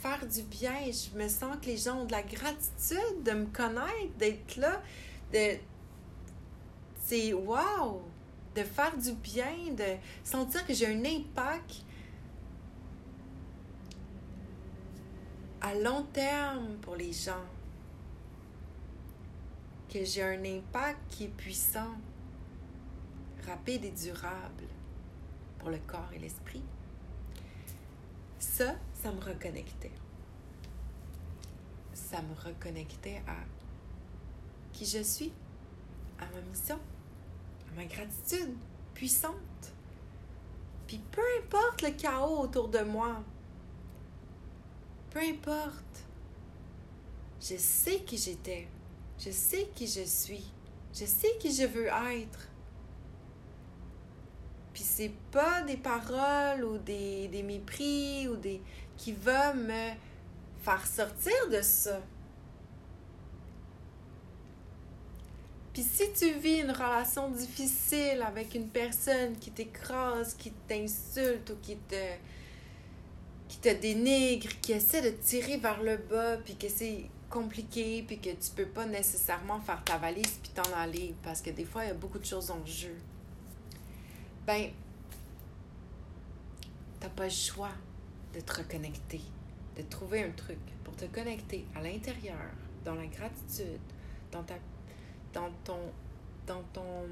faire 0.00 0.26
du 0.26 0.42
bien, 0.42 0.78
je 0.84 1.18
me 1.18 1.28
sens 1.28 1.56
que 1.60 1.66
les 1.66 1.76
gens 1.76 2.02
ont 2.02 2.04
de 2.04 2.12
la 2.12 2.22
gratitude 2.22 3.22
de 3.24 3.32
me 3.32 3.46
connaître, 3.46 4.16
d'être 4.18 4.56
là, 4.56 4.80
de 5.32 5.56
c'est 7.04 7.32
wow! 7.32 8.02
de 8.58 8.64
faire 8.64 8.96
du 8.96 9.12
bien, 9.12 9.72
de 9.72 9.96
sentir 10.24 10.66
que 10.66 10.74
j'ai 10.74 10.86
un 10.86 11.04
impact 11.04 11.84
à 15.60 15.74
long 15.74 16.02
terme 16.12 16.76
pour 16.80 16.96
les 16.96 17.12
gens, 17.12 17.46
que 19.92 20.04
j'ai 20.04 20.22
un 20.22 20.44
impact 20.44 20.98
qui 21.10 21.24
est 21.24 21.36
puissant, 21.36 21.94
rapide 23.48 23.84
et 23.84 23.90
durable 23.90 24.64
pour 25.58 25.70
le 25.70 25.78
corps 25.78 26.10
et 26.14 26.18
l'esprit. 26.18 26.62
Ça, 28.38 28.74
ça 28.94 29.10
me 29.10 29.20
reconnectait. 29.20 29.92
Ça 31.94 32.22
me 32.22 32.34
reconnectait 32.34 33.22
à 33.26 33.36
qui 34.72 34.84
je 34.84 35.02
suis, 35.02 35.32
à 36.20 36.26
ma 36.26 36.40
mission 36.42 36.78
ma 37.76 37.84
gratitude 37.84 38.54
puissante. 38.94 39.34
Puis 40.86 41.00
peu 41.10 41.22
importe 41.38 41.82
le 41.82 41.90
chaos 41.90 42.40
autour 42.40 42.68
de 42.68 42.80
moi, 42.80 43.22
peu 45.10 45.20
importe, 45.20 46.04
je 47.40 47.56
sais 47.56 48.00
qui 48.00 48.16
j'étais, 48.16 48.66
je 49.18 49.30
sais 49.30 49.68
qui 49.74 49.86
je 49.86 50.04
suis, 50.04 50.50
je 50.92 51.04
sais 51.04 51.36
qui 51.38 51.54
je 51.54 51.66
veux 51.66 51.86
être. 51.86 52.47
Puis 54.78 54.86
c'est 54.86 55.12
pas 55.32 55.62
des 55.62 55.76
paroles 55.76 56.62
ou 56.62 56.78
des, 56.78 57.28
mépris 57.44 58.28
ou 58.28 58.36
des 58.36 58.62
qui 58.96 59.10
vont 59.10 59.54
me 59.56 59.90
faire 60.62 60.86
sortir 60.86 61.50
de 61.50 61.60
ça. 61.60 62.00
Puis 65.72 65.82
si 65.82 66.12
tu 66.12 66.30
vis 66.38 66.60
une 66.60 66.70
relation 66.70 67.28
difficile 67.28 68.22
avec 68.24 68.54
une 68.54 68.68
personne 68.68 69.36
qui 69.40 69.50
t'écrase, 69.50 70.34
qui 70.34 70.52
t'insulte 70.68 71.50
ou 71.50 71.56
qui 71.60 71.76
te 71.76 71.96
qui 73.48 73.58
te 73.58 73.74
dénigre, 73.80 74.60
qui 74.60 74.74
essaie 74.74 75.02
de 75.02 75.10
tirer 75.10 75.56
vers 75.56 75.82
le 75.82 75.96
bas, 75.96 76.36
puis 76.36 76.54
que 76.54 76.68
c'est 76.68 77.10
compliqué, 77.28 78.04
puis 78.06 78.20
que 78.20 78.30
tu 78.30 78.50
peux 78.54 78.68
pas 78.68 78.86
nécessairement 78.86 79.58
faire 79.58 79.82
ta 79.82 79.98
valise 79.98 80.38
puis 80.40 80.52
t'en 80.54 80.72
aller, 80.72 81.16
parce 81.24 81.42
que 81.42 81.50
des 81.50 81.64
fois, 81.64 81.84
il 81.84 81.88
y 81.88 81.90
a 81.90 81.94
beaucoup 81.94 82.20
de 82.20 82.24
choses 82.24 82.52
en 82.52 82.64
jeu. 82.64 82.94
Ben, 84.48 84.70
t'as 87.00 87.10
pas 87.10 87.24
le 87.24 87.30
choix 87.30 87.68
de 88.32 88.40
te 88.40 88.54
reconnecter, 88.54 89.20
de 89.76 89.82
trouver 89.82 90.22
un 90.22 90.30
truc 90.30 90.56
pour 90.84 90.96
te 90.96 91.04
connecter 91.04 91.66
à 91.76 91.82
l'intérieur, 91.82 92.50
dans 92.82 92.94
la 92.94 93.04
gratitude, 93.08 93.78
dans 94.32 94.42
ta 94.44 94.54
dans 95.34 95.50
ton, 95.64 95.92
dans 96.46 96.62
ton, 96.72 97.06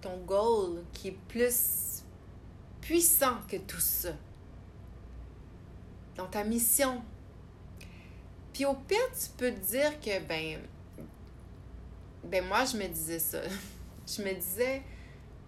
ton 0.00 0.16
goal 0.24 0.82
qui 0.92 1.08
est 1.08 1.18
plus 1.28 2.02
puissant 2.80 3.36
que 3.46 3.58
tout 3.58 3.78
ça. 3.78 4.14
Dans 6.16 6.26
ta 6.26 6.42
mission. 6.42 7.04
Puis 8.52 8.64
au 8.64 8.74
pire, 8.74 8.98
tu 9.12 9.30
peux 9.36 9.52
te 9.52 9.60
dire 9.60 10.00
que, 10.00 10.18
ben, 10.26 10.58
ben 12.24 12.44
moi, 12.44 12.64
je 12.64 12.76
me 12.76 12.88
disais 12.88 13.20
ça. 13.20 13.42
je 14.08 14.22
me 14.22 14.34
disais, 14.34 14.82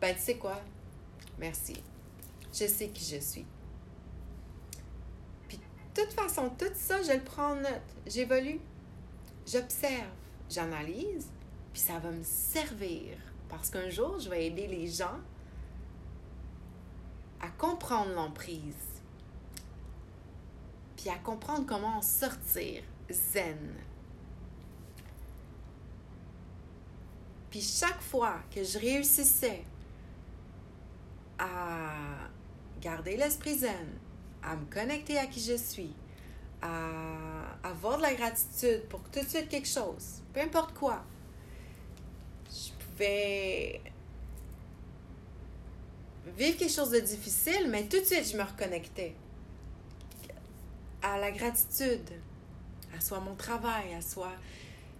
ben, 0.00 0.14
tu 0.14 0.20
sais 0.20 0.36
quoi? 0.36 0.60
Merci. 1.38 1.74
Je 2.52 2.66
sais 2.66 2.88
qui 2.88 3.04
je 3.04 3.20
suis. 3.20 3.46
Puis, 5.48 5.58
de 5.58 6.02
toute 6.02 6.12
façon, 6.12 6.50
tout 6.58 6.72
ça, 6.74 7.02
je 7.02 7.12
le 7.12 7.22
prends 7.22 7.52
en 7.52 7.56
note. 7.56 7.96
J'évolue. 8.06 8.60
J'observe 9.46 10.06
j'analyse, 10.50 11.30
puis 11.72 11.80
ça 11.80 11.98
va 11.98 12.10
me 12.10 12.22
servir. 12.22 13.16
Parce 13.48 13.70
qu'un 13.70 13.88
jour, 13.88 14.18
je 14.18 14.28
vais 14.28 14.46
aider 14.46 14.66
les 14.66 14.88
gens 14.88 15.18
à 17.40 17.48
comprendre 17.48 18.12
l'emprise, 18.12 19.02
puis 20.96 21.08
à 21.08 21.16
comprendre 21.16 21.64
comment 21.66 21.98
en 21.98 22.02
sortir 22.02 22.82
zen. 23.10 23.74
Puis 27.50 27.60
chaque 27.60 28.00
fois 28.00 28.40
que 28.54 28.62
je 28.62 28.78
réussissais 28.78 29.64
à 31.40 32.28
garder 32.80 33.16
l'esprit 33.16 33.58
zen, 33.58 33.88
à 34.42 34.54
me 34.54 34.64
connecter 34.66 35.18
à 35.18 35.26
qui 35.26 35.40
je 35.40 35.56
suis, 35.56 35.94
à 36.62 37.56
avoir 37.64 37.96
de 37.96 38.02
la 38.02 38.14
gratitude 38.14 38.84
pour 38.88 39.00
tout 39.04 39.20
de 39.20 39.28
suite 39.28 39.48
quelque 39.48 39.68
chose, 39.68 40.22
peu 40.32 40.40
importe 40.40 40.74
quoi. 40.74 41.02
Je 42.50 42.72
pouvais 42.84 43.80
vivre 46.36 46.58
quelque 46.58 46.72
chose 46.72 46.90
de 46.90 47.00
difficile, 47.00 47.68
mais 47.70 47.84
tout 47.84 47.98
de 47.98 48.04
suite, 48.04 48.30
je 48.30 48.36
me 48.36 48.42
reconnectais 48.42 49.14
à 51.02 51.18
la 51.18 51.30
gratitude, 51.30 52.10
à 52.96 53.00
soit 53.00 53.20
mon 53.20 53.34
travail, 53.34 53.94
à 53.94 54.02
soit 54.02 54.34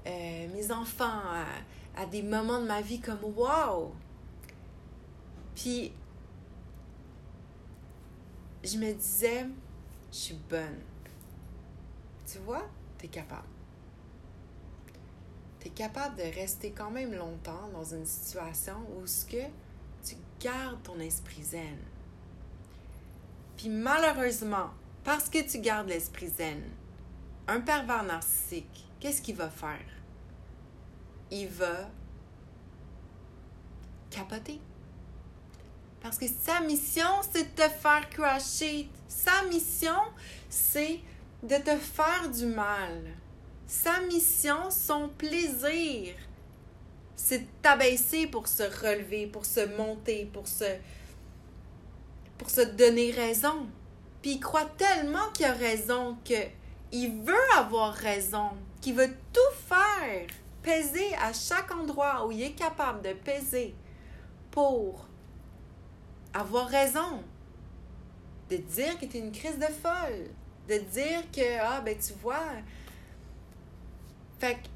euh, 0.07 0.49
mes 0.55 0.71
enfants, 0.73 1.05
à, 1.05 1.45
à, 2.01 2.07
des 2.07 2.23
moments 2.23 2.61
de 2.61 2.67
ma 2.67 2.81
vie 2.81 3.01
comme 3.01 3.23
wow! 3.37 3.93
Puis, 5.55 5.93
je 8.65 8.77
me 8.79 8.93
disais, 8.93 9.47
je 10.13 10.17
suis 10.17 10.39
bonne 10.49 10.81
tu 12.31 12.39
vois, 12.39 12.69
tu 12.99 13.07
es 13.07 13.09
capable. 13.09 13.49
Tu 15.61 15.71
capable 15.71 16.17
de 16.17 16.23
rester 16.23 16.71
quand 16.71 16.91
même 16.91 17.13
longtemps 17.13 17.69
dans 17.73 17.85
une 17.85 18.07
situation 18.07 18.77
où 18.97 19.07
ce 19.07 19.27
que 19.27 19.43
tu 20.05 20.17
gardes 20.41 20.83
ton 20.83 20.99
esprit 21.01 21.43
zen. 21.43 21.79
Puis 23.57 23.69
malheureusement, 23.69 24.71
parce 25.05 25.29
que 25.29 25.47
tu 25.47 25.59
gardes 25.61 25.89
l'esprit 25.89 26.29
zen, 26.29 26.63
un 27.47 27.61
pervers 27.61 28.05
narcissique, 28.05 28.87
qu'est-ce 29.01 29.21
qu'il 29.21 29.37
va 29.37 29.51
faire? 29.51 29.87
Il 31.31 31.49
va 31.49 31.91
capoter. 34.11 34.61
Parce 36.03 36.17
que 36.17 36.27
sa 36.27 36.61
mission, 36.61 37.09
c'est 37.31 37.55
de 37.55 37.63
te 37.63 37.69
faire 37.69 38.09
crasher. 38.11 38.89
Sa 39.07 39.43
mission, 39.45 40.01
c'est 40.49 41.01
de 41.43 41.57
te 41.57 41.77
faire 41.77 42.31
du 42.33 42.47
mal. 42.47 43.03
Sa 43.67 44.01
mission, 44.01 44.71
son 44.71 45.09
plaisir, 45.09 46.15
c'est 47.15 47.41
de 47.41 47.47
t'abaisser 47.63 48.27
pour 48.27 48.49
se 48.49 48.63
relever, 48.63 49.27
pour 49.27 49.45
se 49.45 49.61
monter, 49.77 50.29
pour 50.33 50.49
se, 50.49 50.65
pour 52.39 52.49
se 52.49 52.63
donner 52.63 53.11
raison. 53.11 53.67
Puis 54.23 54.33
il 54.33 54.41
croit 54.41 54.71
tellement 54.77 55.31
qu'il 55.35 55.47
a 55.47 55.53
raison 55.53 56.17
qu'il 56.25 57.23
veut 57.23 57.57
avoir 57.57 57.93
raison, 57.93 58.51
qu'il 58.81 58.95
veut 58.95 59.15
tout 59.33 59.69
faire, 59.69 60.27
peser 60.63 61.15
à 61.17 61.33
chaque 61.33 61.71
endroit 61.71 62.27
où 62.27 62.33
il 62.33 62.43
est 62.43 62.53
capable 62.53 63.03
de 63.03 63.13
peser 63.13 63.75
pour 64.51 65.10
avoir 66.33 66.69
raison, 66.69 67.23
de 68.49 68.57
dire 68.57 68.99
que 68.99 69.07
tu 69.07 69.17
es 69.17 69.21
une 69.21 69.33
crise 69.33 69.59
de 69.59 69.67
folle, 69.67 70.31
de 70.69 70.79
dire 70.79 71.23
que, 71.33 71.59
ah, 71.61 71.81
ben 71.81 71.97
tu 71.99 72.13
vois. 72.15 72.53
Fait 74.39 74.55
que 74.55 74.69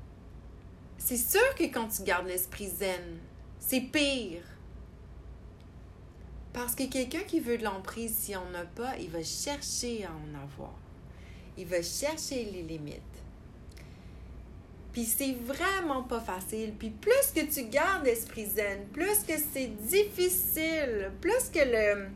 c'est 0.98 1.16
sûr 1.16 1.54
que 1.56 1.64
quand 1.64 1.88
tu 1.88 2.02
gardes 2.02 2.26
l'esprit 2.26 2.68
zen, 2.68 3.18
c'est 3.58 3.80
pire. 3.80 4.42
Parce 6.52 6.74
que 6.74 6.84
quelqu'un 6.84 7.22
qui 7.24 7.40
veut 7.40 7.58
de 7.58 7.64
l'emprise, 7.64 8.14
s'il 8.14 8.36
n'en 8.36 8.54
a 8.54 8.64
pas, 8.64 8.96
il 8.98 9.10
va 9.10 9.22
chercher 9.22 10.04
à 10.04 10.10
en 10.12 10.42
avoir. 10.42 10.74
Il 11.58 11.66
va 11.66 11.82
chercher 11.82 12.44
les 12.44 12.62
limites. 12.62 13.02
Puis 14.94 15.04
c'est 15.04 15.32
vraiment 15.32 16.04
pas 16.04 16.20
facile. 16.20 16.72
Puis 16.78 16.90
plus 16.90 17.32
que 17.34 17.40
tu 17.52 17.64
gardes 17.64 18.04
l'esprit 18.04 18.46
zen, 18.46 18.86
plus 18.92 19.24
que 19.24 19.36
c'est 19.36 19.66
difficile, 19.66 21.10
plus 21.20 21.50
que 21.52 21.58
le, 21.58 22.08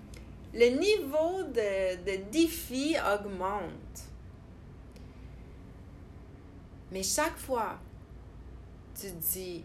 le 0.55 0.79
niveau 0.79 1.43
de, 1.43 1.97
de 2.05 2.31
défi 2.31 2.95
augmente. 3.15 3.73
Mais 6.93 7.03
chaque 7.03 7.37
fois, 7.37 7.81
tu 8.95 9.09
te 9.09 9.33
dis, 9.33 9.65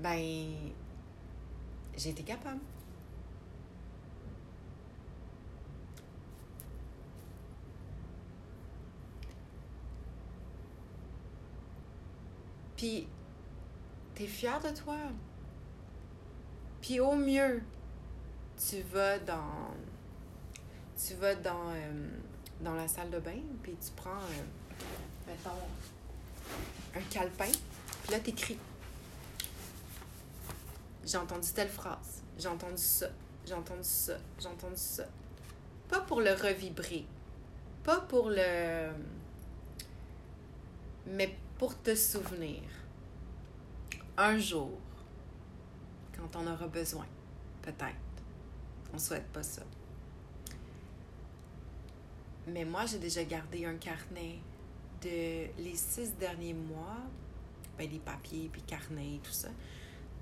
ben, 0.00 0.54
j'ai 1.96 2.10
été 2.10 2.22
capable. 2.22 2.60
Puis, 12.82 13.06
t'es 14.16 14.26
fier 14.26 14.58
de 14.58 14.70
toi. 14.76 14.96
Puis 16.80 16.98
au 16.98 17.14
mieux, 17.14 17.62
tu 18.58 18.82
vas 18.92 19.20
dans. 19.20 19.70
Tu 20.98 21.14
vas 21.14 21.36
dans, 21.36 21.70
euh, 21.70 22.08
dans 22.60 22.74
la 22.74 22.88
salle 22.88 23.08
de 23.10 23.20
bain, 23.20 23.38
puis 23.62 23.76
tu 23.80 23.92
prends, 23.94 24.10
euh, 24.10 25.28
mettons, 25.28 25.50
un 26.96 27.00
calepin, 27.02 27.52
puis 28.02 28.12
là, 28.12 28.18
t'écris. 28.18 28.58
J'ai 31.04 31.18
entendu 31.18 31.52
telle 31.52 31.68
phrase, 31.68 32.24
j'ai 32.36 32.48
entendu 32.48 32.82
ça, 32.82 33.10
j'ai 33.46 33.54
entendu 33.54 33.84
ça, 33.84 34.16
j'ai 34.40 34.48
entendu 34.48 34.74
ça. 34.74 35.04
Pas 35.88 36.00
pour 36.00 36.20
le 36.20 36.32
revibrer, 36.32 37.06
pas 37.84 38.00
pour 38.00 38.28
le. 38.28 38.90
Mais 41.06 41.36
pour 41.58 41.80
te 41.80 41.94
souvenir. 41.94 42.62
Un 44.16 44.38
jour, 44.38 44.78
quand 46.16 46.36
on 46.36 46.46
aura 46.46 46.66
besoin, 46.66 47.06
peut-être. 47.62 47.96
On 48.92 48.98
souhaite 48.98 49.26
pas 49.32 49.42
ça. 49.42 49.62
Mais 52.46 52.64
moi, 52.64 52.86
j'ai 52.86 52.98
déjà 52.98 53.24
gardé 53.24 53.64
un 53.64 53.76
carnet 53.76 54.38
de 55.02 55.46
les 55.62 55.76
six 55.76 56.14
derniers 56.16 56.54
mois, 56.54 56.98
ben 57.78 57.88
des 57.88 57.98
papiers, 57.98 58.48
puis 58.52 58.62
carnet, 58.62 59.20
tout 59.22 59.32
ça, 59.32 59.48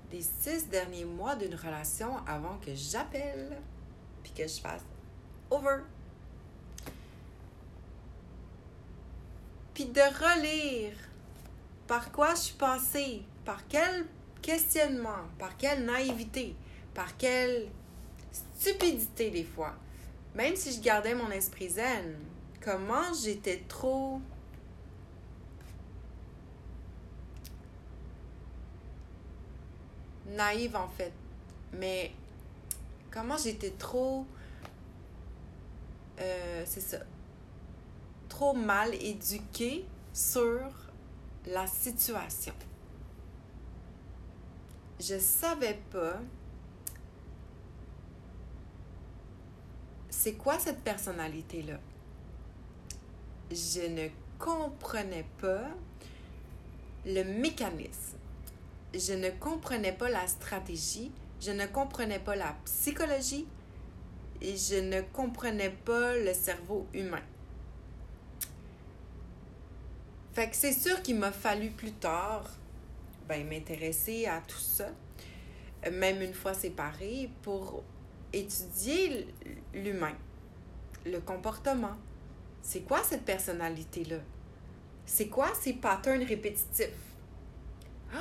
des 0.09 0.21
six 0.21 0.67
derniers 0.69 1.05
mois 1.05 1.35
d'une 1.35 1.55
relation 1.55 2.17
avant 2.27 2.57
que 2.57 2.73
j'appelle, 2.75 3.57
puis 4.23 4.31
que 4.33 4.47
je 4.47 4.59
fasse 4.59 4.83
over. 5.49 5.81
Puis 9.73 9.85
de 9.85 10.01
relire 10.01 10.93
par 11.91 12.09
quoi 12.13 12.33
je 12.35 12.39
suis 12.39 12.53
passée, 12.53 13.21
par 13.43 13.67
quel 13.67 14.05
questionnement, 14.41 15.27
par 15.37 15.57
quelle 15.57 15.83
naïveté, 15.83 16.55
par 16.93 17.17
quelle 17.17 17.67
stupidité 18.31 19.29
des 19.29 19.43
fois? 19.43 19.73
Même 20.33 20.55
si 20.55 20.71
je 20.71 20.79
gardais 20.79 21.13
mon 21.13 21.29
esprit 21.31 21.69
zen, 21.69 22.15
comment 22.61 23.13
j'étais 23.21 23.65
trop 23.67 24.21
naïve 30.27 30.77
en 30.77 30.87
fait? 30.87 31.11
Mais 31.73 32.13
comment 33.11 33.35
j'étais 33.35 33.71
trop... 33.71 34.25
Euh, 36.21 36.63
c'est 36.65 36.79
ça. 36.79 36.99
Trop 38.29 38.53
mal 38.53 38.95
éduquée 38.95 39.85
sur 40.13 40.71
la 41.47 41.67
situation. 41.67 42.53
Je 44.99 45.17
savais 45.17 45.79
pas 45.91 46.19
c'est 50.21 50.33
quoi 50.33 50.59
cette 50.59 50.83
personnalité-là. 50.83 51.79
Je 53.49 53.87
ne 53.87 54.09
comprenais 54.37 55.25
pas 55.39 55.63
le 57.07 57.23
mécanisme. 57.23 58.17
Je 58.93 59.13
ne 59.13 59.31
comprenais 59.31 59.93
pas 59.93 60.09
la 60.09 60.27
stratégie. 60.27 61.11
Je 61.39 61.49
ne 61.49 61.65
comprenais 61.65 62.19
pas 62.19 62.35
la 62.35 62.55
psychologie. 62.65 63.47
Et 64.41 64.55
je 64.55 64.75
ne 64.75 65.01
comprenais 65.01 65.71
pas 65.71 66.15
le 66.15 66.33
cerveau 66.35 66.85
humain. 66.93 67.23
Fait 70.33 70.49
que 70.49 70.55
c'est 70.55 70.73
sûr 70.73 71.01
qu'il 71.01 71.17
m'a 71.17 71.31
fallu 71.31 71.71
plus 71.71 71.91
tard 71.91 72.49
ben, 73.27 73.47
m'intéresser 73.47 74.25
à 74.25 74.41
tout 74.47 74.59
ça, 74.59 74.89
même 75.91 76.21
une 76.21 76.33
fois 76.33 76.53
séparée, 76.53 77.29
pour 77.41 77.83
étudier 78.31 79.27
l'humain, 79.73 80.15
le 81.05 81.19
comportement. 81.19 81.95
C'est 82.61 82.81
quoi 82.81 83.03
cette 83.03 83.23
personnalité-là? 83.23 84.19
C'est 85.05 85.27
quoi 85.27 85.49
ces 85.59 85.73
patterns 85.73 86.23
répétitifs? 86.23 86.89
Ah! 88.13 88.19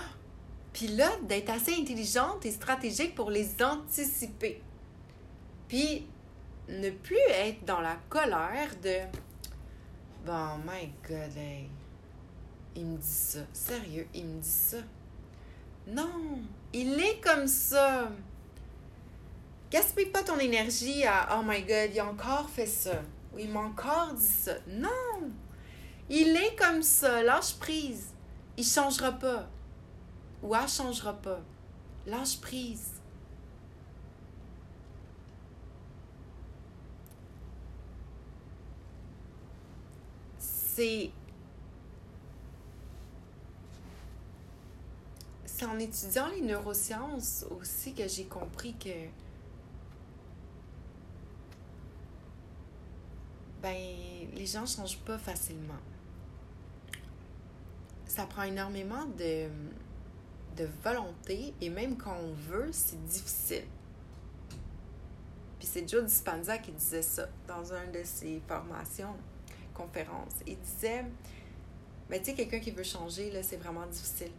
Puis 0.72 0.88
là, 0.88 1.11
d'être 1.22 1.50
assez 1.50 1.74
intelligente 1.74 2.46
et 2.46 2.50
stratégique 2.50 3.14
pour 3.14 3.30
les 3.30 3.62
anticiper. 3.62 4.62
Puis 5.68 6.06
ne 6.68 6.90
plus 6.90 7.16
être 7.28 7.64
dans 7.64 7.80
la 7.80 7.96
colère 8.08 8.70
de 8.82 8.98
Bon, 10.24 10.58
my 10.58 10.92
God, 11.08 11.36
hey. 11.36 11.68
Il 12.77 12.87
me 12.87 12.97
dit 12.97 13.07
ça. 13.07 13.41
Sérieux, 13.53 14.07
il 14.14 14.27
me 14.27 14.41
dit 14.41 14.49
ça. 14.49 14.79
Non, 15.87 16.39
il 16.73 17.01
est 17.01 17.21
comme 17.21 17.47
ça. 17.47 18.11
Gaspille 19.71 20.07
pas 20.07 20.23
ton 20.23 20.39
énergie 20.39 21.05
à 21.05 21.39
Oh 21.39 21.43
my 21.45 21.62
God, 21.62 21.91
il 21.93 22.01
a 22.01 22.07
encore 22.07 22.49
fait 22.51 22.66
ça. 22.66 23.03
Ou 23.33 23.39
il 23.39 23.51
m'a 23.51 23.61
encore 23.61 24.12
dit 24.14 24.27
ça. 24.27 24.55
Non! 24.68 25.31
Il 26.09 26.37
est 26.37 26.57
comme 26.57 26.83
ça. 26.83 27.23
Lâche 27.23 27.55
prise. 27.55 28.09
Il 28.57 28.64
changera 28.64 29.12
pas. 29.12 29.49
Ou 30.43 30.55
elle 30.55 30.68
changera 30.68 31.12
pas. 31.12 31.41
Lâche 32.07 32.41
prise. 32.41 32.95
C'est 40.39 41.11
c'est 45.61 45.66
en 45.66 45.78
étudiant 45.78 46.26
les 46.28 46.40
neurosciences 46.40 47.44
aussi 47.50 47.92
que 47.92 48.08
j'ai 48.08 48.24
compris 48.24 48.74
que 48.82 48.88
ben 53.61 53.76
les 54.32 54.46
gens 54.46 54.64
changent 54.64 55.00
pas 55.00 55.18
facilement. 55.18 55.74
Ça 58.06 58.24
prend 58.24 58.44
énormément 58.44 59.04
de, 59.18 59.48
volonté 60.82 61.54
et 61.61 61.68
même 61.68 61.96
quand 61.96 62.16
on 62.16 62.32
veut, 62.32 62.70
c'est 62.72 63.02
difficile. 63.04 63.64
Puis 65.58 65.68
c'est 65.70 65.86
Joe 65.86 66.04
Dispenza 66.04 66.56
qui 66.56 66.72
disait 66.72 67.02
ça 67.02 67.28
dans 67.46 67.70
une 67.72 67.92
de 67.92 68.02
ses 68.04 68.40
formations, 68.48 69.14
conférences. 69.74 70.36
Il 70.46 70.58
disait, 70.58 71.02
mais 72.08 72.18
ben, 72.18 72.20
tu 72.20 72.30
sais, 72.30 72.34
quelqu'un 72.34 72.61
qui 72.61 72.70
veut 72.70 72.82
changer, 72.82 73.30
là, 73.30 73.42
c'est 73.42 73.56
vraiment 73.56 73.86
difficile 73.86 74.32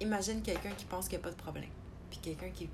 imagine 0.00 0.42
quelqu'un 0.42 0.72
qui 0.72 0.84
pense 0.84 1.08
qu'il 1.08 1.18
n'y 1.18 1.24
a 1.24 1.28
pas 1.28 1.34
de 1.34 1.40
problème. 1.40 1.70
Puis 2.10 2.20
quelqu'un 2.20 2.50
qui 2.50 2.68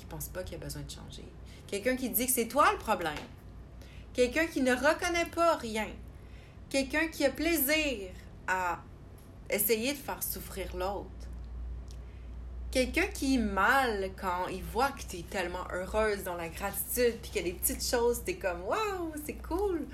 qui 0.00 0.06
pense 0.06 0.28
pas 0.28 0.42
qu'il 0.42 0.56
a 0.56 0.58
besoin 0.58 0.82
de 0.82 0.90
changer. 0.90 1.24
Quelqu'un 1.66 1.94
qui 1.94 2.08
dit 2.08 2.26
que 2.26 2.32
c'est 2.32 2.48
toi 2.48 2.72
le 2.72 2.78
problème. 2.78 3.14
Quelqu'un 4.14 4.46
qui 4.46 4.62
ne 4.62 4.72
reconnaît 4.72 5.26
pas 5.26 5.56
rien. 5.56 5.88
Quelqu'un 6.68 7.08
qui 7.08 7.24
a 7.24 7.30
plaisir 7.30 8.10
à 8.48 8.80
essayer 9.48 9.92
de 9.92 9.98
faire 9.98 10.22
souffrir 10.22 10.74
l'autre. 10.74 11.08
Quelqu'un 12.70 13.06
qui 13.08 13.34
est 13.34 13.38
mal 13.38 14.10
quand 14.16 14.46
il 14.48 14.62
voit 14.62 14.90
que 14.92 15.02
tu 15.02 15.18
es 15.18 15.22
tellement 15.22 15.66
heureuse 15.72 16.22
dans 16.22 16.36
la 16.36 16.48
gratitude, 16.48 17.18
puis 17.20 17.30
qu'il 17.30 17.46
y 17.46 17.50
a 17.50 17.52
des 17.52 17.58
petites 17.58 17.84
choses, 17.84 18.22
tu 18.24 18.32
es 18.32 18.36
comme 18.36 18.62
waouh, 18.62 19.12
c'est 19.26 19.42
cool. 19.42 19.86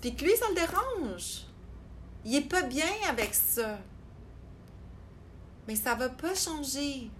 Puis 0.00 0.14
que 0.14 0.24
lui, 0.24 0.34
ça 0.36 0.46
le 0.48 0.54
dérange. 0.54 1.44
Il 2.24 2.34
est 2.34 2.48
pas 2.48 2.62
bien 2.62 2.90
avec 3.08 3.34
ça. 3.34 3.78
Mais 5.68 5.76
ça 5.76 5.94
va 5.94 6.08
pas 6.08 6.34
changer. 6.34 7.10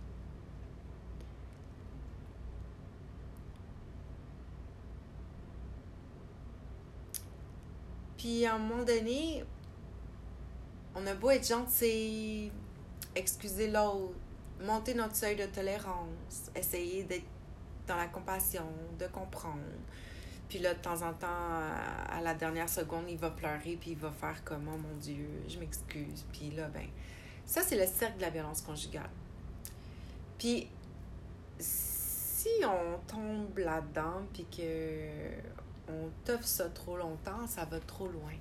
Puis 8.16 8.44
à 8.44 8.54
un 8.54 8.58
moment 8.58 8.84
donné, 8.84 9.44
on 10.94 11.06
a 11.06 11.14
beau 11.14 11.30
être 11.30 11.46
gentil, 11.46 12.52
excuser 13.14 13.70
l'autre, 13.70 14.14
monter 14.60 14.94
notre 14.94 15.16
seuil 15.16 15.36
de 15.36 15.46
tolérance, 15.46 16.50
essayer 16.54 17.04
d'être 17.04 17.24
dans 17.86 17.96
la 17.96 18.08
compassion, 18.08 18.66
de 18.98 19.06
comprendre. 19.06 19.56
Puis 20.50 20.58
là, 20.58 20.74
de 20.74 20.80
temps 20.80 21.02
en 21.02 21.12
temps, 21.12 21.28
à 21.28 22.20
la 22.20 22.34
dernière 22.34 22.68
seconde, 22.68 23.04
il 23.08 23.16
va 23.16 23.30
pleurer, 23.30 23.78
puis 23.80 23.92
il 23.92 23.96
va 23.96 24.10
faire 24.10 24.42
comme 24.44 24.68
Oh 24.68 24.76
mon 24.76 24.96
Dieu, 24.96 25.28
je 25.48 25.58
m'excuse. 25.58 26.26
Puis 26.32 26.50
là, 26.50 26.68
ben, 26.68 26.86
ça, 27.50 27.62
c'est 27.62 27.74
le 27.74 27.84
cercle 27.84 28.18
de 28.18 28.22
la 28.22 28.30
violence 28.30 28.60
conjugale. 28.60 29.10
Puis, 30.38 30.68
si 31.58 32.48
on 32.64 32.96
tombe 33.12 33.58
là-dedans, 33.58 34.22
puis 34.32 34.46
que 34.56 35.08
on 35.88 36.08
ça 36.42 36.68
trop 36.68 36.96
longtemps, 36.96 37.48
ça 37.48 37.64
va 37.64 37.80
trop 37.80 38.06
loin. 38.06 38.34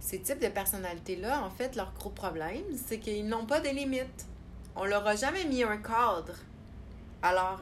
Ces 0.00 0.20
types 0.20 0.40
de 0.40 0.48
personnalités-là, 0.48 1.42
en 1.42 1.50
fait, 1.50 1.76
leur 1.76 1.92
gros 1.92 2.08
problème, 2.08 2.64
c'est 2.86 2.98
qu'ils 2.98 3.28
n'ont 3.28 3.44
pas 3.44 3.60
de 3.60 3.68
limites. 3.68 4.26
On 4.74 4.86
leur 4.86 5.06
a 5.06 5.14
jamais 5.14 5.44
mis 5.44 5.62
un 5.62 5.76
cadre. 5.76 6.38
Alors, 7.20 7.60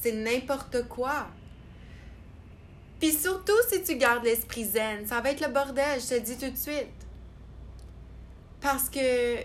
c'est 0.00 0.12
n'importe 0.12 0.86
quoi. 0.86 1.28
Puis 3.00 3.14
surtout, 3.14 3.56
si 3.70 3.82
tu 3.82 3.96
gardes 3.96 4.24
l'esprit 4.24 4.66
zen, 4.66 5.06
ça 5.06 5.22
va 5.22 5.30
être 5.30 5.40
le 5.40 5.50
bordel, 5.50 5.98
je 5.98 6.08
te 6.08 6.20
dis 6.20 6.36
tout 6.36 6.50
de 6.50 6.56
suite. 6.58 6.97
Parce 8.60 8.88
que 8.90 9.38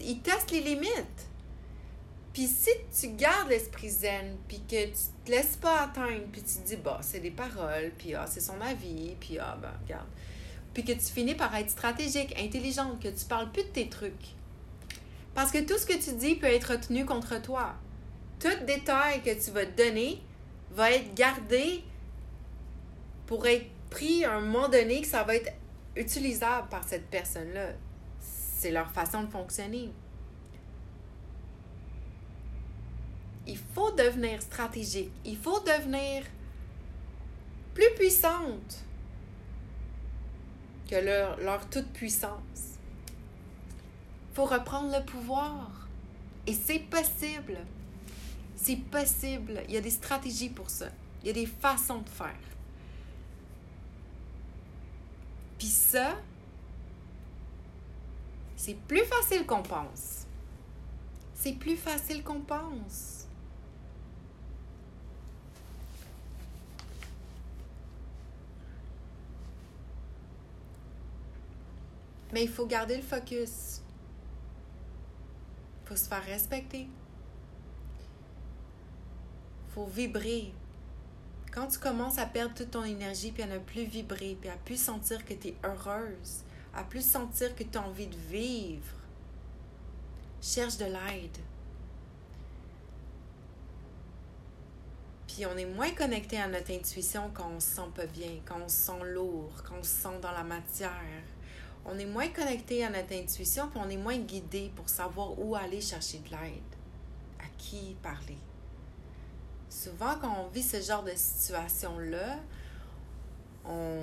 ils 0.00 0.20
testent 0.20 0.50
les 0.50 0.60
limites. 0.60 1.28
Puis 2.32 2.46
si 2.46 2.70
tu 2.98 3.08
gardes 3.16 3.48
l'esprit 3.48 3.90
zen, 3.90 4.36
puis 4.46 4.60
que 4.60 4.86
tu 4.86 4.92
te 5.24 5.30
laisses 5.30 5.56
pas 5.56 5.82
atteindre, 5.82 6.24
puis 6.30 6.42
tu 6.42 6.60
te 6.60 6.68
dis, 6.68 6.76
bah, 6.76 7.00
c'est 7.02 7.20
des 7.20 7.30
paroles, 7.30 7.90
puis 7.98 8.14
ah, 8.14 8.26
c'est 8.26 8.40
son 8.40 8.60
avis, 8.60 9.16
puis 9.18 9.38
ah, 9.38 9.58
ben, 9.60 9.72
regarde. 9.82 10.06
Puis 10.72 10.84
que 10.84 10.92
tu 10.92 11.06
finis 11.06 11.34
par 11.34 11.54
être 11.56 11.70
stratégique, 11.70 12.38
intelligente, 12.38 13.02
que 13.02 13.08
tu 13.08 13.24
parles 13.24 13.50
plus 13.50 13.64
de 13.64 13.68
tes 13.68 13.88
trucs. 13.88 14.36
Parce 15.34 15.50
que 15.50 15.58
tout 15.58 15.78
ce 15.78 15.86
que 15.86 15.94
tu 15.94 16.16
dis 16.16 16.36
peut 16.36 16.46
être 16.46 16.72
retenu 16.72 17.04
contre 17.04 17.40
toi. 17.42 17.74
Tout 18.38 18.64
détail 18.66 19.22
que 19.22 19.44
tu 19.44 19.50
vas 19.50 19.66
te 19.66 19.82
donner 19.82 20.20
va 20.70 20.92
être 20.92 21.14
gardé 21.14 21.82
pour 23.26 23.46
être 23.46 23.66
pris 23.90 24.24
à 24.24 24.34
un 24.34 24.40
moment 24.40 24.68
donné 24.68 25.00
que 25.00 25.08
ça 25.08 25.24
va 25.24 25.34
être 25.34 25.52
utilisable 25.96 26.68
par 26.68 26.84
cette 26.84 27.08
personne-là. 27.10 27.70
C'est 28.58 28.72
leur 28.72 28.90
façon 28.90 29.22
de 29.22 29.30
fonctionner. 29.30 29.88
Il 33.46 33.56
faut 33.56 33.92
devenir 33.92 34.42
stratégique. 34.42 35.12
Il 35.24 35.36
faut 35.36 35.60
devenir 35.60 36.24
plus 37.72 37.94
puissante 37.94 38.82
que 40.90 40.96
leur, 40.96 41.38
leur 41.38 41.70
toute 41.70 41.86
puissance. 41.92 42.80
Il 44.32 44.34
faut 44.34 44.46
reprendre 44.46 44.90
le 44.90 45.04
pouvoir. 45.04 45.70
Et 46.48 46.52
c'est 46.52 46.80
possible. 46.80 47.58
C'est 48.56 48.80
possible. 48.90 49.62
Il 49.68 49.74
y 49.74 49.76
a 49.76 49.80
des 49.80 49.90
stratégies 49.90 50.50
pour 50.50 50.68
ça. 50.68 50.88
Il 51.22 51.28
y 51.28 51.30
a 51.30 51.34
des 51.34 51.46
façons 51.46 51.98
de 51.98 52.08
faire. 52.08 52.34
Puis 55.58 55.68
ça, 55.68 56.16
c'est 58.68 58.74
plus 58.74 59.04
facile 59.06 59.46
qu'on 59.46 59.62
pense. 59.62 60.26
C'est 61.32 61.54
plus 61.54 61.78
facile 61.78 62.22
qu'on 62.22 62.40
pense. 62.40 63.26
Mais 72.34 72.42
il 72.42 72.50
faut 72.50 72.66
garder 72.66 72.96
le 72.96 73.02
focus. 73.02 73.80
Il 75.82 75.88
faut 75.88 75.96
se 75.96 76.06
faire 76.06 76.22
respecter. 76.24 76.88
Il 79.68 79.72
faut 79.72 79.86
vibrer 79.86 80.52
quand 81.54 81.68
tu 81.68 81.78
commences 81.78 82.18
à 82.18 82.26
perdre 82.26 82.54
toute 82.54 82.72
ton 82.72 82.84
énergie, 82.84 83.32
puis 83.32 83.42
à 83.42 83.46
ne 83.46 83.58
plus 83.58 83.84
vibrer, 83.84 84.36
puis 84.38 84.50
à 84.50 84.56
plus 84.56 84.78
sentir 84.78 85.24
que 85.24 85.32
tu 85.32 85.48
es 85.48 85.54
heureuse, 85.64 86.44
à 86.74 86.84
plus 86.84 87.04
sentir 87.04 87.54
que 87.54 87.64
tu 87.64 87.78
as 87.78 87.82
envie 87.82 88.06
de 88.06 88.16
vivre, 88.16 88.94
cherche 90.40 90.76
de 90.76 90.84
l'aide. 90.84 91.38
Puis 95.26 95.46
on 95.46 95.56
est 95.56 95.66
moins 95.66 95.90
connecté 95.90 96.38
à 96.40 96.48
notre 96.48 96.72
intuition 96.72 97.30
quand 97.32 97.50
on 97.56 97.60
se 97.60 97.68
sent 97.76 97.90
pas 97.94 98.06
bien, 98.06 98.40
quand 98.44 98.60
on 98.64 98.68
se 98.68 98.76
sent 98.76 99.04
lourd, 99.04 99.52
quand 99.64 99.76
on 99.78 99.82
se 99.82 99.88
sent 99.88 100.18
dans 100.20 100.32
la 100.32 100.44
matière. 100.44 101.22
On 101.84 101.98
est 101.98 102.06
moins 102.06 102.28
connecté 102.28 102.84
à 102.84 102.90
notre 102.90 103.14
intuition, 103.14 103.68
puis 103.68 103.80
on 103.82 103.88
est 103.88 103.96
moins 103.96 104.18
guidé 104.18 104.70
pour 104.74 104.88
savoir 104.88 105.38
où 105.38 105.54
aller 105.54 105.80
chercher 105.80 106.18
de 106.18 106.30
l'aide, 106.30 106.74
à 107.38 107.46
qui 107.56 107.96
parler 108.02 108.38
souvent, 109.78 110.16
quand 110.20 110.44
on 110.44 110.48
vit 110.48 110.62
ce 110.62 110.80
genre 110.80 111.02
de 111.02 111.12
situation-là, 111.14 112.38
on, 113.64 114.00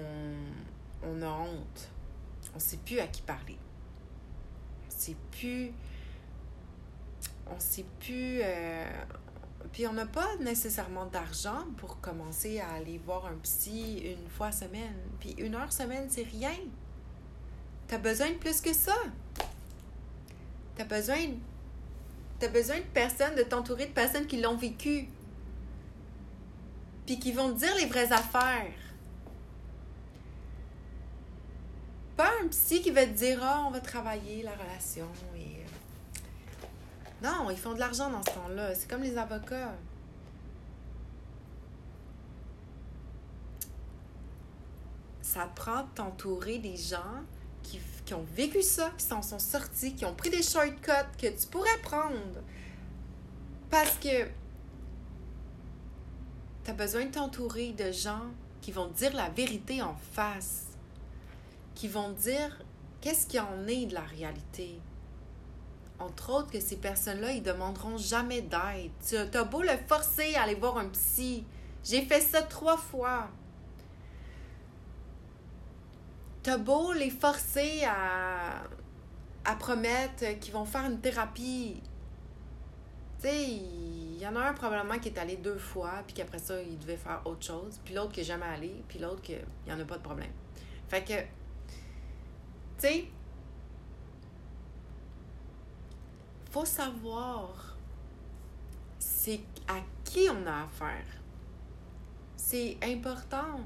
on 1.04 1.22
a 1.22 1.28
honte. 1.28 1.90
On 2.56 2.58
ne 2.58 2.64
sait 2.64 2.78
plus 2.78 3.00
à 3.00 3.08
qui 3.08 3.22
parler. 3.22 3.58
On 4.84 4.88
ne 4.88 5.00
sait 5.00 5.16
plus. 5.32 5.72
On 7.48 7.60
sait 7.60 7.86
plus. 8.00 8.40
Euh, 8.42 8.86
puis 9.74 9.86
on 9.88 9.94
n'a 9.94 10.06
pas 10.06 10.38
nécessairement 10.40 11.06
d'argent 11.06 11.66
pour 11.76 12.00
commencer 12.00 12.62
à 12.62 12.72
aller 12.76 12.98
voir 12.98 13.26
un 13.26 13.36
psy 13.44 14.00
une 14.06 14.30
fois 14.30 14.54
semaine. 14.54 14.96
Puis 15.20 15.36
une 15.38 15.54
heure 15.56 15.74
semaine, 15.74 16.08
c'est 16.10 16.24
rien. 16.24 16.56
Tu 17.90 17.94
as 17.94 17.98
besoin 17.98 18.30
de 18.30 18.36
plus 18.36 18.62
que 18.62 18.74
ça. 18.74 18.96
Tu 20.78 20.82
as 20.82 20.86
besoin, 20.86 21.18
as 22.42 22.48
besoin 22.48 22.78
de 22.78 22.86
personnes, 22.94 23.36
de 23.36 23.44
t'entourer 23.44 23.88
de 23.88 23.92
personnes 23.92 24.28
qui 24.28 24.40
l'ont 24.40 24.56
vécu 24.56 25.10
puis 27.06 27.20
qui 27.20 27.32
vont 27.34 27.54
te 27.54 27.60
dire 27.60 27.76
les 27.76 27.86
vraies 27.86 28.12
affaires. 28.12 28.72
Pas 32.16 32.32
un 32.42 32.48
psy 32.48 32.82
qui 32.82 32.92
va 32.92 33.06
te 33.06 33.12
dire 33.12 33.40
Ah, 33.42 33.64
on 33.68 33.72
va 33.72 33.80
travailler 33.80 34.44
la 34.44 34.54
relation. 34.54 35.08
Et... 35.36 35.40
Euh, 35.40 36.66
non, 37.24 37.50
ils 37.50 37.58
font 37.58 37.74
de 37.74 37.80
l'argent 37.80 38.10
dans 38.10 38.22
ce 38.22 38.32
temps-là. 38.32 38.74
C'est 38.76 38.90
comme 38.90 39.04
les 39.04 39.18
avocats. 39.18 39.74
Ça 45.22 45.50
prend 45.56 45.82
de 45.82 45.90
t'entourer 45.96 46.60
des 46.60 46.78
gens 46.78 47.24
qui, 47.62 47.80
qui, 48.06 48.14
ont 48.14 48.26
vécu 48.36 48.62
ça, 48.62 48.92
qui 48.98 49.06
s'en 49.06 49.22
sont 49.22 49.40
sortis, 49.40 49.94
qui 49.94 50.06
ont 50.06 50.16
pris 50.16 50.30
des 50.30 50.44
shortcuts 50.44 50.92
que 51.18 51.28
tu 51.28 51.48
pourrais 51.48 51.78
prendre. 51.82 52.16
Parce 53.70 53.98
que 53.98 54.26
tu 56.64 56.72
as 56.72 56.74
besoin 56.74 57.06
de 57.06 57.12
t'entourer 57.12 57.74
de 57.74 57.92
gens 57.92 58.22
qui 58.62 58.72
vont 58.72 58.88
dire 58.88 59.14
la 59.14 59.30
vérité 59.30 59.82
en 59.82 59.96
face, 60.14 60.65
qui 61.76 61.88
vont 61.88 62.10
dire 62.12 62.60
qu'est-ce 63.02 63.28
qui 63.28 63.40
en 63.40 63.68
est 63.68 63.86
de 63.86 63.94
la 63.94 64.02
réalité? 64.02 64.80
Entre 66.00 66.32
autres, 66.32 66.52
que 66.52 66.60
ces 66.60 66.78
personnes-là, 66.78 67.32
ils 67.32 67.44
demanderont 67.44 67.98
jamais 67.98 68.42
d'aide. 68.42 68.92
Tu 69.08 69.16
as 69.16 69.44
beau 69.44 69.62
le 69.62 69.78
forcer 69.88 70.36
à 70.36 70.44
aller 70.44 70.56
voir 70.56 70.78
un 70.78 70.90
psy. 70.90 71.46
J'ai 71.84 72.02
fait 72.02 72.20
ça 72.20 72.42
trois 72.42 72.78
fois. 72.78 73.30
T'as 76.44 76.58
beau 76.58 76.92
les 76.94 77.10
forcer 77.10 77.84
à, 77.86 78.64
à 79.46 79.56
promettre 79.56 80.40
qu'ils 80.40 80.54
vont 80.54 80.66
faire 80.66 80.86
une 80.86 81.00
thérapie. 81.00 81.82
Tu 83.22 83.28
sais, 83.28 83.48
il 83.48 84.18
y 84.20 84.28
en 84.28 84.36
a 84.36 84.42
un 84.42 84.54
probablement 84.54 85.00
qui 85.00 85.10
est 85.10 85.18
allé 85.18 85.38
deux 85.38 85.58
fois, 85.58 86.04
puis 86.06 86.16
qu'après 86.16 86.40
ça, 86.40 86.62
il 86.62 86.78
devait 86.80 86.98
faire 86.98 87.22
autre 87.26 87.46
chose, 87.46 87.80
puis 87.84 87.94
l'autre 87.94 88.12
qui 88.12 88.20
n'est 88.20 88.26
jamais 88.26 88.46
allé, 88.46 88.84
puis 88.88 89.00
l'autre 89.00 89.22
qui 89.22 89.36
n'y 89.66 89.74
en 89.74 89.80
a 89.80 89.86
pas 89.86 89.98
de 89.98 90.04
problème. 90.04 90.32
Fait 90.88 91.04
que, 91.04 91.14
tu 92.78 92.88
sais, 92.88 93.06
faut 96.52 96.66
savoir 96.66 97.76
c'est 99.00 99.42
à 99.68 99.80
qui 100.04 100.28
on 100.30 100.46
a 100.48 100.64
affaire. 100.64 101.06
C'est 102.36 102.78
important. 102.84 103.60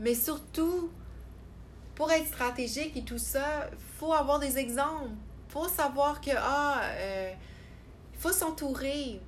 Mais 0.00 0.14
surtout, 0.14 0.90
pour 1.94 2.10
être 2.10 2.26
stratégique 2.26 2.96
et 2.96 3.04
tout 3.04 3.18
ça, 3.18 3.70
faut 3.98 4.12
avoir 4.12 4.38
des 4.38 4.58
exemples. 4.58 5.14
faut 5.48 5.68
savoir 5.68 6.20
que, 6.20 6.32
ah, 6.36 6.82
euh, 6.82 7.32
il 8.12 8.20
faut 8.20 8.32
s'entourer. 8.32 9.20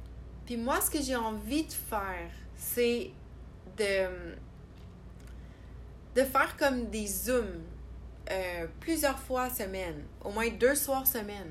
Puis 0.45 0.57
moi, 0.57 0.81
ce 0.81 0.91
que 0.91 1.01
j'ai 1.01 1.17
envie 1.17 1.65
de 1.65 1.73
faire, 1.73 2.31
c'est 2.57 3.11
de, 3.79 4.09
de 6.15 6.25
faire 6.25 6.57
comme 6.57 6.91
des 6.91 7.07
zooms 7.07 7.63
euh, 8.31 8.67
plusieurs 8.81 9.19
fois 9.19 9.51
semaine, 9.51 10.05
au 10.25 10.31
moins 10.31 10.49
deux 10.49 10.75
soirs 10.75 11.07
semaine. 11.07 11.51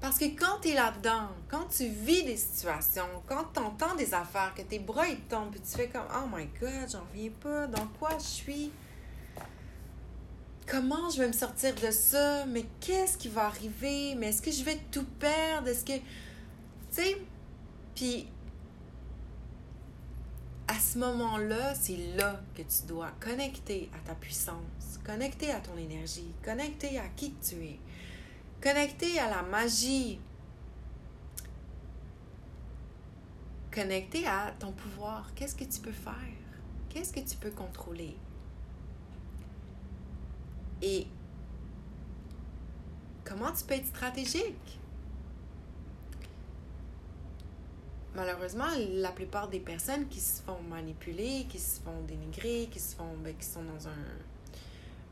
Parce 0.00 0.18
que 0.18 0.24
quand 0.24 0.60
tu 0.60 0.70
es 0.70 0.74
là-dedans, 0.74 1.28
quand 1.48 1.66
tu 1.68 1.86
vis 1.86 2.24
des 2.24 2.36
situations, 2.36 3.06
quand 3.26 3.44
tu 3.54 3.60
entends 3.60 3.94
des 3.94 4.14
affaires, 4.14 4.52
que 4.56 4.62
tes 4.62 4.80
bras 4.80 5.06
ils 5.06 5.20
tombent, 5.20 5.50
puis 5.50 5.60
tu 5.60 5.76
fais 5.76 5.88
comme 5.88 6.06
Oh 6.12 6.26
my 6.34 6.46
god, 6.60 6.90
j'en 6.90 7.02
reviens 7.12 7.30
pas, 7.40 7.66
dans 7.68 7.86
quoi 7.98 8.10
je 8.18 8.24
suis? 8.24 8.72
comment 10.66 11.10
je 11.10 11.18
vais 11.18 11.28
me 11.28 11.32
sortir 11.32 11.74
de 11.74 11.90
ça? 11.90 12.46
Mais 12.46 12.64
qu'est-ce 12.80 13.18
qui 13.18 13.28
va 13.28 13.46
arriver? 13.46 14.14
Mais 14.16 14.28
est-ce 14.28 14.42
que 14.42 14.50
je 14.50 14.64
vais 14.64 14.78
tout 14.90 15.04
perdre? 15.04 15.68
Est-ce 15.68 15.84
que. 15.84 15.92
Tu 15.92 16.02
sais? 16.90 17.16
Puis, 17.94 18.26
à 20.66 20.78
ce 20.78 20.98
moment-là, 20.98 21.74
c'est 21.74 21.98
là 22.16 22.40
que 22.54 22.62
tu 22.62 22.86
dois 22.86 23.10
connecter 23.20 23.90
à 23.94 24.08
ta 24.08 24.14
puissance, 24.14 24.56
connecter 24.98 25.50
à 25.50 25.60
ton 25.60 25.76
énergie, 25.76 26.32
connecter 26.44 26.98
à 26.98 27.08
qui 27.08 27.34
tu 27.34 27.56
es, 27.56 27.78
connecter 28.60 29.18
à 29.18 29.28
la 29.30 29.42
magie, 29.42 30.18
connecter 33.72 34.26
à 34.26 34.52
ton 34.58 34.72
pouvoir. 34.72 35.32
Qu'est-ce 35.34 35.56
que 35.56 35.64
tu 35.64 35.80
peux 35.80 35.92
faire? 35.92 36.14
Qu'est-ce 36.88 37.12
que 37.12 37.20
tu 37.20 37.36
peux 37.36 37.50
contrôler? 37.50 38.16
Et 40.82 41.06
comment 43.24 43.52
tu 43.52 43.64
peux 43.64 43.74
être 43.74 43.86
stratégique? 43.86 44.78
Malheureusement, 48.14 48.66
la 48.90 49.10
plupart 49.10 49.48
des 49.48 49.60
personnes 49.60 50.06
qui 50.08 50.20
se 50.20 50.42
font 50.42 50.60
manipuler, 50.68 51.46
qui 51.48 51.58
se 51.58 51.80
font 51.80 52.02
dénigrer, 52.06 52.68
qui 52.70 52.78
se 52.78 52.94
font 52.94 53.16
ben, 53.24 53.34
qui 53.34 53.46
sont 53.46 53.64
dans 53.64 53.88
un, 53.88 54.16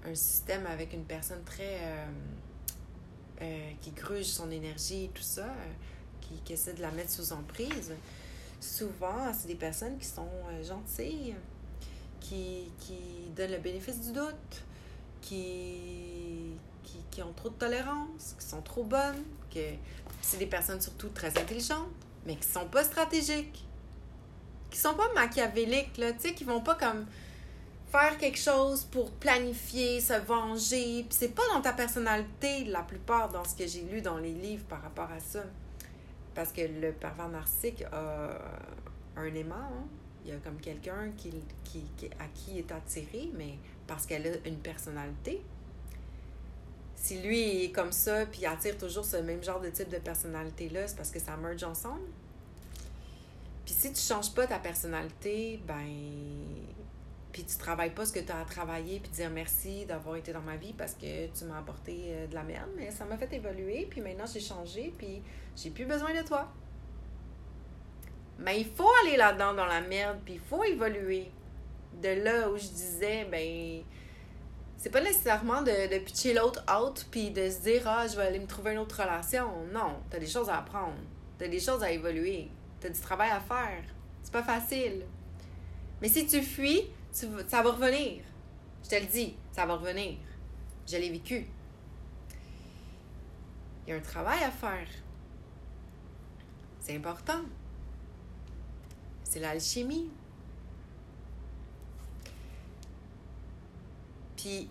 un, 0.05 0.14
système 0.14 0.66
avec 0.66 0.92
une 0.92 1.05
personne 1.05 1.42
très 1.44 1.78
euh, 1.82 2.07
euh, 3.42 3.70
qui 3.80 3.90
gruge 3.92 4.26
son 4.26 4.51
énergie 4.51 5.05
et 5.05 5.09
tout 5.09 5.22
ça, 5.22 5.44
euh, 5.44 5.72
qui, 6.20 6.34
qui, 6.44 6.53
essaie 6.53 6.74
de 6.74 6.82
la 6.82 6.90
mettre 6.90 7.11
sous 7.11 7.32
emprise, 7.32 7.92
souvent 8.61 9.32
c'est 9.32 9.48
des 9.48 9.55
personnes 9.55 9.98
qui 9.98 10.07
sont 10.07 10.28
gentilles, 10.62 11.34
qui, 12.20 12.70
qui 12.78 13.30
donnent 13.36 13.53
le 13.53 13.59
bénéfice 13.59 14.01
du 14.01 14.12
doute, 14.12 14.64
qui, 15.20 16.57
qui, 17.11 17.22
ont 17.22 17.32
trop 17.32 17.48
de 17.48 17.55
tolérance, 17.55 18.34
qui 18.38 18.46
sont 18.46 18.62
trop 18.62 18.84
bonnes, 18.84 19.22
que 19.53 19.61
c'est 20.22 20.38
des 20.38 20.46
personnes 20.46 20.80
surtout 20.80 21.09
très 21.09 21.36
intelligentes, 21.38 21.88
mais 22.26 22.36
qui 22.36 22.48
sont 22.48 22.66
pas 22.66 22.84
stratégiques, 22.84 23.64
qui 24.70 24.78
sont 24.78 24.94
pas 24.94 25.12
machiavéliques, 25.14 25.96
là, 25.98 26.12
tu 26.12 26.20
sais, 26.20 26.34
qui 26.34 26.44
vont 26.44 26.61
pas 26.61 26.74
comme 26.74 27.07
faire 27.91 28.16
quelque 28.18 28.38
chose 28.38 28.84
pour 28.84 29.11
planifier, 29.11 30.01
se 30.01 30.12
venger, 30.12 31.05
puis 31.09 31.16
c'est 31.18 31.34
pas 31.34 31.43
dans 31.53 31.61
ta 31.61 31.72
personnalité 31.72 32.64
la 32.66 32.82
plupart 32.82 33.28
dans 33.30 33.45
ce 33.45 33.55
que 33.55 33.66
j'ai 33.66 33.82
lu 33.82 34.01
dans 34.01 34.18
les 34.18 34.32
livres 34.32 34.64
par 34.68 34.82
rapport 34.82 35.11
à 35.11 35.18
ça. 35.18 35.43
Parce 36.34 36.53
que 36.53 36.61
le 36.61 36.93
pervers 36.93 37.28
narcissique 37.28 37.82
a 37.93 38.38
un 39.16 39.34
aimant, 39.34 39.57
hein? 39.57 39.84
il 40.24 40.30
y 40.30 40.34
a 40.34 40.36
comme 40.38 40.61
quelqu'un 40.61 41.11
qui, 41.16 41.32
qui, 41.64 41.84
à 42.18 42.26
qui 42.32 42.53
il 42.53 42.59
est 42.59 42.72
attiré, 42.72 43.30
mais 43.34 43.59
parce 43.86 44.07
qu'elle 44.07 44.26
a 44.26 44.49
une 44.49 44.59
personnalité. 44.59 45.43
Si 46.95 47.20
lui 47.20 47.64
est 47.64 47.72
comme 47.72 47.93
ça, 47.93 48.26
puis 48.26 48.47
attire 48.47 48.76
toujours 48.76 49.05
ce 49.05 49.16
même 49.16 49.43
genre 49.43 49.61
de 49.61 49.70
type 49.70 49.88
de 49.88 49.99
personnalité-là, 49.99 50.86
c'est 50.86 50.97
parce 50.97 51.11
que 51.11 51.18
ça 51.18 51.36
merge 51.36 51.64
ensemble. 51.64 52.07
Puis 53.64 53.74
si 53.74 53.93
tu 53.93 54.01
changes 54.01 54.32
pas 54.32 54.47
ta 54.47 54.59
personnalité, 54.59 55.61
ben. 55.66 56.80
Puis 57.33 57.45
tu 57.45 57.57
travailles 57.57 57.95
pas 57.95 58.05
ce 58.05 58.12
que 58.12 58.20
tu 58.20 58.33
as 58.33 58.41
à 58.41 58.45
travailler, 58.45 58.99
puis 58.99 59.11
dire 59.12 59.31
merci 59.31 59.85
d'avoir 59.87 60.16
été 60.16 60.33
dans 60.33 60.41
ma 60.41 60.57
vie 60.57 60.72
parce 60.72 60.95
que 60.95 61.26
tu 61.26 61.45
m'as 61.45 61.59
apporté 61.59 62.07
euh, 62.09 62.26
de 62.26 62.35
la 62.35 62.43
merde, 62.43 62.70
mais 62.76 62.91
ça 62.91 63.05
m'a 63.05 63.16
fait 63.16 63.33
évoluer, 63.33 63.87
puis 63.89 64.01
maintenant 64.01 64.26
j'ai 64.33 64.41
changé, 64.41 64.93
puis 64.99 65.22
j'ai 65.57 65.70
plus 65.70 65.85
besoin 65.85 66.12
de 66.12 66.26
toi. 66.26 66.49
Mais 68.39 68.61
il 68.61 68.66
faut 68.66 68.89
aller 69.03 69.16
là-dedans 69.16 69.55
dans 69.55 69.66
la 69.66 69.81
merde, 69.81 70.18
puis 70.24 70.35
il 70.35 70.41
faut 70.41 70.64
évoluer 70.64 71.31
de 72.03 72.09
là 72.24 72.51
où 72.51 72.57
je 72.57 72.66
disais, 72.66 73.26
ben, 73.31 73.83
c'est 74.76 74.91
pas 74.91 75.03
nécessairement 75.03 75.61
de, 75.61 75.93
de 75.93 75.99
pitcher 75.99 76.33
l'autre 76.33 76.64
out 76.74 77.07
puis 77.11 77.31
de 77.31 77.51
se 77.51 77.61
dire, 77.61 77.83
ah, 77.87 78.07
je 78.09 78.16
vais 78.16 78.22
aller 78.22 78.39
me 78.39 78.47
trouver 78.47 78.72
une 78.72 78.78
autre 78.78 79.01
relation. 79.01 79.47
Non, 79.72 80.01
t'as 80.09 80.18
des 80.18 80.26
choses 80.26 80.49
à 80.49 80.59
apprendre, 80.59 80.97
t'as 81.39 81.49
des 81.49 81.61
choses 81.61 81.83
à 81.83 81.93
évoluer, 81.93 82.49
t'as 82.81 82.89
du 82.89 82.99
travail 82.99 83.31
à 83.31 83.41
faire. 83.41 83.85
C'est 84.22 84.33
pas 84.33 84.43
facile. 84.43 85.03
Mais 86.01 86.09
si 86.09 86.26
tu 86.26 86.41
fuis, 86.41 86.89
tu, 87.12 87.26
ça 87.48 87.62
va 87.62 87.72
revenir. 87.72 88.22
Je 88.84 88.88
te 88.88 88.94
le 88.94 89.06
dis, 89.06 89.36
ça 89.52 89.66
va 89.66 89.74
revenir. 89.76 90.16
Je 90.86 90.96
l'ai 90.96 91.11
vécu. 91.11 91.46
Il 93.86 93.90
y 93.90 93.92
a 93.92 93.96
un 93.96 94.00
travail 94.00 94.42
à 94.42 94.50
faire. 94.50 94.88
C'est 96.80 96.96
important. 96.96 97.42
C'est 99.24 99.40
l'alchimie. 99.40 100.11
Puis, 104.36 104.68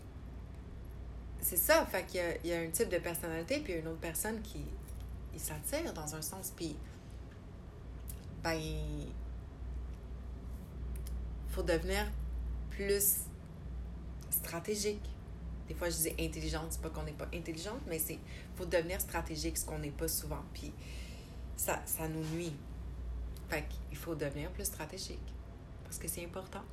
c'est 1.41 1.57
ça, 1.57 1.85
fait 1.85 2.05
qu'il 2.05 2.19
y 2.19 2.23
a, 2.23 2.37
il 2.43 2.47
y 2.47 2.53
a 2.53 2.59
un 2.59 2.69
type 2.69 2.89
de 2.89 2.97
personnalité, 2.97 3.59
puis 3.59 3.73
une 3.73 3.87
autre 3.87 3.99
personne 3.99 4.41
qui 4.41 4.65
s'attire 5.37 5.93
dans 5.93 6.15
un 6.15 6.21
sens, 6.21 6.51
puis, 6.55 6.75
ben, 8.43 8.53
il 8.53 9.07
faut 11.49 11.63
devenir 11.63 12.05
plus 12.79 13.25
stratégique. 14.29 15.03
Des 15.67 15.73
fois, 15.73 15.89
je 15.89 15.97
dis 15.97 16.13
intelligente, 16.17 16.67
c'est 16.69 16.81
pas 16.81 16.89
qu'on 16.89 17.03
n'est 17.03 17.11
pas 17.11 17.27
intelligente, 17.33 17.81
mais 17.87 17.99
c'est 17.99 18.17
faut 18.55 18.65
devenir 18.65 19.01
stratégique, 19.01 19.57
ce 19.57 19.65
qu'on 19.65 19.79
n'est 19.79 19.91
pas 19.91 20.07
souvent. 20.07 20.43
Puis, 20.53 20.71
ça, 21.57 21.81
ça 21.85 22.07
nous 22.07 22.23
nuit. 22.35 22.53
Fait 23.49 23.65
qu'il 23.67 23.97
faut 23.97 24.15
devenir 24.15 24.49
plus 24.51 24.63
stratégique, 24.63 25.19
parce 25.83 25.97
que 25.97 26.07
c'est 26.07 26.23
important. 26.23 26.63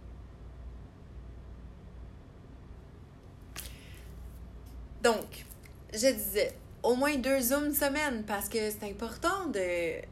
Donc, 5.02 5.44
je 5.92 6.12
disais, 6.12 6.56
au 6.84 6.94
moins 6.94 7.16
deux 7.16 7.40
zooms 7.40 7.74
semaine 7.74 8.22
parce 8.24 8.48
que 8.48 8.70
c'est 8.70 8.84
important 8.84 9.46
de. 9.46 10.02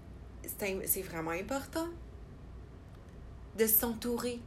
C'est 0.86 1.02
vraiment 1.02 1.30
important 1.30 1.86
de 3.56 3.66
s'entourer. 3.66 4.40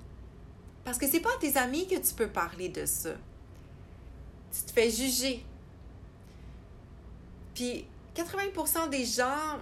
Parce 0.88 0.98
que 0.98 1.06
c'est 1.06 1.20
pas 1.20 1.34
à 1.36 1.38
tes 1.38 1.58
amis 1.58 1.86
que 1.86 1.96
tu 1.96 2.14
peux 2.14 2.30
parler 2.30 2.70
de 2.70 2.86
ça. 2.86 3.10
Tu 4.54 4.62
te 4.62 4.72
fais 4.72 4.90
juger. 4.90 5.46
Puis 7.54 7.86
80% 8.16 8.90
des 8.90 9.04
gens, 9.04 9.60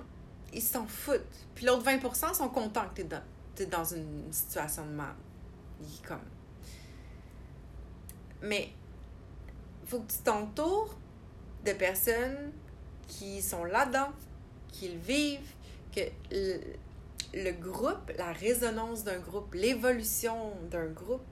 ils 0.53 0.61
s'en 0.61 0.85
foutent. 0.85 1.25
Puis 1.55 1.65
l'autre 1.65 1.83
20% 1.83 2.35
sont 2.35 2.49
contents 2.49 2.85
que 2.93 3.01
tu 3.01 3.63
es 3.63 3.65
dans 3.65 3.83
une 3.83 4.31
situation 4.31 4.85
de 4.85 4.91
mal. 4.91 5.15
Comme. 6.07 6.19
Mais 8.43 8.69
faut 9.87 10.01
que 10.01 10.11
tu 10.11 10.19
t'entoures 10.19 10.95
de 11.65 11.71
personnes 11.71 12.51
qui 13.07 13.41
sont 13.41 13.63
là-dedans, 13.63 14.11
qui 14.71 14.89
le 14.89 14.99
vivent, 14.99 15.53
que 15.91 16.01
le, 17.35 17.51
groupe, 17.51 18.11
la 18.17 18.31
résonance 18.31 19.03
d'un 19.03 19.19
groupe, 19.19 19.53
l'évolution 19.53 20.53
d'un 20.71 20.87
groupe, 20.87 21.23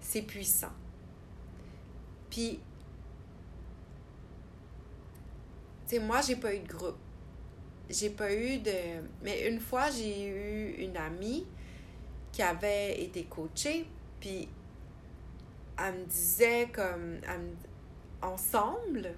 c'est 0.00 0.22
puissant. 0.22 0.72
Puis, 2.28 2.60
tu 5.86 5.96
sais, 5.96 5.98
moi, 6.00 6.20
j'ai 6.20 6.36
pas 6.36 6.54
eu 6.54 6.58
de 6.58 6.68
groupe. 6.68 6.98
J'ai 7.88 8.10
pas 8.10 8.34
eu 8.34 8.58
de. 8.58 8.72
Mais 9.22 9.48
une 9.48 9.60
fois, 9.60 9.88
j'ai 9.90 10.26
eu 10.26 10.74
une 10.82 10.96
amie 10.96 11.46
qui 12.32 12.42
avait 12.42 13.00
été 13.02 13.24
coachée, 13.24 13.86
puis 14.20 14.48
elle 15.78 15.94
me 15.94 16.04
disait 16.04 16.68
comme 16.72 17.18
ensemble 18.20 19.14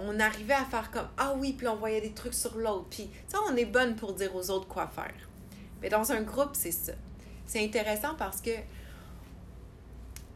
on 0.00 0.18
arrivait 0.18 0.54
à 0.54 0.64
faire 0.64 0.90
comme 0.90 1.08
ah 1.16 1.34
oui 1.36 1.52
puis 1.52 1.66
on 1.68 1.76
voyait 1.76 2.00
des 2.00 2.12
trucs 2.12 2.34
sur 2.34 2.56
l'autre 2.56 2.86
puis 2.90 3.10
ça 3.28 3.38
on 3.48 3.56
est 3.56 3.64
bonne 3.64 3.96
pour 3.96 4.12
dire 4.12 4.34
aux 4.34 4.50
autres 4.50 4.66
quoi 4.66 4.86
faire 4.88 5.14
mais 5.82 5.88
dans 5.88 6.10
un 6.12 6.22
groupe 6.22 6.50
c'est 6.54 6.72
ça 6.72 6.92
c'est 7.46 7.64
intéressant 7.64 8.14
parce 8.16 8.40
que 8.40 8.50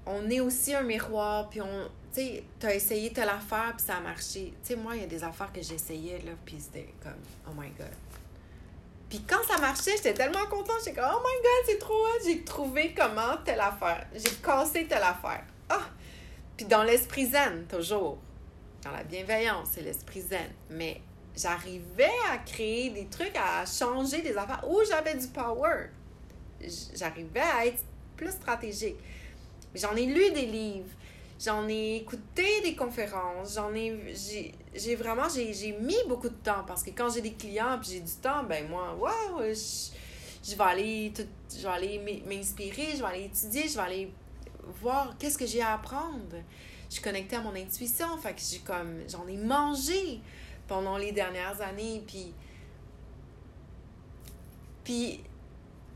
on 0.07 0.29
est 0.29 0.41
aussi 0.41 0.75
un 0.75 0.83
miroir 0.83 1.49
puis 1.49 1.61
on 1.61 1.89
tu 2.13 2.21
sais 2.21 2.45
t'as 2.59 2.75
essayé 2.75 3.13
telle 3.13 3.29
affaire 3.29 3.75
puis 3.77 3.87
ça 3.87 3.97
a 3.97 4.01
marché 4.01 4.53
tu 4.63 4.69
sais 4.69 4.77
moi 4.77 4.97
il 4.97 5.03
y 5.03 5.05
a 5.05 5.09
des 5.09 5.25
affaires 5.25 5.53
que 5.53 5.63
j'essayais 5.63 6.19
là 6.19 6.33
puis 6.45 6.57
c'était 6.61 6.93
comme 7.03 7.13
oh 7.49 7.53
my 7.57 7.71
god 7.71 7.95
puis 9.15 9.23
quand 9.29 9.45
ça 9.47 9.59
marchait, 9.59 9.93
j'étais 9.97 10.15
tellement 10.15 10.45
contente. 10.47 10.79
J'étais 10.85 11.01
comme, 11.01 11.09
oh 11.15 11.21
my 11.21 11.37
god, 11.37 11.67
c'est 11.67 11.79
trop 11.79 11.95
hot. 11.95 12.25
J'ai 12.27 12.43
trouvé 12.43 12.93
comment 12.97 13.37
telle 13.45 13.61
affaire. 13.61 14.09
J'ai 14.13 14.35
cassé 14.43 14.89
telle 14.89 15.05
affaire. 15.05 15.45
Ah! 15.69 15.83
Puis 16.57 16.67
dans 16.67 16.83
l'esprit 16.83 17.27
zen, 17.27 17.65
toujours. 17.69 18.19
Dans 18.85 18.91
la 18.91 19.03
bienveillance, 19.03 19.69
c'est 19.73 19.83
l'esprit 19.83 20.21
zen. 20.21 20.51
Mais 20.69 21.01
j'arrivais 21.35 22.13
à 22.31 22.37
créer 22.39 22.91
des 22.91 23.07
trucs, 23.07 23.35
à 23.35 23.65
changer 23.65 24.21
des 24.21 24.37
affaires 24.37 24.63
où 24.69 24.81
j'avais 24.87 25.17
du 25.17 25.27
power. 25.29 25.89
J'arrivais 26.95 27.41
à 27.41 27.67
être 27.67 27.83
plus 28.15 28.31
stratégique. 28.31 28.97
J'en 29.75 29.97
ai 29.97 30.05
lu 30.05 30.31
des 30.33 30.47
livres. 30.47 30.91
J'en 31.43 31.67
ai 31.67 31.97
écouté 31.97 32.61
des 32.63 32.77
conférences, 32.77 33.55
j'en 33.55 33.75
ai 33.75 34.15
j'ai 34.73 34.95
vraiment 34.95 35.29
j'ai 35.29 35.73
mis 35.81 35.97
beaucoup 36.09 36.29
de 36.29 36.35
temps 36.35 36.63
parce 36.65 36.85
que 36.85 36.91
quand 36.91 37.13
j'ai 37.13 37.23
des 37.23 37.33
clients 37.33 37.77
puis 37.83 37.91
j'ai 37.91 38.01
du 38.01 38.13
temps, 38.13 38.45
ben 38.45 38.69
moi 38.69 38.95
waouh, 38.95 39.43
je, 39.43 40.55
vais 40.55 40.63
aller 40.63 41.13
je 41.51 41.63
vais 41.63 41.69
aller 41.69 42.23
m'inspirer, 42.25 42.93
je 42.93 42.99
vais 42.99 43.05
aller 43.05 43.25
étudier, 43.25 43.69
je 43.69 43.75
vais 43.75 43.81
aller 43.81 44.13
voir 44.81 45.17
qu'est-ce 45.19 45.37
que 45.37 45.45
j'ai 45.45 45.61
à 45.61 45.75
apprendre. 45.75 46.37
Je 46.89 46.95
suis 46.95 47.03
connectée 47.03 47.37
à 47.37 47.41
mon 47.41 47.55
intuition, 47.55 48.17
fait 48.19 48.35
que 48.35 48.41
j'ai 48.41 48.59
comme, 48.61 49.01
j'en 49.09 49.27
ai 49.27 49.37
mangé 49.37 50.21
pendant 50.67 50.97
les 50.97 51.13
dernières 51.13 51.61
années, 51.61 52.03
puis... 52.07 52.33
Puis 54.85 55.21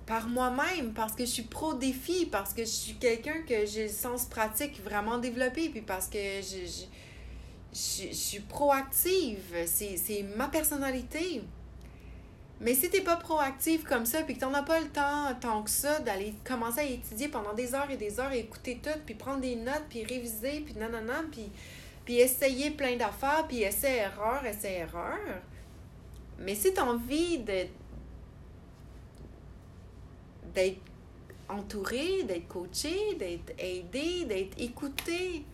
par 0.06 0.26
moi-même, 0.26 0.94
parce 0.94 1.12
que 1.12 1.26
je 1.26 1.30
suis 1.30 1.42
pro-défi, 1.42 2.24
parce 2.24 2.54
que 2.54 2.62
je 2.62 2.70
suis 2.70 2.94
quelqu'un 2.94 3.42
que 3.42 3.66
j'ai 3.66 3.84
le 3.84 3.92
sens 3.92 4.24
pratique 4.24 4.82
vraiment 4.82 5.18
développé, 5.18 5.68
puis 5.68 5.82
parce 5.82 6.06
que 6.06 6.18
je, 6.18 6.64
je, 6.64 6.84
je, 7.74 8.08
je 8.08 8.14
suis 8.14 8.40
proactive. 8.40 9.54
C'est 9.66 10.22
ma 10.34 10.48
personnalité. 10.48 11.42
Mais 12.60 12.74
si 12.74 12.90
t'es 12.90 13.02
pas 13.02 13.16
proactive 13.16 13.84
comme 13.84 14.04
ça, 14.04 14.22
puis 14.22 14.34
que 14.34 14.40
t'en 14.40 14.52
as 14.52 14.62
pas 14.62 14.80
le 14.80 14.88
temps 14.88 15.32
tant 15.40 15.62
que 15.62 15.70
ça 15.70 16.00
d'aller 16.00 16.34
commencer 16.44 16.80
à 16.80 16.84
étudier 16.84 17.28
pendant 17.28 17.54
des 17.54 17.74
heures 17.74 17.90
et 17.90 17.96
des 17.96 18.18
heures, 18.18 18.32
et 18.32 18.40
écouter 18.40 18.80
tout, 18.82 18.98
puis 19.06 19.14
prendre 19.14 19.40
des 19.40 19.54
notes, 19.54 19.84
puis 19.88 20.02
réviser, 20.04 20.60
puis 20.60 20.74
nanana, 20.74 21.22
puis, 21.30 21.50
puis 22.04 22.18
essayer 22.18 22.72
plein 22.72 22.96
d'affaires, 22.96 23.46
puis 23.46 23.62
essai-erreur, 23.62 24.44
essai-erreur. 24.44 25.18
Mais 26.40 26.54
si 26.54 26.74
t'as 26.74 26.84
envie 26.84 27.38
de 27.38 27.66
d'être 30.54 30.80
entouré, 31.48 32.24
d'être 32.24 32.48
coaché, 32.48 33.14
d'être 33.16 33.52
aidé, 33.58 34.24
d'être 34.24 34.58
écouté. 34.60 35.44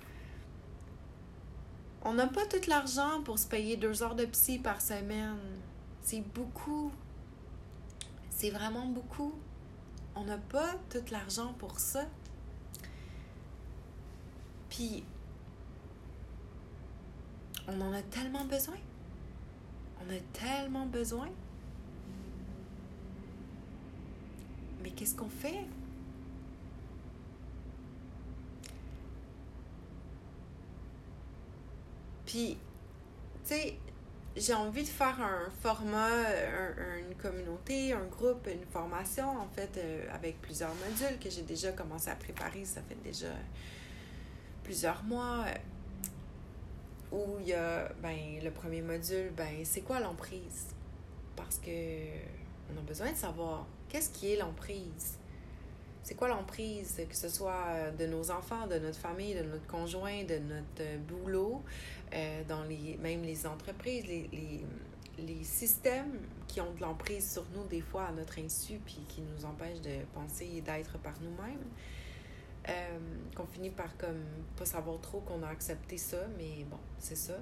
On 2.02 2.14
n'a 2.14 2.26
pas 2.26 2.46
tout 2.46 2.68
l'argent 2.68 3.22
pour 3.24 3.38
se 3.38 3.46
payer 3.46 3.76
deux 3.76 4.02
heures 4.02 4.14
de 4.14 4.24
psy 4.26 4.58
par 4.58 4.80
semaine. 4.80 5.38
C'est 6.04 6.20
beaucoup. 6.20 6.92
C'est 8.28 8.50
vraiment 8.50 8.84
beaucoup. 8.86 9.32
On 10.14 10.24
n'a 10.24 10.36
pas 10.36 10.74
tout 10.90 11.02
l'argent 11.10 11.54
pour 11.54 11.80
ça. 11.80 12.04
Puis, 14.68 15.02
on 17.66 17.80
en 17.80 17.92
a 17.94 18.02
tellement 18.02 18.44
besoin. 18.44 18.76
On 19.98 20.10
a 20.14 20.18
tellement 20.34 20.84
besoin. 20.84 21.30
Mais 24.82 24.90
qu'est-ce 24.90 25.16
qu'on 25.16 25.30
fait? 25.30 25.66
Puis, 32.26 32.58
tu 33.44 33.54
sais, 33.54 33.78
j'ai 34.36 34.54
envie 34.54 34.82
de 34.82 34.88
faire 34.88 35.20
un 35.20 35.48
format, 35.62 36.22
une 36.98 37.14
communauté, 37.16 37.92
un 37.92 38.04
groupe, 38.06 38.48
une 38.52 38.66
formation, 38.66 39.28
en 39.28 39.48
fait, 39.54 39.70
euh, 39.76 40.06
avec 40.12 40.40
plusieurs 40.40 40.74
modules 40.74 41.18
que 41.20 41.30
j'ai 41.30 41.42
déjà 41.42 41.72
commencé 41.72 42.10
à 42.10 42.16
préparer. 42.16 42.64
Ça 42.64 42.80
fait 42.88 43.00
déjà 43.02 43.32
plusieurs 44.62 45.02
mois. 45.04 45.44
Euh, 45.46 45.54
où 47.12 47.38
il 47.38 47.46
y 47.46 47.52
a, 47.52 47.88
ben, 48.02 48.40
le 48.42 48.50
premier 48.50 48.82
module, 48.82 49.30
ben, 49.36 49.64
c'est 49.64 49.82
quoi 49.82 50.00
l'emprise? 50.00 50.66
Parce 51.36 51.58
que 51.58 51.70
on 51.70 52.78
a 52.78 52.82
besoin 52.82 53.12
de 53.12 53.16
savoir 53.16 53.66
Qu'est-ce 53.94 54.10
qui 54.10 54.32
est 54.32 54.36
l'emprise? 54.36 55.18
C'est 56.02 56.16
quoi 56.16 56.26
l'emprise, 56.26 57.00
que 57.08 57.14
ce 57.14 57.28
soit 57.28 57.64
euh, 57.68 57.92
de 57.92 58.06
nos 58.06 58.32
enfants, 58.32 58.66
de 58.66 58.80
notre 58.80 58.98
famille, 58.98 59.36
de 59.36 59.44
notre 59.44 59.68
conjoint, 59.68 60.24
de 60.24 60.38
notre 60.38 60.80
euh, 60.80 60.98
boulot, 60.98 61.62
euh, 62.14 62.42
dans 62.48 62.62
les, 62.64 62.98
même 63.02 63.22
les 63.22 63.46
entreprises, 63.46 64.06
les, 64.06 64.28
les, 64.32 64.64
les 65.18 65.44
systèmes 65.44 66.20
qui 66.46 66.60
ont 66.60 66.72
de 66.72 66.80
l'emprise 66.80 67.32
sur 67.32 67.44
nous 67.54 67.64
des 67.64 67.80
fois 67.80 68.06
à 68.06 68.12
notre 68.12 68.38
insu, 68.38 68.80
puis 68.84 69.00
qui 69.08 69.22
nous 69.22 69.44
empêchent 69.44 69.82
de 69.82 70.04
penser 70.14 70.48
et 70.56 70.60
d'être 70.60 70.98
par 70.98 71.14
nous-mêmes. 71.20 71.64
Euh, 72.66 72.98
qu'on 73.36 73.44
finit 73.44 73.68
par 73.68 73.94
comme 73.98 74.24
pas 74.56 74.64
savoir 74.64 74.98
trop 75.02 75.20
qu'on 75.20 75.42
a 75.42 75.48
accepté 75.48 75.98
ça, 75.98 76.16
mais 76.38 76.64
bon, 76.64 76.78
c'est 76.98 77.16
ça. 77.16 77.34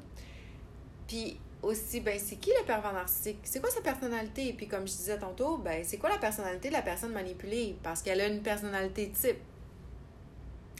Puis 1.06 1.38
aussi, 1.62 2.00
ben, 2.00 2.18
c'est 2.18 2.36
qui 2.36 2.50
le 2.58 2.66
pervers 2.66 2.92
narcissique? 2.92 3.38
C'est 3.44 3.60
quoi 3.60 3.70
sa 3.70 3.80
personnalité? 3.80 4.52
Puis, 4.52 4.66
comme 4.66 4.80
je 4.80 4.92
disais 4.92 5.18
tantôt, 5.18 5.58
ben, 5.58 5.84
c'est 5.84 5.98
quoi 5.98 6.10
la 6.10 6.18
personnalité 6.18 6.68
de 6.68 6.72
la 6.72 6.82
personne 6.82 7.12
manipulée? 7.12 7.76
Parce 7.82 8.02
qu'elle 8.02 8.20
a 8.20 8.26
une 8.26 8.42
personnalité 8.42 9.10
type. 9.10 9.38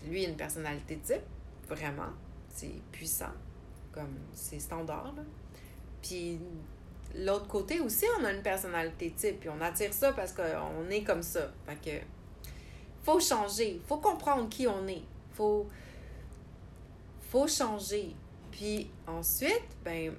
Lui, 0.08 0.24
une 0.24 0.36
personnalité 0.36 0.98
type, 0.98 1.22
vraiment. 1.68 2.10
C'est 2.48 2.82
puissant, 2.90 3.32
comme 3.92 4.18
c'est 4.32 4.58
standard. 4.58 5.12
Là. 5.16 5.22
Puis, 6.00 6.40
l'autre 7.16 7.46
côté 7.46 7.80
aussi, 7.80 8.06
on 8.18 8.24
a 8.24 8.32
une 8.32 8.42
personnalité 8.42 9.10
type. 9.10 9.40
Puis, 9.40 9.48
on 9.48 9.60
attire 9.60 9.92
ça 9.92 10.12
parce 10.12 10.32
qu'on 10.32 10.90
est 10.90 11.02
comme 11.02 11.22
ça. 11.22 11.52
Fait 11.66 11.76
que, 11.76 12.04
faut 13.02 13.20
changer. 13.20 13.80
Faut 13.86 13.98
comprendre 13.98 14.48
qui 14.48 14.66
on 14.66 14.86
est. 14.88 15.02
Faut, 15.34 15.66
faut 17.30 17.46
changer. 17.46 18.14
Puis, 18.50 18.90
ensuite, 19.06 19.68
ben, 19.84 20.12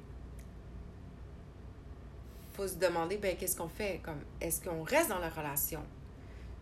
faut 2.54 2.68
se 2.68 2.76
demander 2.76 3.18
ben, 3.18 3.36
qu'est-ce 3.36 3.58
qu'on 3.58 3.68
fait? 3.68 4.00
Comme 4.04 4.22
est-ce 4.40 4.64
qu'on 4.64 4.84
reste 4.84 5.10
dans 5.10 5.20
la 5.20 5.30
relation? 5.30 5.82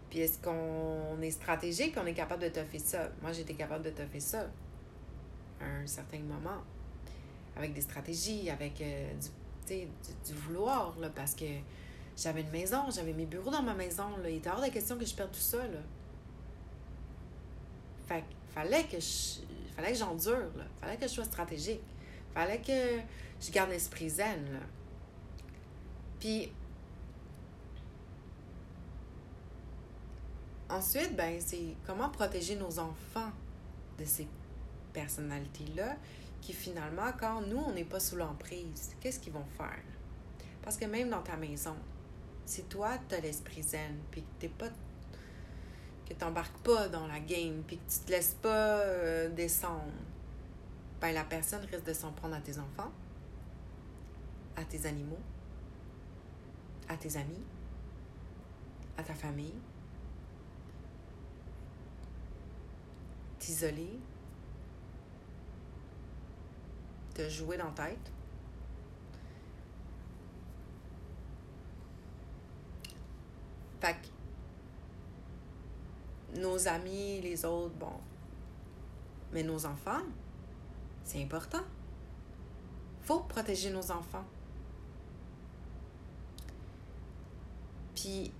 Puis 0.09 0.19
est-ce 0.19 0.39
qu'on 0.39 1.21
est 1.21 1.31
stratégique 1.31 1.95
on 2.01 2.05
est 2.05 2.13
capable 2.13 2.43
de 2.43 2.49
toffer 2.49 2.79
ça? 2.79 3.09
Moi 3.21 3.31
j'étais 3.31 3.53
capable 3.53 3.83
de 3.83 3.91
toffer 3.91 4.19
ça 4.19 4.47
à 5.59 5.65
un 5.65 5.87
certain 5.87 6.19
moment 6.19 6.61
avec 7.55 7.73
des 7.73 7.81
stratégies 7.81 8.49
avec 8.49 8.81
euh, 8.81 9.13
du, 9.67 9.75
du, 9.75 9.87
du, 10.25 10.33
vouloir 10.33 10.97
là, 10.99 11.09
parce 11.09 11.35
que 11.35 11.45
j'avais 12.17 12.41
une 12.41 12.49
maison 12.51 12.89
j'avais 12.93 13.13
mes 13.13 13.25
bureaux 13.25 13.51
dans 13.51 13.63
ma 13.63 13.73
maison 13.73 14.17
là. 14.21 14.29
il 14.29 14.37
était 14.37 14.49
hors 14.49 14.61
de 14.61 14.69
question 14.69 14.97
que 14.97 15.05
je 15.05 15.15
perde 15.15 15.31
tout 15.31 15.39
ça 15.39 15.57
là. 15.57 15.79
fait 18.07 18.23
fallait 18.53 18.83
que 18.83 18.99
je 18.99 19.41
fallait 19.75 19.91
que 19.91 19.97
j'endure 19.97 20.51
fallait 20.79 20.97
que 20.97 21.03
je 21.03 21.13
sois 21.13 21.25
stratégique 21.25 21.81
fallait 22.33 22.59
que 22.59 22.99
je 23.41 23.51
garde 23.51 23.69
l'esprit 23.69 24.09
zen 24.09 24.43
là. 24.53 24.59
Puis 26.19 26.51
ensuite, 30.69 31.15
ben, 31.15 31.39
c'est 31.39 31.75
comment 31.85 32.09
protéger 32.09 32.55
nos 32.55 32.79
enfants 32.79 33.31
de 33.99 34.05
ces 34.05 34.27
personnalités-là 34.93 35.95
qui 36.41 36.53
finalement, 36.53 37.11
quand 37.19 37.41
nous, 37.41 37.57
on 37.59 37.71
n'est 37.71 37.85
pas 37.85 37.99
sous 37.99 38.15
l'emprise, 38.15 38.95
qu'est-ce 38.99 39.19
qu'ils 39.19 39.33
vont 39.33 39.45
faire? 39.57 39.83
Parce 40.61 40.77
que 40.77 40.85
même 40.85 41.09
dans 41.09 41.21
ta 41.21 41.37
maison, 41.37 41.75
si 42.45 42.63
toi, 42.63 42.97
tu 43.07 43.15
as 43.15 43.19
l'esprit 43.19 43.63
zen, 43.63 43.97
puis 44.09 44.21
que 44.21 44.27
t'es 44.39 44.49
pas 44.49 44.69
que 46.07 46.13
t'embarques 46.13 46.57
pas 46.57 46.89
dans 46.89 47.07
la 47.07 47.19
game, 47.19 47.63
puis 47.65 47.77
que 47.77 47.89
tu 47.89 47.99
te 47.99 48.11
laisses 48.11 48.35
pas 48.41 48.79
euh, 48.79 49.29
descendre, 49.29 49.93
ben 50.99 51.13
la 51.13 51.23
personne 51.23 51.61
risque 51.61 51.85
de 51.85 51.93
s'en 51.93 52.11
prendre 52.11 52.35
à 52.35 52.41
tes 52.41 52.59
enfants, 52.59 52.91
à 54.57 54.65
tes 54.65 54.85
animaux, 54.85 55.19
à 56.89 56.97
tes 56.97 57.15
amis, 57.15 57.43
à 58.97 59.03
ta 59.03 59.13
famille, 59.13 59.55
t'isoler, 63.39 63.99
te 67.13 67.29
jouer 67.29 67.57
dans 67.57 67.65
la 67.65 67.71
tête. 67.71 68.11
Fait 73.79 73.95
que 73.95 74.07
nos 76.39 76.67
amis, 76.67 77.21
les 77.21 77.45
autres, 77.45 77.75
bon. 77.75 77.93
Mais 79.33 79.43
nos 79.43 79.65
enfants, 79.65 80.01
c'est 81.03 81.21
important. 81.21 81.63
Faut 83.01 83.21
protéger 83.21 83.71
nos 83.71 83.91
enfants. 83.91 84.25
Puis 87.95 88.31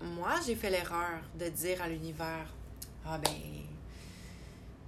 moi, 0.00 0.34
j'ai 0.44 0.54
fait 0.54 0.70
l'erreur 0.70 1.20
de 1.38 1.48
dire 1.48 1.82
à 1.82 1.88
l'univers 1.88 2.52
Ah 3.04 3.18
ben, 3.18 3.30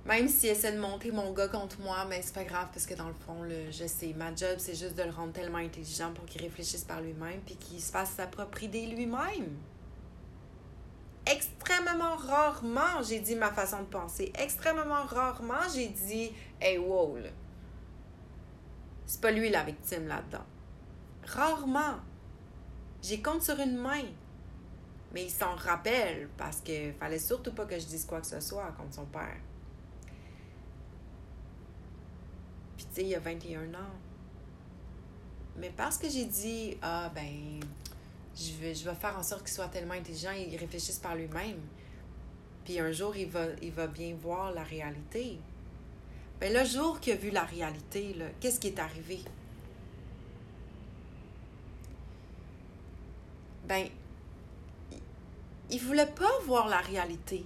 même 0.06 0.28
s'il 0.28 0.48
essaie 0.48 0.72
de 0.72 0.80
monter 0.80 1.12
mon 1.12 1.32
gars 1.32 1.48
contre 1.48 1.78
moi, 1.80 2.06
mais 2.08 2.22
c'est 2.22 2.34
pas 2.34 2.44
grave 2.44 2.68
parce 2.72 2.86
que 2.86 2.94
dans 2.94 3.08
le 3.08 3.14
fond, 3.14 3.46
je 3.70 3.86
sais, 3.86 4.14
ma 4.16 4.34
job, 4.34 4.56
c'est 4.58 4.74
juste 4.74 4.96
de 4.96 5.02
le 5.02 5.10
rendre 5.10 5.32
tellement 5.32 5.58
intelligent 5.58 6.12
pour 6.14 6.24
qu'il 6.24 6.40
réfléchisse 6.42 6.84
par 6.84 7.00
lui-même 7.00 7.40
puis 7.44 7.56
qu'il 7.56 7.80
se 7.80 7.90
fasse 7.90 8.10
sa 8.12 8.26
propre 8.26 8.62
idée 8.62 8.86
lui-même. 8.86 9.56
Extrêmement 11.26 12.16
rarement, 12.16 13.02
j'ai 13.06 13.20
dit 13.20 13.36
ma 13.36 13.52
façon 13.52 13.80
de 13.80 13.86
penser. 13.86 14.32
Extrêmement 14.38 15.04
rarement, 15.04 15.68
j'ai 15.72 15.88
dit 15.88 16.32
Hey, 16.60 16.78
wow, 16.78 17.18
C'est 19.06 19.20
pas 19.20 19.30
lui 19.30 19.50
la 19.50 19.62
victime 19.62 20.08
là-dedans. 20.08 20.46
Rarement. 21.26 22.00
J'y 23.02 23.20
compte 23.22 23.42
sur 23.42 23.58
une 23.60 23.76
main. 23.76 24.04
Mais 25.12 25.24
il 25.24 25.30
s'en 25.30 25.54
rappelle 25.56 26.28
parce 26.36 26.60
qu'il 26.60 26.94
fallait 26.94 27.18
surtout 27.18 27.52
pas 27.52 27.66
que 27.66 27.78
je 27.78 27.84
dise 27.84 28.06
quoi 28.06 28.20
que 28.20 28.26
ce 28.26 28.40
soit 28.40 28.72
contre 28.72 28.94
son 28.94 29.06
père. 29.06 29.38
Il 32.96 33.14
a 33.14 33.18
21 33.18 33.62
ans. 33.74 33.94
Mais 35.56 35.72
parce 35.76 35.96
que 35.96 36.08
j'ai 36.08 36.24
dit, 36.24 36.76
ah 36.82 37.10
ben, 37.14 37.60
je 38.36 38.52
vais, 38.60 38.74
je 38.74 38.84
vais 38.84 38.94
faire 38.94 39.16
en 39.18 39.22
sorte 39.22 39.42
qu'il 39.42 39.52
soit 39.52 39.68
tellement 39.68 39.94
intelligent 39.94 40.32
il 40.32 40.56
réfléchisse 40.56 40.98
par 40.98 41.14
lui-même. 41.14 41.60
Puis 42.64 42.78
un 42.78 42.92
jour, 42.92 43.16
il 43.16 43.28
va, 43.28 43.46
il 43.62 43.72
va 43.72 43.86
bien 43.86 44.14
voir 44.20 44.52
la 44.52 44.62
réalité. 44.62 45.38
Ben, 46.40 46.52
le 46.52 46.64
jour 46.64 47.00
qu'il 47.00 47.12
a 47.12 47.16
vu 47.16 47.30
la 47.30 47.44
réalité, 47.44 48.16
qu'est-ce 48.40 48.60
qui 48.60 48.68
est 48.68 48.78
arrivé? 48.78 49.20
Ben, 53.66 53.86
il 55.70 55.80
voulait 55.80 56.06
pas 56.06 56.30
voir 56.44 56.68
la 56.68 56.78
réalité. 56.78 57.44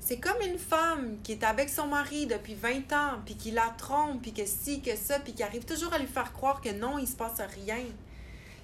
C'est 0.00 0.18
comme 0.18 0.40
une 0.40 0.58
femme 0.58 1.18
qui 1.22 1.32
est 1.32 1.44
avec 1.44 1.68
son 1.68 1.86
mari 1.86 2.26
depuis 2.26 2.54
20 2.54 2.92
ans, 2.92 3.18
puis 3.24 3.36
qui 3.36 3.50
la 3.50 3.72
trompe, 3.76 4.22
puis 4.22 4.32
que 4.32 4.46
si, 4.46 4.80
que 4.80 4.96
ça, 4.96 5.20
puis 5.20 5.34
qui 5.34 5.42
arrive 5.42 5.64
toujours 5.64 5.92
à 5.92 5.98
lui 5.98 6.06
faire 6.06 6.32
croire 6.32 6.60
que 6.60 6.70
non, 6.70 6.98
il 6.98 7.06
se 7.06 7.14
passe 7.14 7.40
rien. 7.54 7.84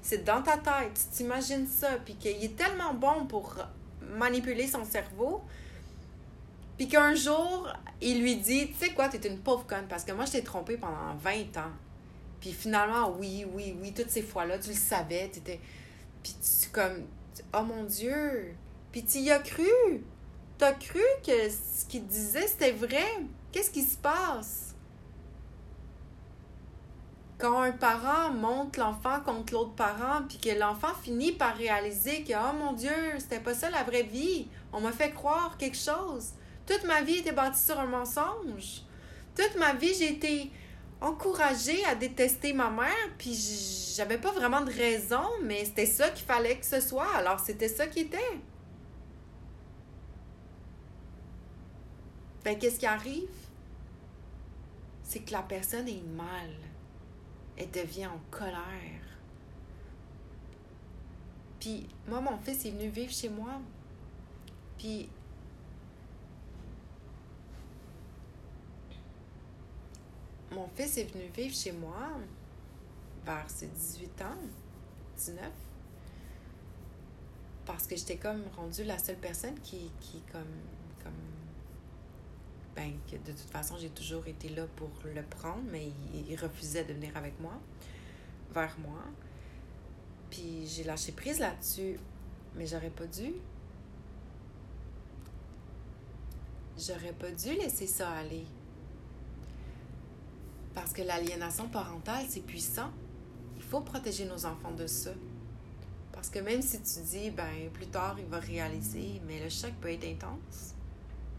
C'est 0.02 0.24
dans 0.24 0.42
ta 0.42 0.56
tête, 0.56 0.94
tu 0.94 1.16
t'imagines 1.16 1.66
ça, 1.66 1.90
puis 2.04 2.14
qu'il 2.14 2.42
est 2.42 2.56
tellement 2.56 2.94
bon 2.94 3.26
pour 3.26 3.56
manipuler 4.00 4.66
son 4.66 4.84
cerveau, 4.84 5.42
puis 6.76 6.88
qu'un 6.88 7.14
jour, 7.14 7.68
il 8.00 8.20
lui 8.22 8.36
dit, 8.36 8.68
tu 8.68 8.74
sais 8.74 8.92
quoi, 8.92 9.08
t'es 9.08 9.28
une 9.28 9.38
pauvre 9.38 9.66
conne, 9.66 9.86
parce 9.88 10.04
que 10.04 10.12
moi, 10.12 10.24
je 10.24 10.32
t'ai 10.32 10.42
trompée 10.42 10.76
pendant 10.76 11.14
20 11.22 11.56
ans. 11.58 11.72
Puis 12.40 12.52
finalement, 12.52 13.14
oui, 13.18 13.46
oui, 13.54 13.76
oui, 13.80 13.92
toutes 13.92 14.10
ces 14.10 14.22
fois-là, 14.22 14.58
tu 14.58 14.70
le 14.70 14.76
savais, 14.76 15.28
t'étais... 15.28 15.60
Puis 16.22 16.34
tu 16.40 16.68
comme, 16.70 17.06
oh 17.54 17.62
mon 17.62 17.84
Dieu, 17.84 18.54
puis 18.90 19.04
tu 19.04 19.18
y 19.18 19.30
as 19.30 19.38
cru. 19.38 19.64
T'as 20.58 20.72
cru 20.72 21.02
que 21.26 21.50
ce 21.50 21.84
qu'il 21.86 22.06
disait, 22.06 22.46
c'était 22.46 22.72
vrai? 22.72 23.04
Qu'est-ce 23.52 23.70
qui 23.70 23.82
se 23.82 23.98
passe? 23.98 24.74
Quand 27.38 27.60
un 27.60 27.72
parent 27.72 28.32
monte 28.32 28.78
l'enfant 28.78 29.20
contre 29.20 29.52
l'autre 29.52 29.74
parent, 29.74 30.22
puis 30.26 30.38
que 30.38 30.58
l'enfant 30.58 30.94
finit 31.02 31.32
par 31.32 31.54
réaliser 31.54 32.24
que, 32.24 32.32
oh 32.32 32.54
mon 32.58 32.72
Dieu, 32.72 32.90
c'était 33.18 33.40
pas 33.40 33.52
ça 33.52 33.68
la 33.68 33.82
vraie 33.82 34.04
vie. 34.04 34.48
On 34.72 34.80
m'a 34.80 34.92
fait 34.92 35.10
croire 35.10 35.58
quelque 35.58 35.76
chose. 35.76 36.30
Toute 36.64 36.84
ma 36.84 37.02
vie 37.02 37.18
était 37.18 37.32
bâtie 37.32 37.62
sur 37.62 37.78
un 37.78 37.86
mensonge. 37.86 38.82
Toute 39.36 39.56
ma 39.58 39.74
vie, 39.74 39.92
j'ai 39.92 40.12
été 40.12 40.50
encouragée 41.02 41.84
à 41.84 41.94
détester 41.94 42.54
ma 42.54 42.70
mère, 42.70 43.10
puis 43.18 43.34
j'avais 43.94 44.16
pas 44.16 44.32
vraiment 44.32 44.62
de 44.62 44.72
raison, 44.72 45.28
mais 45.42 45.66
c'était 45.66 45.84
ça 45.84 46.08
qu'il 46.08 46.24
fallait 46.24 46.56
que 46.56 46.64
ce 46.64 46.80
soit. 46.80 47.14
Alors 47.14 47.40
c'était 47.40 47.68
ça 47.68 47.86
qui 47.86 48.00
était. 48.00 48.18
Ben 52.46 52.56
qu'est-ce 52.56 52.78
qui 52.78 52.86
arrive? 52.86 53.28
C'est 55.02 55.18
que 55.18 55.32
la 55.32 55.42
personne 55.42 55.88
est 55.88 56.06
mal. 56.16 56.48
Elle 57.56 57.72
devient 57.72 58.06
en 58.06 58.20
colère. 58.30 59.02
Puis 61.58 61.88
moi, 62.06 62.20
mon 62.20 62.38
fils 62.38 62.64
est 62.64 62.70
venu 62.70 62.86
vivre 62.86 63.12
chez 63.12 63.28
moi. 63.28 63.60
Puis 64.78 65.08
mon 70.52 70.68
fils 70.76 70.98
est 70.98 71.12
venu 71.12 71.24
vivre 71.34 71.52
chez 71.52 71.72
moi 71.72 72.10
vers 73.24 73.50
ses 73.50 73.66
18 73.66 74.22
ans, 74.22 74.38
19 75.16 75.50
parce 77.64 77.88
que 77.88 77.96
j'étais 77.96 78.16
comme 78.16 78.44
rendue 78.56 78.84
la 78.84 78.96
seule 78.96 79.16
personne 79.16 79.58
qui, 79.58 79.90
qui 80.00 80.22
comme 80.30 80.44
ben, 82.76 82.92
de 83.10 83.32
toute 83.32 83.50
façon, 83.50 83.76
j'ai 83.78 83.88
toujours 83.88 84.26
été 84.26 84.50
là 84.50 84.66
pour 84.76 84.90
le 85.04 85.22
prendre, 85.22 85.62
mais 85.72 85.88
il, 86.28 86.36
refusait 86.36 86.84
de 86.84 86.92
venir 86.92 87.16
avec 87.16 87.40
moi, 87.40 87.54
vers 88.52 88.76
moi. 88.78 89.00
Puis 90.30 90.66
j'ai 90.66 90.84
lâché 90.84 91.12
prise 91.12 91.38
là-dessus, 91.38 91.98
mais 92.54 92.66
j'aurais 92.66 92.90
pas 92.90 93.06
dû. 93.06 93.32
J'aurais 96.78 97.14
pas 97.14 97.30
dû 97.30 97.54
laisser 97.54 97.86
ça 97.86 98.10
aller. 98.10 98.44
Parce 100.74 100.92
que 100.92 101.00
l'aliénation 101.00 101.68
parentale, 101.68 102.26
c'est 102.28 102.42
puissant. 102.42 102.90
Il 103.56 103.62
faut 103.62 103.80
protéger 103.80 104.26
nos 104.26 104.44
enfants 104.44 104.72
de 104.72 104.86
ça. 104.86 105.12
Parce 106.12 106.28
que 106.28 106.40
même 106.40 106.60
si 106.60 106.82
tu 106.82 107.00
dis, 107.00 107.30
ben, 107.30 107.70
plus 107.72 107.86
tard, 107.86 108.16
il 108.18 108.26
va 108.26 108.38
réaliser, 108.38 109.22
mais 109.26 109.42
le 109.42 109.48
choc 109.48 109.72
peut 109.80 109.90
être 109.90 110.04
intense 110.04 110.74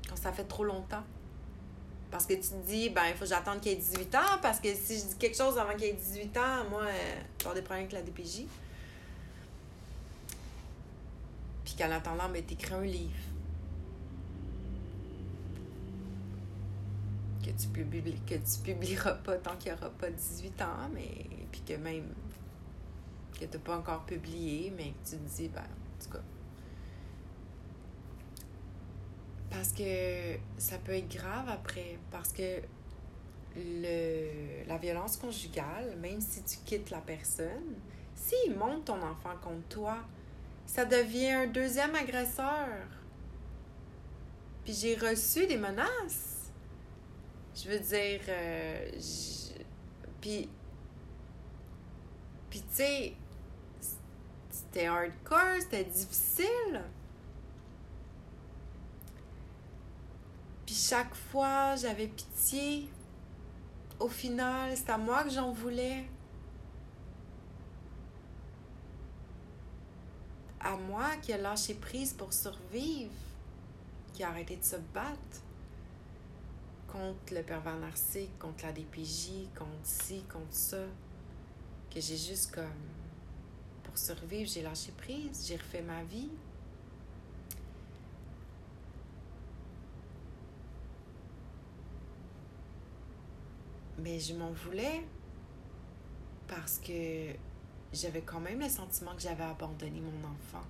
quand 0.10 0.16
ça 0.16 0.32
fait 0.32 0.46
trop 0.46 0.64
longtemps. 0.64 1.04
Parce 2.10 2.26
que 2.26 2.34
tu 2.34 2.42
te 2.42 2.66
dis, 2.66 2.90
ben, 2.90 3.04
il 3.10 3.14
faut 3.14 3.26
que 3.26 3.30
j'attende 3.30 3.60
qu'il 3.60 3.74
ait 3.74 3.76
18 3.76 4.16
ans, 4.16 4.40
parce 4.42 4.60
que 4.60 4.74
si 4.74 4.98
je 4.98 5.06
dis 5.06 5.16
quelque 5.18 5.38
chose 5.38 5.58
avant 5.58 5.74
qu'il 5.76 5.86
ait 5.86 5.94
18 5.94 6.38
ans, 6.38 6.70
moi, 6.70 6.84
euh, 6.84 7.54
des 7.54 7.62
problèmes 7.62 7.86
avec 7.86 7.92
la 7.92 8.02
DPJ. 8.02 8.46
Puis 11.66 11.76
qu'en 11.78 11.92
attendant, 11.92 12.30
ben, 12.30 12.44
t'écris 12.44 12.74
un 12.74 12.82
livre. 12.82 13.12
Que 17.44 17.52
tu, 17.52 17.68
publies, 17.68 18.20
que 18.26 18.36
tu 18.36 18.60
publieras 18.64 19.14
pas 19.14 19.36
tant 19.38 19.56
qu'il 19.58 19.72
n'y 19.72 19.78
aura 19.78 19.90
pas 19.90 20.10
18 20.10 20.62
ans, 20.62 20.90
mais. 20.94 21.26
Puis 21.52 21.62
que 21.66 21.74
même. 21.74 22.14
que 23.34 23.46
tu 23.46 23.58
n'as 23.58 23.64
pas 23.64 23.78
encore 23.78 24.06
publié, 24.06 24.74
mais 24.76 24.92
que 24.92 25.10
tu 25.10 25.18
te 25.18 25.36
dis, 25.36 25.48
ben, 25.50 25.62
en 25.62 26.04
tout 26.04 26.10
cas 26.12 26.24
Parce 29.50 29.72
que 29.72 30.36
ça 30.58 30.78
peut 30.78 30.94
être 30.94 31.10
grave 31.10 31.48
après, 31.50 31.98
parce 32.12 32.32
que 32.34 32.62
le, 33.56 34.68
la 34.68 34.78
violence 34.78 35.18
conjugale, 35.18 35.98
même 36.00 36.22
si 36.22 36.44
tu 36.44 36.58
quittes 36.66 36.90
la 36.90 37.00
personne, 37.00 37.76
s'il 38.14 38.56
monte 38.56 38.86
ton 38.86 39.02
enfant 39.02 39.36
contre 39.42 39.68
toi, 39.70 39.98
ça 40.66 40.86
devient 40.86 41.32
un 41.32 41.48
deuxième 41.48 41.96
agresseur. 41.96 42.68
Puis 44.64 44.74
j'ai 44.74 44.96
reçu 44.96 45.48
des 45.48 45.58
menaces. 45.58 46.52
Je 47.56 47.70
veux 47.70 47.80
dire, 47.80 48.20
euh, 48.28 48.90
puis, 50.22 50.50
puis 52.50 52.60
tu 52.60 52.76
sais, 52.76 53.14
c'était 54.50 54.88
hardcore, 54.88 55.62
c'était 55.62 55.86
difficile. 55.86 56.84
Puis 60.68 60.76
chaque 60.76 61.16
fois, 61.16 61.78
j'avais 61.78 62.08
pitié. 62.08 62.90
Au 64.02 64.10
final, 64.10 64.76
c'est 64.76 64.90
à 64.90 64.98
moi 64.98 65.24
que 65.24 65.30
j'en 65.30 65.54
voulais. 65.54 66.04
À 70.60 70.76
moi 70.76 71.16
qui 71.22 71.32
a 71.32 71.38
lâché 71.38 71.74
prise 71.74 72.12
pour 72.12 72.34
survivre, 72.34 73.14
qui 74.12 74.24
a 74.24 74.28
arrêté 74.28 74.58
de 74.58 74.64
se 74.64 74.76
battre 74.94 75.42
contre 76.92 77.34
le 77.34 77.44
pervers 77.44 77.78
narcissique, 77.78 78.38
contre 78.38 78.66
la 78.66 78.74
DPJ, 78.74 79.48
contre 79.58 79.72
ci, 79.84 80.22
contre 80.24 80.52
ça. 80.54 80.84
Que 81.90 82.02
j'ai 82.02 82.18
juste 82.18 82.54
comme. 82.54 82.66
Pour 83.86 83.98
survivre, 83.98 84.50
j'ai 84.52 84.64
lâché 84.64 84.92
prise, 84.98 85.48
j'ai 85.48 85.56
refait 85.56 85.82
ma 85.82 86.04
vie. 86.04 86.30
Mais 93.98 94.20
je 94.20 94.34
m'en 94.34 94.52
voulais 94.52 95.04
parce 96.48 96.80
que 96.80 97.34
j'avais 97.92 98.22
quand 98.22 98.40
même 98.40 98.60
le 98.60 98.70
sentiment 98.70 99.14
que 99.16 99.22
j'avais 99.22 99.44
abandonné 99.44 100.00
mon 100.00 100.28
enfant. 100.28 100.66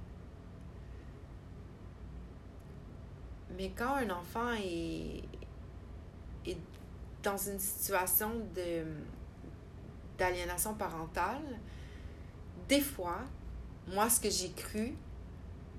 Mais 3.57 3.71
quand 3.75 3.95
un 3.95 4.09
enfant 4.09 4.53
est, 4.53 5.23
est 6.45 6.57
dans 7.23 7.37
une 7.37 7.59
situation 7.59 8.29
de 8.55 8.83
d'aliénation 10.17 10.73
parentale, 10.73 11.59
des 12.67 12.81
fois, 12.81 13.19
moi, 13.87 14.09
ce 14.09 14.19
que 14.19 14.29
j'ai 14.29 14.51
cru, 14.51 14.93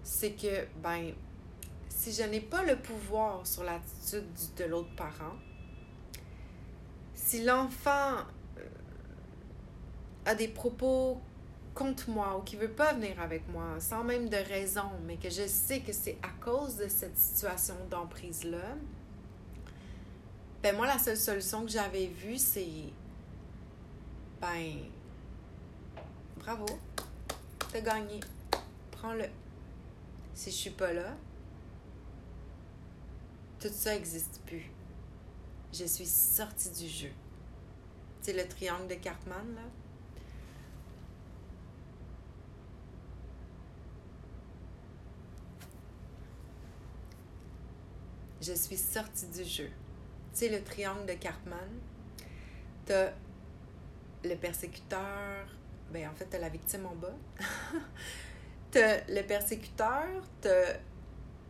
c'est 0.02 0.32
que, 0.32 0.66
ben, 0.82 1.12
si 1.88 2.12
je 2.12 2.22
n'ai 2.22 2.40
pas 2.40 2.62
le 2.62 2.76
pouvoir 2.76 3.46
sur 3.46 3.64
l'attitude 3.64 4.24
de 4.56 4.64
l'autre 4.64 4.94
parent, 4.96 5.34
si 7.28 7.44
l'enfant 7.44 8.24
euh, 8.56 8.62
a 10.24 10.34
des 10.34 10.48
propos 10.48 11.20
contre 11.74 12.08
moi 12.08 12.38
ou 12.38 12.40
qui 12.40 12.56
veut 12.56 12.70
pas 12.70 12.94
venir 12.94 13.20
avec 13.20 13.46
moi 13.50 13.78
sans 13.80 14.02
même 14.02 14.30
de 14.30 14.36
raison, 14.36 14.90
mais 15.06 15.16
que 15.16 15.28
je 15.28 15.46
sais 15.46 15.80
que 15.80 15.92
c'est 15.92 16.16
à 16.22 16.30
cause 16.42 16.76
de 16.76 16.88
cette 16.88 17.18
situation 17.18 17.74
d'emprise-là, 17.90 18.76
ben 20.62 20.74
moi, 20.74 20.86
la 20.86 20.98
seule 20.98 21.18
solution 21.18 21.66
que 21.66 21.70
j'avais 21.70 22.06
vue, 22.06 22.38
c'est 22.38 22.94
ben 24.40 24.78
bravo, 26.38 26.64
t'as 27.70 27.82
gagné, 27.82 28.20
prends-le. 28.90 29.26
Si 30.32 30.50
je 30.50 30.56
suis 30.56 30.70
pas 30.70 30.94
là, 30.94 31.14
tout 33.60 33.68
ça 33.70 33.92
n'existe 33.92 34.40
plus 34.46 34.70
je 35.72 35.84
suis 35.84 36.06
sortie 36.06 36.70
du 36.70 36.88
jeu. 36.88 37.12
C'est 38.20 38.32
le 38.32 38.46
triangle 38.46 38.88
de 38.88 38.94
Cartman, 38.94 39.54
là. 39.54 39.62
je 48.48 48.52
suis 48.52 48.76
sortie 48.76 49.26
du 49.26 49.44
jeu. 49.44 49.70
Sais, 50.32 50.48
le 50.48 50.62
triangle 50.62 51.06
de 51.06 51.14
Cartman, 51.14 51.68
t'as 52.86 53.10
le 54.24 54.34
persécuteur, 54.36 55.46
ben 55.92 56.08
en 56.08 56.14
fait, 56.14 56.26
t'as 56.26 56.38
la 56.38 56.48
victime 56.48 56.86
en 56.86 56.94
bas. 56.94 57.16
t'as 58.70 59.04
le 59.08 59.22
persécuteur, 59.22 60.06
t'as 60.40 60.78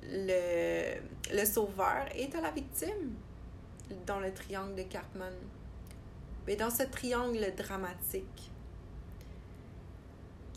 le, 0.03 1.01
le 1.33 1.45
sauveur 1.45 2.07
et 2.15 2.29
t'as 2.29 2.41
la 2.41 2.51
victime 2.51 3.15
dans 4.07 4.21
le 4.21 4.33
triangle 4.33 4.75
de 4.75 4.83
Cartman. 4.83 5.33
Mais 6.47 6.57
dans 6.57 6.71
ce 6.71 6.83
triangle 6.85 7.55
dramatique 7.57 8.51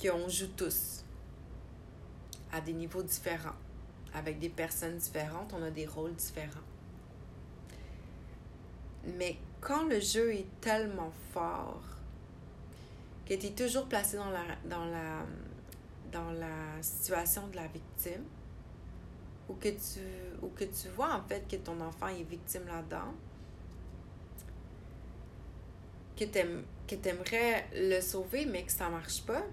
qu'on 0.02 0.30
joue 0.30 0.48
tous 0.56 1.04
à 2.52 2.62
des 2.62 2.74
niveaux 2.74 3.04
différents, 3.04 3.56
avec 4.14 4.40
des 4.40 4.50
personnes 4.50 4.98
différentes, 4.98 5.54
on 5.54 5.64
a 5.64 5.70
des 5.70 5.86
rôles 5.86 6.16
différents. 6.16 6.68
Mais 9.18 9.38
quand 9.60 9.86
le 9.86 10.00
jeu 10.00 10.34
est 10.34 10.48
tellement 10.60 11.12
fort 11.34 11.82
que 13.26 13.34
tu 13.34 13.48
es 13.48 13.52
toujours 13.52 13.86
placé 13.86 14.18
dans 14.18 14.30
la, 14.30 14.44
dans, 14.66 14.86
la, 14.86 15.26
dans 16.12 16.32
la 16.32 16.82
situation 16.82 17.48
de 17.48 17.56
la 17.56 17.68
victime, 17.68 18.24
ou 19.50 19.54
que, 19.56 19.70
tu, 19.70 20.00
ou 20.42 20.50
que 20.50 20.64
tu 20.64 20.90
vois 20.90 21.16
en 21.16 21.22
fait 21.24 21.48
que 21.48 21.56
ton 21.56 21.80
enfant 21.82 22.08
est 22.08 22.24
victime 22.24 22.66
là-dedans, 22.68 23.14
que 26.16 26.26
tu 26.96 27.10
aimerais 27.10 27.68
le 27.74 28.00
sauver 28.02 28.46
mais 28.46 28.64
que 28.64 28.72
ça 28.72 28.90
marche 28.90 29.24
pas, 29.24 29.44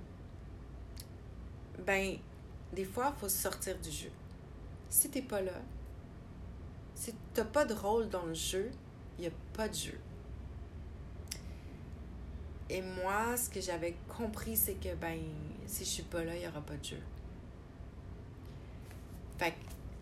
ben, 1.86 2.16
des 2.72 2.84
fois, 2.84 3.14
il 3.16 3.20
faut 3.20 3.28
sortir 3.28 3.78
du 3.78 3.90
jeu. 3.90 4.10
Si 4.90 5.08
t'es 5.10 5.22
pas 5.22 5.40
là, 5.40 5.60
si 6.94 7.14
t'as 7.32 7.44
pas 7.44 7.64
de 7.64 7.74
rôle 7.74 8.08
dans 8.08 8.26
le 8.26 8.34
jeu, 8.34 8.70
il 9.16 9.22
n'y 9.22 9.26
a 9.28 9.32
pas 9.54 9.68
de 9.68 9.74
jeu. 9.74 9.98
Et 12.70 12.82
moi, 12.82 13.36
ce 13.36 13.48
que 13.48 13.60
j'avais 13.60 13.94
compris, 14.16 14.56
c'est 14.56 14.74
que, 14.74 14.94
ben, 14.96 15.18
si 15.66 15.84
je 15.84 15.88
suis 15.88 16.02
pas 16.02 16.22
là, 16.24 16.34
il 16.34 16.40
n'y 16.40 16.46
aura 16.46 16.60
pas 16.60 16.76
de 16.76 16.84
jeu. 16.84 17.00
Fait 19.38 19.52
que 19.52 19.56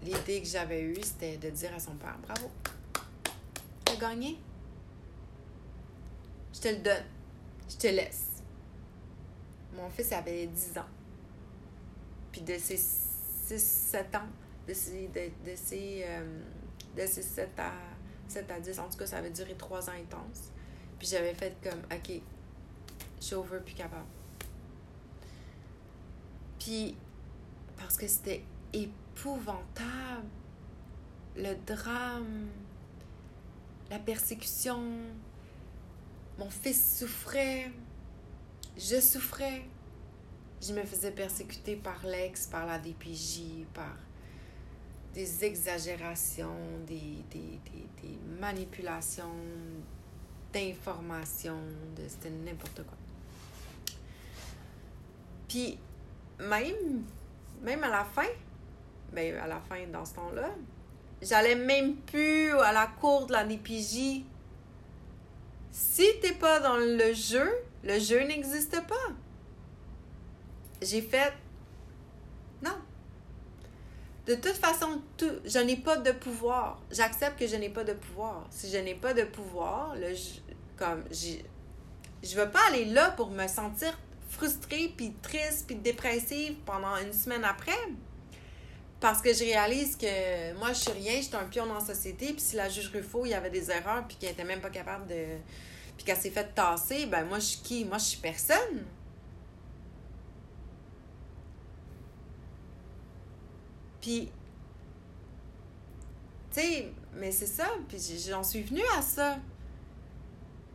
l'idée 0.06 0.40
que 0.40 0.46
j'avais 0.46 0.82
eue, 0.82 1.02
c'était 1.02 1.36
de 1.36 1.50
dire 1.50 1.74
à 1.74 1.80
son 1.80 1.94
père, 1.96 2.16
bravo, 2.22 2.50
t'as 3.84 3.96
gagné. 3.96 4.38
Je 6.54 6.60
te 6.60 6.68
le 6.68 6.76
donne. 6.76 7.04
Je 7.68 7.76
te 7.76 7.86
laisse. 7.88 8.42
Mon 9.74 9.90
fils 9.90 10.12
avait 10.12 10.46
10 10.46 10.78
ans. 10.78 10.88
Puis 12.32 12.40
de 12.42 12.56
ses 12.56 12.76
6-7 12.76 14.16
ans, 14.16 14.28
de 14.66 14.72
de 14.72 15.56
ces, 15.56 16.04
euh, 16.06 16.40
de 16.96 17.06
ces 17.06 17.22
7, 17.22 17.50
à, 17.58 17.72
7 18.28 18.50
à 18.50 18.60
10, 18.60 18.78
en 18.78 18.88
tout 18.88 18.98
cas, 18.98 19.06
ça 19.06 19.18
avait 19.18 19.30
duré 19.30 19.54
3 19.54 19.90
ans 19.90 19.92
intenses. 19.92 20.50
Puis 20.98 21.08
j'avais 21.08 21.34
fait 21.34 21.56
comme, 21.62 21.80
OK, 21.92 22.20
je 23.20 23.24
suis 23.24 23.34
over, 23.34 23.58
plus 23.64 23.74
capable. 23.74 24.06
Puis, 26.58 26.96
parce 27.76 27.96
que 27.96 28.06
c'était 28.06 28.42
épouvantable, 28.82 30.28
le 31.36 31.55
drame, 31.66 32.48
la 33.90 33.98
persécution, 33.98 34.82
mon 36.39 36.51
fils 36.51 36.98
souffrait, 36.98 37.70
je 38.77 39.01
souffrais. 39.01 39.62
Je 40.61 40.73
me 40.73 40.82
faisais 40.85 41.11
persécuter 41.11 41.77
par 41.77 42.05
l'ex, 42.07 42.47
par 42.47 42.66
la 42.66 42.78
DPJ, 42.78 43.66
par 43.74 43.97
des 45.15 45.44
exagérations, 45.44 46.57
des, 46.86 47.24
des, 47.31 47.61
des, 48.03 48.19
manipulations 48.40 49.35
d'informations, 50.53 51.61
de, 51.97 52.09
c'était 52.09 52.31
n'importe 52.31 52.82
quoi. 52.85 52.97
Puis, 55.48 55.78
même, 56.39 57.05
même 57.62 57.85
à 57.85 57.89
la 57.89 58.05
fin, 58.05 58.28
ben, 59.12 59.36
à 59.36 59.46
la 59.46 59.60
fin, 59.60 59.86
dans 59.92 60.04
ce 60.04 60.14
temps-là, 60.14 60.50
j'allais 61.22 61.54
même 61.54 61.96
plus 61.96 62.52
à 62.58 62.72
la 62.72 62.86
cour 62.86 63.26
de 63.26 63.32
la 63.32 63.44
DPJ 63.44 64.24
si 65.76 66.04
t'es 66.22 66.32
pas 66.32 66.58
dans 66.60 66.78
le 66.78 67.12
jeu, 67.12 67.52
le 67.84 67.98
jeu 67.98 68.22
n'existe 68.22 68.80
pas. 68.86 69.12
J'ai 70.80 71.02
fait 71.02 71.34
non. 72.62 72.76
De 74.26 74.34
toute 74.36 74.56
façon, 74.56 75.02
tout, 75.18 75.32
je 75.44 75.58
n'ai 75.58 75.76
pas 75.76 75.98
de 75.98 76.12
pouvoir. 76.12 76.80
J'accepte 76.90 77.38
que 77.38 77.46
je 77.46 77.56
n'ai 77.56 77.68
pas 77.68 77.84
de 77.84 77.92
pouvoir. 77.92 78.46
Si 78.50 78.70
je 78.70 78.78
n'ai 78.78 78.94
pas 78.94 79.12
de 79.12 79.24
pouvoir, 79.24 79.94
le, 79.96 80.14
comme 80.78 81.04
je 81.12 82.36
veux 82.36 82.50
pas 82.50 82.66
aller 82.68 82.86
là 82.86 83.10
pour 83.10 83.30
me 83.30 83.46
sentir 83.46 83.98
frustrée, 84.30 84.92
puis 84.96 85.12
triste, 85.20 85.66
puis 85.66 85.76
dépressive 85.76 86.56
pendant 86.64 86.96
une 86.96 87.12
semaine 87.12 87.44
après. 87.44 87.72
Parce 89.06 89.22
que 89.22 89.32
je 89.32 89.44
réalise 89.44 89.94
que 89.94 90.52
moi, 90.58 90.72
je 90.72 90.80
suis 90.80 90.90
rien, 90.90 91.14
je 91.18 91.26
suis 91.26 91.36
un 91.36 91.44
pion 91.44 91.64
dans 91.64 91.74
la 91.74 91.80
société, 91.80 92.32
puis 92.32 92.40
si 92.40 92.56
la 92.56 92.68
juge 92.68 92.90
Ruffo, 92.92 93.24
il 93.24 93.28
y 93.28 93.34
avait 93.34 93.50
des 93.50 93.70
erreurs, 93.70 94.04
puis 94.08 94.16
qu'elle 94.16 94.32
était 94.32 94.42
même 94.42 94.60
pas 94.60 94.68
capable 94.68 95.06
de. 95.06 95.36
puis 95.96 96.04
qu'elle 96.04 96.16
s'est 96.16 96.30
fait 96.30 96.52
tasser, 96.52 97.06
ben 97.06 97.24
moi, 97.24 97.38
je 97.38 97.44
suis 97.44 97.60
qui? 97.60 97.84
Moi, 97.84 97.98
je 97.98 98.04
suis 98.04 98.18
personne. 98.18 98.84
Puis. 104.00 104.28
Tu 106.50 106.60
sais, 106.60 106.92
mais 107.14 107.30
c'est 107.30 107.46
ça, 107.46 107.68
puis 107.86 107.98
j'en 108.28 108.42
suis 108.42 108.62
venue 108.64 108.82
à 108.98 109.02
ça. 109.02 109.36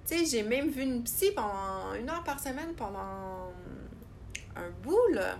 Tu 0.07 0.19
sais, 0.19 0.25
j'ai 0.25 0.43
même 0.43 0.69
vu 0.69 0.83
une 0.83 1.03
psy 1.03 1.31
pendant 1.35 1.95
une 1.95 2.09
heure 2.09 2.23
par 2.23 2.39
semaine 2.39 2.75
pendant 2.77 3.51
un 4.55 4.69
bout, 4.81 5.07
là. 5.11 5.37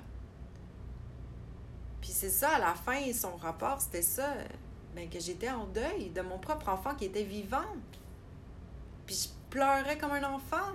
Puis 2.02 2.11
c'est 2.11 2.30
ça, 2.30 2.56
à 2.56 2.60
la 2.60 2.73
fin, 2.73 2.99
son 3.14 3.36
rapport, 3.38 3.80
c'était 3.80 4.02
ça. 4.02 4.34
Ben, 4.95 5.10
que 5.10 5.19
j'étais 5.19 5.49
en 5.49 5.65
deuil 5.68 6.10
de 6.10 6.22
mon 6.22 6.38
propre 6.38 6.68
enfant 6.69 6.95
qui 6.95 7.06
était 7.06 7.23
vivant. 7.23 7.76
Puis 9.06 9.15
je 9.15 9.30
pleurais 9.49 9.98
comme 9.98 10.11
un 10.11 10.23
enfant. 10.23 10.73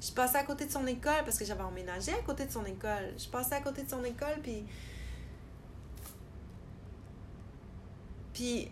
Je 0.00 0.12
passais 0.12 0.38
à 0.38 0.44
côté 0.44 0.66
de 0.66 0.70
son 0.70 0.86
école 0.86 1.24
parce 1.24 1.38
que 1.38 1.44
j'avais 1.44 1.62
emménagé 1.62 2.12
à 2.12 2.22
côté 2.22 2.44
de 2.44 2.52
son 2.52 2.64
école. 2.64 3.14
Je 3.16 3.28
passais 3.28 3.54
à 3.54 3.60
côté 3.60 3.84
de 3.84 3.90
son 3.90 4.04
école, 4.04 4.40
puis. 4.42 4.64
Puis. 8.32 8.70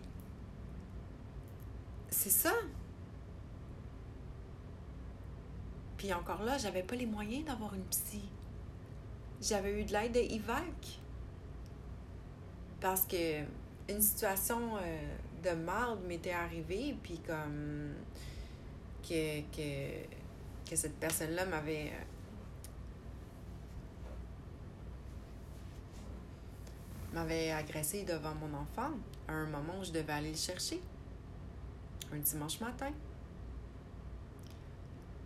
C'est 2.09 2.29
ça. 2.29 2.53
Puis 5.97 6.13
encore 6.13 6.43
là, 6.43 6.57
j'avais 6.57 6.83
pas 6.83 6.95
les 6.95 7.05
moyens 7.05 7.45
d'avoir 7.45 7.73
une 7.73 7.83
psy. 7.85 8.21
J'avais 9.41 9.81
eu 9.81 9.83
de 9.83 9.91
l'aide 9.91 10.13
de 10.13 10.19
parce 12.79 13.05
que 13.05 13.41
une 13.89 14.01
situation 14.01 14.77
euh, 14.77 15.17
de 15.43 15.49
merde 15.51 15.99
m'était 16.07 16.31
arrivée, 16.31 16.95
puis 17.01 17.19
comme 17.19 17.93
que, 19.07 19.41
que, 19.55 20.05
que 20.69 20.75
cette 20.75 20.97
personne-là 20.99 21.45
m'avait. 21.45 21.87
Euh, 21.87 22.03
m'avait 27.13 27.51
agressé 27.51 28.03
devant 28.03 28.35
mon 28.35 28.53
enfant 28.53 28.91
à 29.27 29.31
un 29.31 29.47
moment 29.47 29.79
où 29.79 29.83
je 29.83 29.91
devais 29.91 30.13
aller 30.13 30.31
le 30.31 30.37
chercher. 30.37 30.79
Un 32.13 32.17
dimanche 32.17 32.59
matin. 32.59 32.91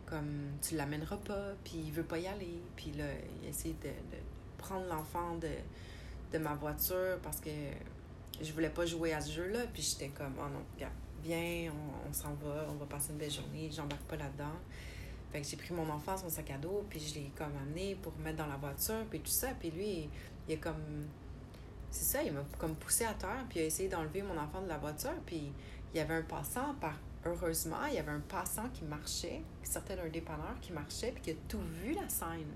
Comme 0.06 0.52
tu 0.62 0.76
l'amèneras 0.76 1.18
pas, 1.18 1.54
puis 1.64 1.84
il 1.88 1.92
veut 1.92 2.04
pas 2.04 2.20
y 2.20 2.28
aller. 2.28 2.62
Puis 2.76 2.92
là, 2.92 3.06
il 3.42 3.50
essaie 3.50 3.76
de 3.84 3.90
prendre 4.58 4.86
l'enfant 4.88 5.36
de, 5.38 5.50
de 6.32 6.38
ma 6.38 6.54
voiture 6.54 7.18
parce 7.22 7.40
que 7.40 7.50
je 8.42 8.52
voulais 8.54 8.70
pas 8.70 8.86
jouer 8.86 9.14
à 9.14 9.22
ce 9.22 9.32
jeu-là. 9.32 9.60
Puis 9.74 9.82
j'étais 9.84 10.10
comme, 10.10 10.34
oh 10.38 10.50
non, 10.52 10.62
regarde, 10.76 10.94
viens, 11.24 11.72
on, 12.10 12.14
s'en 12.14 12.34
va, 12.34 12.66
on 12.70 12.76
va 12.76 12.86
passer 12.86 13.12
une 13.12 13.18
belle 13.18 13.32
journée, 13.32 13.70
j'embarque 13.72 14.04
pas 14.04 14.18
là-dedans. 14.18 14.58
Fait 15.32 15.42
que 15.42 15.48
j'ai 15.48 15.58
pris 15.58 15.74
mon 15.74 15.90
enfant, 15.90 16.18
son 16.18 16.30
sac 16.30 16.52
à 16.52 16.58
dos, 16.58 16.86
puis 16.90 17.00
je 17.00 17.16
l'ai 17.16 17.32
comme 17.38 17.56
amené 17.62 17.96
pour 18.02 18.14
mettre 18.18 18.38
dans 18.38 18.48
la 18.48 18.58
voiture, 18.58 19.06
puis 19.10 19.20
tout 19.20 19.32
ça. 19.32 19.50
Puis 19.60 19.72
lui, 19.72 20.10
il, 20.48 20.54
est 20.54 20.58
comme. 20.58 21.08
C'est 21.90 22.06
ça, 22.06 22.24
il 22.24 22.34
m'a 22.34 22.42
comme 22.58 22.76
poussé 22.76 23.06
à 23.06 23.14
terre, 23.14 23.46
puis 23.50 23.60
il 23.60 23.64
a 23.64 23.66
essayé 23.66 23.88
d'enlever 23.88 24.24
mon 24.24 24.38
enfant 24.38 24.62
de 24.62 24.68
la 24.68 24.78
voiture, 24.78 25.16
puis 25.26 25.52
il 25.94 25.98
y 25.98 26.02
avait 26.02 26.16
un 26.16 26.24
passant, 26.24 26.74
par 26.76 26.96
heureusement, 27.26 27.86
il 27.88 27.96
y 27.96 28.00
avait 28.00 28.12
un 28.12 28.22
passant 28.22 28.68
qui 28.74 28.84
marchait, 28.84 29.42
qui 29.64 29.72
sortait 29.72 29.96
d'un 29.96 30.10
dépanneur, 30.10 30.56
qui 30.60 30.74
marchait, 30.74 31.12
puis 31.12 31.22
qui 31.22 31.32
a 31.32 31.34
tout 31.48 31.62
vu 31.82 31.94
la 31.94 32.10
scène. 32.10 32.52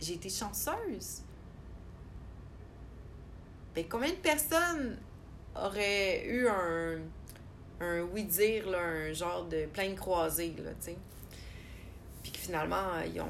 J'ai 0.00 0.14
été 0.14 0.28
chanceuse. 0.28 1.22
Ben, 3.74 3.84
combien 3.88 4.10
de 4.10 4.16
personnes 4.16 4.98
auraient 5.54 6.26
eu 6.26 6.48
un, 6.48 6.98
un 7.80 8.02
oui-dire, 8.02 8.66
un 8.68 9.12
genre 9.12 9.44
de 9.44 9.66
plein 9.66 9.94
croisée, 9.94 10.54
là, 10.62 10.70
tu 10.80 10.86
sais? 10.86 10.96
Puis 12.22 12.32
que 12.32 12.38
finalement, 12.38 13.00
ils 13.06 13.20
ont, 13.20 13.28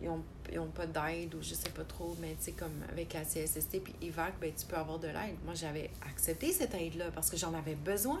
ils 0.00 0.08
ont 0.08 0.22
n'ont 0.58 0.66
pas 0.66 0.86
d'aide 0.86 1.34
ou 1.34 1.42
je 1.42 1.54
sais 1.54 1.70
pas 1.70 1.84
trop, 1.84 2.16
mais 2.20 2.34
tu 2.38 2.44
sais, 2.46 2.52
comme 2.52 2.82
avec 2.90 3.12
la 3.14 3.22
CSST 3.22 3.82
puis 3.82 3.94
IVAC, 4.02 4.34
ben, 4.40 4.52
tu 4.54 4.66
peux 4.66 4.76
avoir 4.76 4.98
de 4.98 5.08
l'aide. 5.08 5.36
Moi, 5.44 5.54
j'avais 5.54 5.90
accepté 6.08 6.52
cette 6.52 6.74
aide-là 6.74 7.06
parce 7.14 7.30
que 7.30 7.36
j'en 7.36 7.54
avais 7.54 7.74
besoin. 7.74 8.20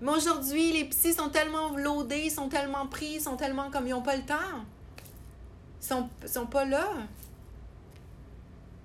Mais 0.00 0.12
aujourd'hui, 0.12 0.72
les 0.72 0.84
psys 0.86 1.12
sont 1.12 1.28
tellement 1.28 1.76
loadés, 1.76 2.22
ils 2.24 2.30
sont 2.30 2.48
tellement 2.48 2.86
pris, 2.86 3.14
ils 3.14 3.20
sont 3.20 3.36
tellement 3.36 3.70
comme 3.70 3.86
ils 3.86 3.90
n'ont 3.90 4.02
pas 4.02 4.16
le 4.16 4.24
temps. 4.24 4.64
Ils 5.82 5.86
sont, 5.86 6.08
sont 6.26 6.46
pas 6.46 6.64
là. 6.64 6.88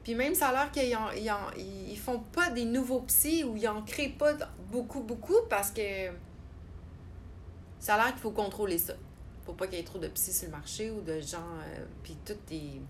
Puis 0.06 0.14
même 0.14 0.36
ça 0.36 0.50
a 0.50 0.52
l'air 0.52 0.72
qu'ils 0.72 0.96
ils, 1.58 1.98
font 1.98 2.20
pas 2.20 2.52
des 2.52 2.64
nouveaux 2.64 3.02
psys 3.02 3.44
ou 3.44 3.58
ils 3.58 3.68
en 3.68 3.82
créent 3.82 4.10
pas 4.10 4.34
beaucoup, 4.72 5.02
beaucoup 5.02 5.42
parce 5.50 5.72
que 5.72 6.12
ça 7.80 7.96
a 7.96 7.98
l'air 7.98 8.12
qu'il 8.12 8.22
faut 8.22 8.30
contrôler 8.30 8.78
ça. 8.78 8.94
Faut 9.48 9.54
pas 9.54 9.66
qu'il 9.66 9.80
y 9.80 9.82
ait 9.82 9.84
trop 9.84 9.98
de 9.98 10.08
psys 10.10 10.32
sur 10.32 10.46
le 10.46 10.52
marché 10.52 10.92
ou 10.92 11.02
de 11.02 11.20
gens. 11.22 11.40
Euh, 11.40 11.86
puis 12.04 12.16
tout 12.24 12.38
est. 12.52 12.82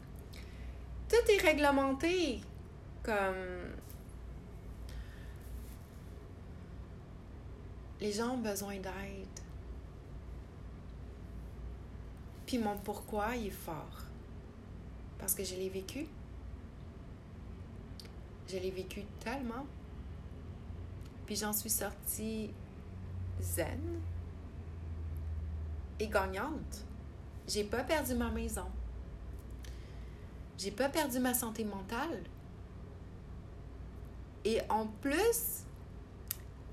Tout 1.08 1.32
est 1.32 1.42
réglementé. 1.42 2.42
Comme. 3.02 3.72
Les 8.02 8.12
gens 8.12 8.32
ont 8.32 8.40
besoin 8.40 8.76
d'aide. 8.76 9.40
Puis 12.46 12.58
mon 12.58 12.76
pourquoi, 12.78 13.38
il 13.38 13.48
est 13.48 13.50
fort. 13.52 14.04
Parce 15.18 15.34
que 15.34 15.46
je 15.46 15.56
l'ai 15.56 15.70
vécu. 15.70 16.08
Je 18.48 18.58
l'ai 18.58 18.72
vécu 18.72 19.04
tellement. 19.20 19.66
Puis 21.26 21.36
j'en 21.36 21.54
suis 21.54 21.70
sortie 21.70 22.54
zen 23.42 24.02
et 26.00 26.08
gagnante. 26.08 26.86
J'ai 27.48 27.64
pas 27.64 27.84
perdu 27.84 28.16
ma 28.16 28.30
maison. 28.30 28.66
J'ai 30.58 30.72
pas 30.72 30.90
perdu 30.90 31.20
ma 31.20 31.34
santé 31.34 31.64
mentale. 31.64 32.24
Et 34.44 34.62
en 34.70 34.88
plus, 34.88 35.64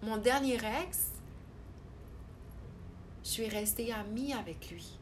mon 0.02 0.18
dernier 0.18 0.58
ex, 0.82 1.10
je 3.24 3.28
suis 3.28 3.48
restée 3.48 3.92
amie 3.92 4.34
avec 4.34 4.70
lui. 4.70 4.98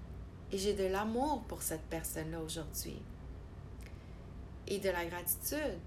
Et 0.52 0.59
j'ai 0.59 0.74
de 0.74 0.84
l'amour 0.84 1.42
pour 1.44 1.62
cette 1.62 1.82
personne-là 1.82 2.40
aujourd'hui. 2.40 3.01
Et 4.66 4.78
de 4.78 4.88
la 4.88 5.05
gratitude. 5.05 5.80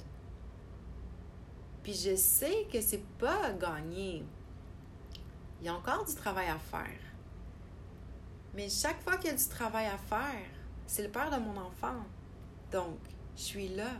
Puis 1.84 1.94
je 1.94 2.16
sais 2.16 2.66
que 2.72 2.80
c'est 2.80 3.04
pas 3.20 3.52
gagné. 3.52 4.24
Il 5.60 5.66
y 5.66 5.70
a 5.70 5.76
encore 5.76 6.06
du 6.06 6.16
travail 6.16 6.48
à 6.48 6.58
faire. 6.58 7.00
Mais 8.54 8.70
chaque 8.70 9.02
fois 9.02 9.18
qu'il 9.18 9.32
y 9.32 9.34
a 9.34 9.38
du 9.38 9.48
travail 9.48 9.88
à 9.88 9.98
faire, 9.98 10.48
c'est 10.88 11.04
le 11.04 11.10
père 11.10 11.30
de 11.30 11.44
mon 11.44 11.58
enfant. 11.60 12.04
Donc, 12.72 12.98
je 13.36 13.42
suis 13.42 13.68
là. 13.70 13.92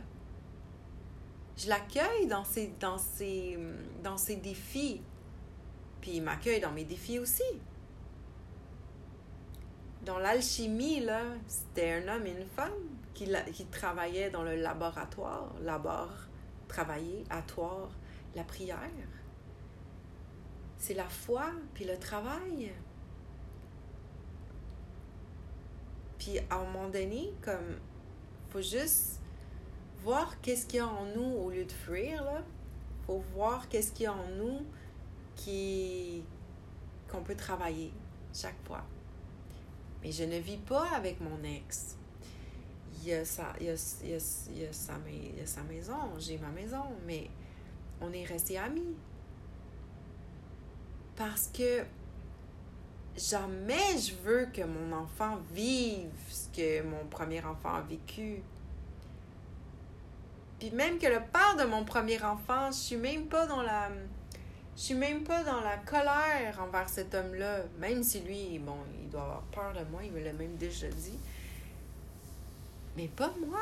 Je 1.56 1.68
l'accueille 1.68 2.26
dans 2.26 2.44
ses, 2.44 2.72
dans, 2.80 2.98
ses, 2.98 3.58
dans 4.02 4.16
ses 4.16 4.36
défis. 4.36 5.02
Puis 6.00 6.12
il 6.16 6.22
m'accueille 6.22 6.60
dans 6.60 6.72
mes 6.72 6.84
défis 6.84 7.18
aussi. 7.18 7.42
Dans 10.04 10.18
l'alchimie, 10.18 11.00
là, 11.00 11.22
c'était 11.46 11.92
un 11.92 12.16
homme 12.16 12.26
et 12.26 12.32
une 12.32 12.46
femme 12.46 12.72
qui, 13.14 13.28
qui 13.52 13.64
travaillaient 13.66 14.30
dans 14.30 14.42
le 14.42 14.56
laboratoire. 14.56 15.54
Labor, 15.62 16.10
travailler, 16.74 17.24
atoire, 17.30 17.88
la 18.34 18.42
prière. 18.42 19.08
C'est 20.76 20.94
la 20.94 21.08
foi, 21.08 21.52
puis 21.72 21.84
le 21.84 21.96
travail. 21.96 22.72
Puis 26.18 26.38
à 26.50 26.56
un 26.56 26.64
moment 26.64 26.88
donné, 26.88 27.32
comme, 27.42 27.78
faut 28.50 28.60
juste 28.60 29.20
voir 30.02 30.40
qu'est-ce 30.40 30.66
qu'il 30.66 30.78
y 30.78 30.80
a 30.80 30.88
en 30.88 31.06
nous 31.06 31.32
au 31.44 31.50
lieu 31.50 31.64
de 31.64 31.72
fuir, 31.72 32.24
là. 32.24 32.42
Faut 33.06 33.22
voir 33.34 33.68
qu'est-ce 33.68 33.92
qu'il 33.92 34.04
y 34.04 34.06
a 34.06 34.12
en 34.12 34.28
nous 34.36 34.66
qui 35.36 36.24
qu'on 37.08 37.22
peut 37.22 37.36
travailler 37.36 37.92
chaque 38.32 38.60
fois. 38.66 38.82
Mais 40.02 40.10
je 40.10 40.24
ne 40.24 40.38
vis 40.38 40.56
pas 40.56 40.88
avec 40.96 41.20
mon 41.20 41.42
ex. 41.44 41.96
Il 43.04 43.10
y 43.10 43.12
a 43.12 43.22
sa, 43.22 43.52
y 43.60 43.68
a, 43.68 43.74
y 44.02 44.14
a, 44.14 44.50
y 44.56 44.64
a 44.64 44.72
sa, 44.72 44.94
il 45.06 45.36
y 45.36 45.40
a 45.42 45.46
sa 45.46 45.62
maison, 45.64 46.18
j'ai 46.18 46.38
ma 46.38 46.48
maison, 46.48 46.84
mais 47.06 47.28
on 48.00 48.10
est 48.14 48.24
restés 48.24 48.56
amis. 48.56 48.96
Parce 51.14 51.48
que 51.48 51.84
jamais 53.14 53.98
je 53.98 54.14
veux 54.24 54.46
que 54.46 54.62
mon 54.62 54.96
enfant 54.96 55.36
vive 55.52 56.08
ce 56.30 56.48
que 56.48 56.82
mon 56.82 57.04
premier 57.10 57.44
enfant 57.44 57.74
a 57.74 57.82
vécu. 57.82 58.42
Puis 60.58 60.70
même 60.70 60.98
que 60.98 61.06
le 61.06 61.20
père 61.20 61.56
de 61.58 61.64
mon 61.64 61.84
premier 61.84 62.22
enfant, 62.22 62.70
je 62.70 62.78
suis 62.78 62.96
même 62.96 63.26
pas 63.26 63.46
dans 63.46 63.62
la 63.62 63.90
je 64.76 64.82
suis 64.82 64.94
même 64.94 65.22
pas 65.24 65.44
dans 65.44 65.60
la 65.60 65.76
colère 65.76 66.58
envers 66.58 66.88
cet 66.88 67.14
homme-là, 67.14 67.58
même 67.78 68.02
si 68.02 68.20
lui, 68.22 68.58
bon, 68.58 68.78
il 69.00 69.08
doit 69.08 69.22
avoir 69.22 69.42
peur 69.42 69.72
de 69.72 69.88
moi, 69.90 70.00
il 70.02 70.10
me 70.10 70.24
l'a 70.24 70.32
même 70.32 70.56
déjà 70.56 70.88
dit. 70.88 71.18
Mais 72.96 73.08
pas 73.08 73.32
moi. 73.46 73.60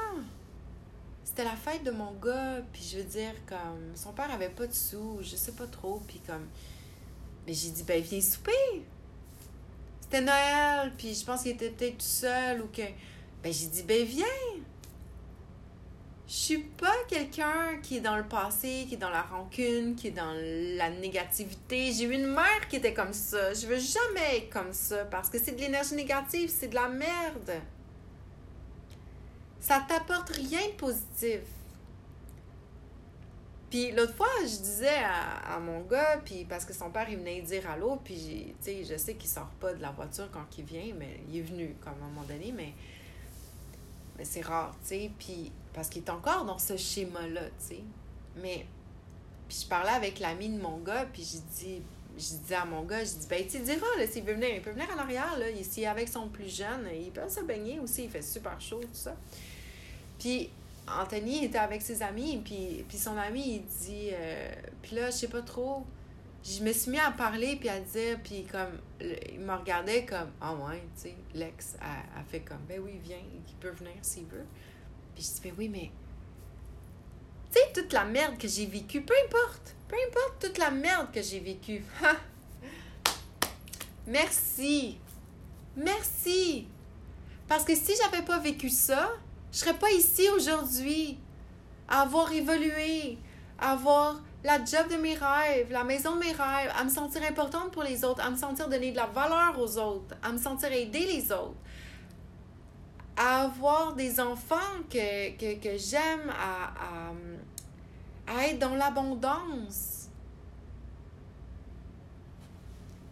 C'était 1.24 1.44
la 1.44 1.56
fête 1.56 1.84
de 1.84 1.90
mon 1.90 2.12
gars, 2.12 2.60
puis 2.72 2.82
je 2.82 2.98
veux 2.98 3.04
dire, 3.04 3.32
comme, 3.46 3.94
son 3.94 4.12
père 4.12 4.30
avait 4.30 4.50
pas 4.50 4.66
de 4.66 4.74
sous, 4.74 5.18
je 5.22 5.36
sais 5.36 5.52
pas 5.52 5.66
trop, 5.66 6.02
puis 6.06 6.20
comme, 6.26 6.46
mais 7.46 7.54
j'ai 7.54 7.70
dit, 7.70 7.82
ben, 7.82 8.00
viens 8.02 8.20
souper. 8.20 8.82
C'était 10.00 10.20
Noël, 10.20 10.92
puis 10.96 11.14
je 11.14 11.24
pense 11.24 11.42
qu'il 11.42 11.52
était 11.52 11.70
peut-être 11.70 11.98
tout 11.98 12.04
seul 12.04 12.62
ou 12.62 12.66
que. 12.66 12.82
Ben, 13.42 13.52
j'ai 13.52 13.66
dit, 13.66 13.82
ben, 13.82 14.04
viens. 14.04 14.26
Je 16.28 16.34
suis 16.34 16.58
pas 16.58 16.94
quelqu'un 17.08 17.78
qui 17.82 17.98
est 17.98 18.00
dans 18.00 18.16
le 18.16 18.24
passé, 18.24 18.86
qui 18.88 18.94
est 18.94 18.98
dans 18.98 19.10
la 19.10 19.22
rancune, 19.22 19.96
qui 19.96 20.08
est 20.08 20.12
dans 20.12 20.32
la 20.32 20.88
négativité. 20.88 21.92
J'ai 21.92 22.04
eu 22.04 22.12
une 22.12 22.26
mère 22.26 22.68
qui 22.70 22.76
était 22.76 22.94
comme 22.94 23.12
ça. 23.12 23.52
Je 23.52 23.66
veux 23.66 23.78
jamais 23.78 24.38
être 24.38 24.50
comme 24.50 24.72
ça 24.72 25.04
parce 25.06 25.28
que 25.28 25.38
c'est 25.38 25.52
de 25.52 25.60
l'énergie 25.60 25.94
négative, 25.94 26.48
c'est 26.48 26.68
de 26.68 26.74
la 26.74 26.88
merde. 26.88 27.60
Ça 29.62 29.80
t'apporte 29.88 30.30
rien 30.30 30.60
de 30.66 30.72
positif. 30.72 31.38
Puis 33.70 33.92
l'autre 33.92 34.14
fois, 34.14 34.26
je 34.42 34.56
disais 34.56 34.98
à, 35.46 35.58
mon 35.60 35.82
gars, 35.82 36.20
puis 36.24 36.44
parce 36.44 36.64
que 36.64 36.74
son 36.74 36.90
père, 36.90 37.08
il 37.08 37.16
venait 37.16 37.40
dire 37.42 37.70
allô, 37.70 37.96
puis 38.04 38.54
je 38.66 38.96
sais 38.96 39.14
qu'il 39.14 39.30
sort 39.30 39.48
pas 39.60 39.72
de 39.72 39.80
la 39.80 39.92
voiture 39.92 40.28
quand 40.32 40.44
il 40.58 40.64
vient, 40.64 40.92
mais 40.98 41.20
il 41.28 41.38
est 41.38 41.42
venu 41.42 41.76
comme 41.80 41.94
à 42.02 42.04
un 42.04 42.08
moment 42.08 42.26
donné, 42.26 42.52
mais, 42.52 42.74
c'est 44.24 44.42
rare, 44.42 44.74
tu 44.82 44.88
sais, 44.88 45.10
puis 45.16 45.52
parce 45.72 45.88
qu'il 45.88 46.02
est 46.02 46.10
encore 46.10 46.44
dans 46.44 46.58
ce 46.58 46.76
schéma-là, 46.76 47.44
tu 47.44 47.76
sais. 47.76 47.82
Mais, 48.42 48.66
puis 49.48 49.60
je 49.62 49.68
parlais 49.68 49.92
avec 49.92 50.18
l'ami 50.18 50.50
de 50.50 50.60
mon 50.60 50.78
gars, 50.78 51.06
puis 51.12 51.22
je 51.22 51.78
disais 52.18 52.54
à 52.56 52.64
mon 52.64 52.82
gars, 52.82 53.04
je 53.04 53.12
dis, 53.12 53.26
ben, 53.28 53.46
tu 53.46 53.60
diras, 53.60 53.86
là, 53.96 54.06
s'il 54.08 54.24
veut 54.24 54.34
venir, 54.34 54.50
il 54.56 54.60
peut 54.60 54.72
venir 54.72 54.88
en 54.94 54.98
arrière, 54.98 55.38
là, 55.38 55.48
ici, 55.48 55.86
avec 55.86 56.08
son 56.08 56.28
plus 56.28 56.54
jeune, 56.54 56.88
il 56.92 57.12
peut 57.12 57.22
se 57.28 57.40
baigner 57.40 57.78
aussi, 57.78 58.04
il 58.04 58.10
fait 58.10 58.22
super 58.22 58.60
chaud, 58.60 58.80
tout 58.80 58.88
ça. 58.92 59.16
Puis, 60.22 60.50
Anthony 60.86 61.46
était 61.46 61.58
avec 61.58 61.82
ses 61.82 62.00
amis, 62.00 62.40
puis, 62.44 62.84
puis 62.88 62.96
son 62.96 63.16
ami, 63.16 63.56
il 63.56 63.64
dit, 63.64 64.10
euh, 64.12 64.52
puis 64.80 64.94
là, 64.94 65.10
je 65.10 65.16
sais 65.16 65.28
pas 65.28 65.42
trop, 65.42 65.84
je 66.44 66.62
me 66.62 66.72
suis 66.72 66.92
mis 66.92 67.00
à 67.00 67.10
parler, 67.10 67.56
puis 67.56 67.68
à 67.68 67.80
dire, 67.80 68.20
puis 68.22 68.44
comme, 68.44 68.78
il 69.00 69.40
me 69.40 69.52
regardait 69.52 70.06
comme, 70.06 70.30
ah 70.40 70.54
ouais, 70.54 70.84
tu 70.94 71.08
sais, 71.08 71.16
l'ex 71.34 71.74
a, 71.80 72.22
fait 72.22 72.38
comme, 72.38 72.60
ben 72.68 72.80
oui, 72.84 73.00
viens, 73.02 73.18
il 73.18 73.54
peut 73.56 73.70
venir 73.70 73.94
s'il 74.00 74.26
veut. 74.26 74.46
Puis 75.16 75.24
je 75.24 75.28
dis, 75.28 75.40
ben 75.42 75.54
oui, 75.58 75.68
mais, 75.68 75.90
tu 77.50 77.58
sais, 77.58 77.72
toute 77.72 77.92
la 77.92 78.04
merde 78.04 78.38
que 78.38 78.46
j'ai 78.46 78.66
vécue, 78.66 79.02
peu 79.02 79.14
importe, 79.26 79.74
peu 79.88 79.96
importe 80.08 80.40
toute 80.40 80.58
la 80.58 80.70
merde 80.70 81.08
que 81.12 81.20
j'ai 81.20 81.40
vécue. 81.40 81.82
Merci. 84.06 84.98
Merci. 85.74 86.68
Parce 87.48 87.64
que 87.64 87.74
si 87.74 87.92
j'avais 88.00 88.24
pas 88.24 88.38
vécu 88.38 88.68
ça, 88.68 89.10
je 89.52 89.58
serais 89.58 89.74
pas 89.74 89.90
ici 89.90 90.28
aujourd'hui 90.34 91.18
à 91.86 92.02
avoir 92.02 92.32
évolué, 92.32 93.18
à 93.58 93.72
avoir 93.72 94.20
la 94.42 94.56
job 94.64 94.88
de 94.90 94.96
mes 94.96 95.14
rêves, 95.14 95.70
la 95.70 95.84
maison 95.84 96.16
de 96.16 96.20
mes 96.20 96.32
rêves, 96.32 96.72
à 96.76 96.82
me 96.82 96.88
sentir 96.88 97.22
importante 97.22 97.70
pour 97.70 97.82
les 97.82 98.02
autres, 98.02 98.24
à 98.24 98.30
me 98.30 98.36
sentir 98.36 98.68
donner 98.68 98.90
de 98.90 98.96
la 98.96 99.06
valeur 99.06 99.58
aux 99.58 99.78
autres, 99.78 100.16
à 100.22 100.32
me 100.32 100.38
sentir 100.38 100.72
aider 100.72 101.06
les 101.06 101.30
autres, 101.30 101.54
à 103.16 103.42
avoir 103.42 103.94
des 103.94 104.18
enfants 104.18 104.56
que, 104.90 105.36
que, 105.36 105.78
j'aime, 105.78 106.30
à, 106.30 107.12
à, 108.32 108.38
à 108.38 108.46
être 108.46 108.58
dans 108.58 108.74
l'abondance. 108.74 110.08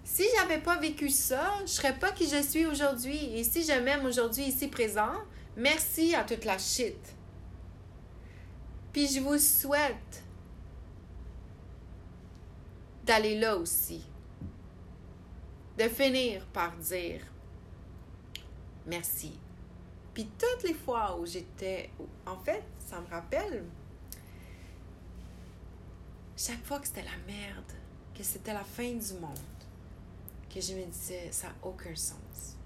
Si 0.05 0.25
j'avais 0.37 0.59
pas 0.59 0.77
vécu 0.79 1.11
ça, 1.11 1.53
je 1.63 1.71
serais 1.71 1.97
pas 1.97 2.11
qui 2.11 2.29
je 2.29 2.43
suis 2.43 2.67
aujourd'hui. 2.67 3.37
Et 3.37 3.45
si 3.45 3.63
je 3.63 3.73
m'aime 3.73 4.05
aujourd'hui 4.05 4.45
ici 4.45 4.67
présent, 4.67 5.13
Merci 5.57 6.15
à 6.15 6.25
toute 6.25 6.45
la 6.45 6.59
shit. 6.59 7.15
Puis 8.93 9.07
je 9.09 9.21
vous 9.21 9.39
souhaite 9.39 10.23
d'aller 13.05 13.39
là 13.39 13.57
aussi. 13.57 14.05
De 15.79 15.89
finir 15.89 16.47
par 16.47 16.77
dire 16.77 17.23
merci. 18.87 19.39
Puis 20.13 20.29
toutes 20.39 20.65
les 20.65 20.75
fois 20.75 21.19
où 21.19 21.27
j'étais... 21.27 21.91
En 22.27 22.37
fait, 22.37 22.65
ça 22.79 23.01
me 23.01 23.07
rappelle... 23.09 23.65
Chaque 26.37 26.65
fois 26.65 26.81
que 26.81 26.87
c'était 26.87 27.03
la 27.03 27.17
merde, 27.27 27.73
que 28.15 28.23
c'était 28.23 28.55
la 28.55 28.65
fin 28.65 28.93
du 28.93 29.13
monde, 29.21 29.39
que 30.53 30.59
je 30.59 30.73
me 30.73 30.87
disais, 30.87 31.31
ça 31.31 31.49
n'a 31.49 31.55
aucun 31.63 31.95
sens. 31.95 32.57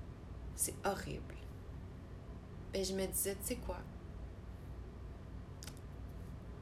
C'est 0.55 0.75
horrible. 0.85 1.35
Et 2.75 2.83
je 2.83 2.93
me 2.93 3.07
disais, 3.07 3.37
tu 3.37 3.47
sais 3.47 3.57
quoi? 3.57 3.79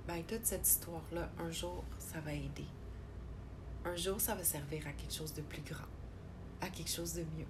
Ben, 0.07 0.23
toute 0.25 0.45
cette 0.45 0.67
histoire-là, 0.69 1.31
un 1.39 1.51
jour, 1.51 1.85
ça 1.99 2.21
va 2.21 2.35
aider. 2.35 2.67
Un 3.85 3.97
jour, 3.97 4.21
ça 4.21 4.35
va 4.35 4.45
servir 4.45 4.87
à 4.87 4.93
quelque 4.93 5.13
chose 5.13 5.33
de 5.33 5.41
plus 5.41 5.63
grand, 5.63 5.89
à 6.61 6.69
quelque 6.69 6.91
chose 6.91 7.15
de 7.15 7.23
mieux. 7.23 7.47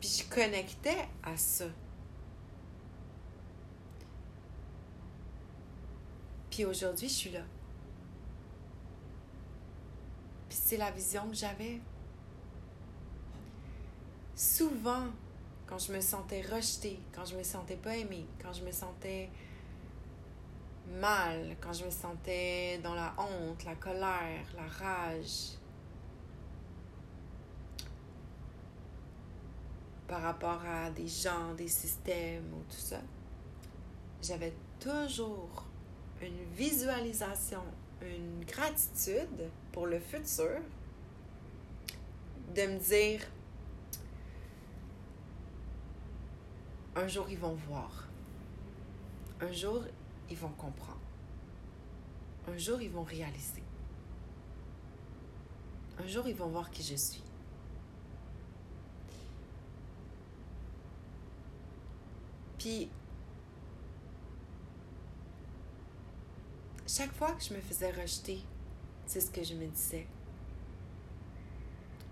Puis 0.00 0.22
je 0.22 0.34
connectais 0.34 1.08
à 1.22 1.36
ça. 1.36 1.66
Puis 6.50 6.64
aujourd'hui, 6.64 7.08
je 7.08 7.14
suis 7.14 7.30
là. 7.30 7.42
Puis 10.48 10.58
c'est 10.60 10.76
la 10.76 10.90
vision 10.90 11.28
que 11.28 11.34
j'avais. 11.34 11.80
Souvent, 14.42 15.04
quand 15.68 15.78
je 15.78 15.92
me 15.92 16.00
sentais 16.00 16.42
rejetée, 16.42 16.98
quand 17.14 17.24
je 17.24 17.36
me 17.36 17.44
sentais 17.44 17.76
pas 17.76 17.96
aimée, 17.96 18.26
quand 18.42 18.52
je 18.52 18.64
me 18.64 18.72
sentais 18.72 19.30
mal, 21.00 21.56
quand 21.60 21.72
je 21.72 21.84
me 21.84 21.90
sentais 21.90 22.80
dans 22.82 22.96
la 22.96 23.14
honte, 23.18 23.64
la 23.64 23.76
colère, 23.76 24.44
la 24.56 24.66
rage, 24.66 25.52
par 30.08 30.22
rapport 30.22 30.60
à 30.66 30.90
des 30.90 31.06
gens, 31.06 31.54
des 31.56 31.68
systèmes 31.68 32.52
ou 32.52 32.64
tout 32.68 32.80
ça, 32.80 33.00
j'avais 34.20 34.54
toujours 34.80 35.66
une 36.20 36.42
visualisation, 36.56 37.62
une 38.00 38.44
gratitude 38.44 39.48
pour 39.70 39.86
le 39.86 40.00
futur, 40.00 40.58
de 42.56 42.62
me 42.62 42.78
dire, 42.80 43.20
un 46.94 47.08
jour 47.08 47.26
ils 47.30 47.38
vont 47.38 47.54
voir, 47.54 48.08
un 49.40 49.52
jour 49.52 49.82
ils 50.30 50.36
vont 50.36 50.50
comprendre, 50.50 51.00
un 52.48 52.56
jour 52.56 52.80
ils 52.80 52.90
vont 52.90 53.02
réaliser, 53.02 53.62
un 55.98 56.06
jour 56.06 56.28
ils 56.28 56.34
vont 56.34 56.48
voir 56.48 56.70
qui 56.70 56.82
je 56.82 56.96
suis. 56.96 57.22
Puis 62.58 62.88
chaque 66.86 67.12
fois 67.12 67.32
que 67.32 67.42
je 67.42 67.54
me 67.54 67.60
faisais 67.60 67.90
rejeter, 67.90 68.40
c'est 69.06 69.20
ce 69.20 69.30
que 69.30 69.42
je 69.42 69.54
me 69.54 69.66
disais. 69.66 70.06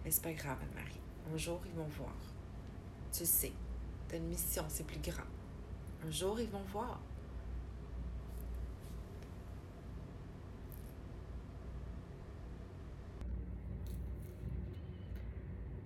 Mais 0.02 0.10
c'est 0.10 0.22
pas 0.22 0.32
grave, 0.32 0.58
Anne-Marie. 0.62 1.00
Un 1.32 1.36
jour, 1.36 1.60
ils 1.66 1.74
vont 1.74 1.86
voir. 1.98 2.14
Tu 3.12 3.26
sais, 3.26 3.52
une 4.16 4.26
mission, 4.26 4.64
c'est 4.68 4.86
plus 4.86 5.00
grand. 5.00 5.24
Un 6.06 6.10
jour, 6.10 6.40
ils 6.40 6.48
vont 6.48 6.62
voir. 6.72 7.00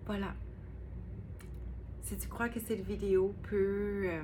Voilà. 0.06 0.34
Si 2.02 2.16
tu 2.18 2.28
crois 2.28 2.48
que 2.48 2.60
cette 2.60 2.84
vidéo 2.84 3.34
peut 3.42 4.02
euh, 4.04 4.22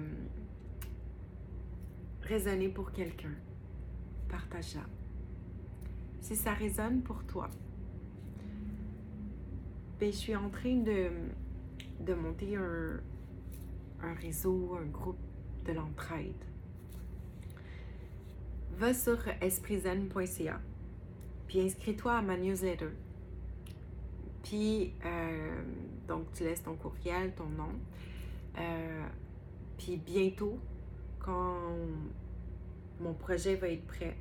résonner 2.22 2.68
pour 2.68 2.92
quelqu'un, 2.92 3.34
partage-la. 4.28 4.82
Si 6.20 6.36
ça 6.36 6.52
résonne 6.52 7.02
pour 7.02 7.24
toi, 7.24 7.48
ben, 9.98 10.12
je 10.12 10.16
suis 10.16 10.36
en 10.36 10.50
train 10.50 10.76
de, 10.76 11.10
de 12.00 12.14
monter 12.14 12.56
un, 12.56 13.00
un 14.02 14.14
réseau, 14.14 14.76
un 14.80 14.86
groupe 14.86 15.18
de 15.66 15.72
l'entraide. 15.72 16.34
Va 18.78 18.94
sur 18.94 19.18
espritzen.ca 19.40 20.60
puis 21.50 21.60
inscris-toi 21.62 22.12
à 22.12 22.22
ma 22.22 22.36
newsletter. 22.36 22.90
Puis, 24.44 24.94
euh, 25.04 25.62
donc, 26.06 26.30
tu 26.32 26.44
laisses 26.44 26.62
ton 26.62 26.76
courriel, 26.76 27.34
ton 27.34 27.46
nom. 27.46 27.72
Euh, 28.56 29.06
puis 29.76 29.96
bientôt, 29.96 30.60
quand 31.18 31.56
mon 33.00 33.14
projet 33.14 33.56
va 33.56 33.68
être 33.68 33.84
prêt 33.84 34.16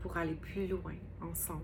pour 0.00 0.16
aller 0.16 0.32
plus 0.32 0.66
loin 0.66 0.94
ensemble, 1.20 1.60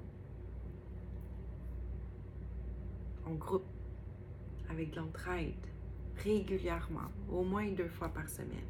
en 3.26 3.32
groupe, 3.32 3.64
avec 4.68 4.90
de 4.90 4.96
l'entraide, 4.96 5.54
régulièrement, 6.22 7.10
au 7.30 7.42
moins 7.42 7.70
deux 7.70 7.88
fois 7.88 8.08
par 8.08 8.28
semaine. 8.28 8.68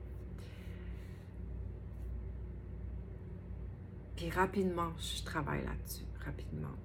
Puis 4.16 4.30
rapidement, 4.30 4.92
je 4.98 5.24
travaille 5.24 5.64
là-dessus, 5.64 6.04
rapidement. 6.24 6.76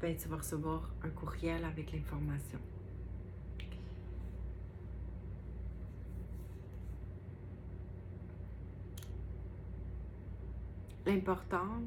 Ben, 0.00 0.16
tu 0.16 0.28
vas 0.28 0.36
recevoir 0.36 0.94
un 1.02 1.10
courriel 1.10 1.64
avec 1.64 1.92
l'information. 1.92 2.58
L'important, 11.06 11.82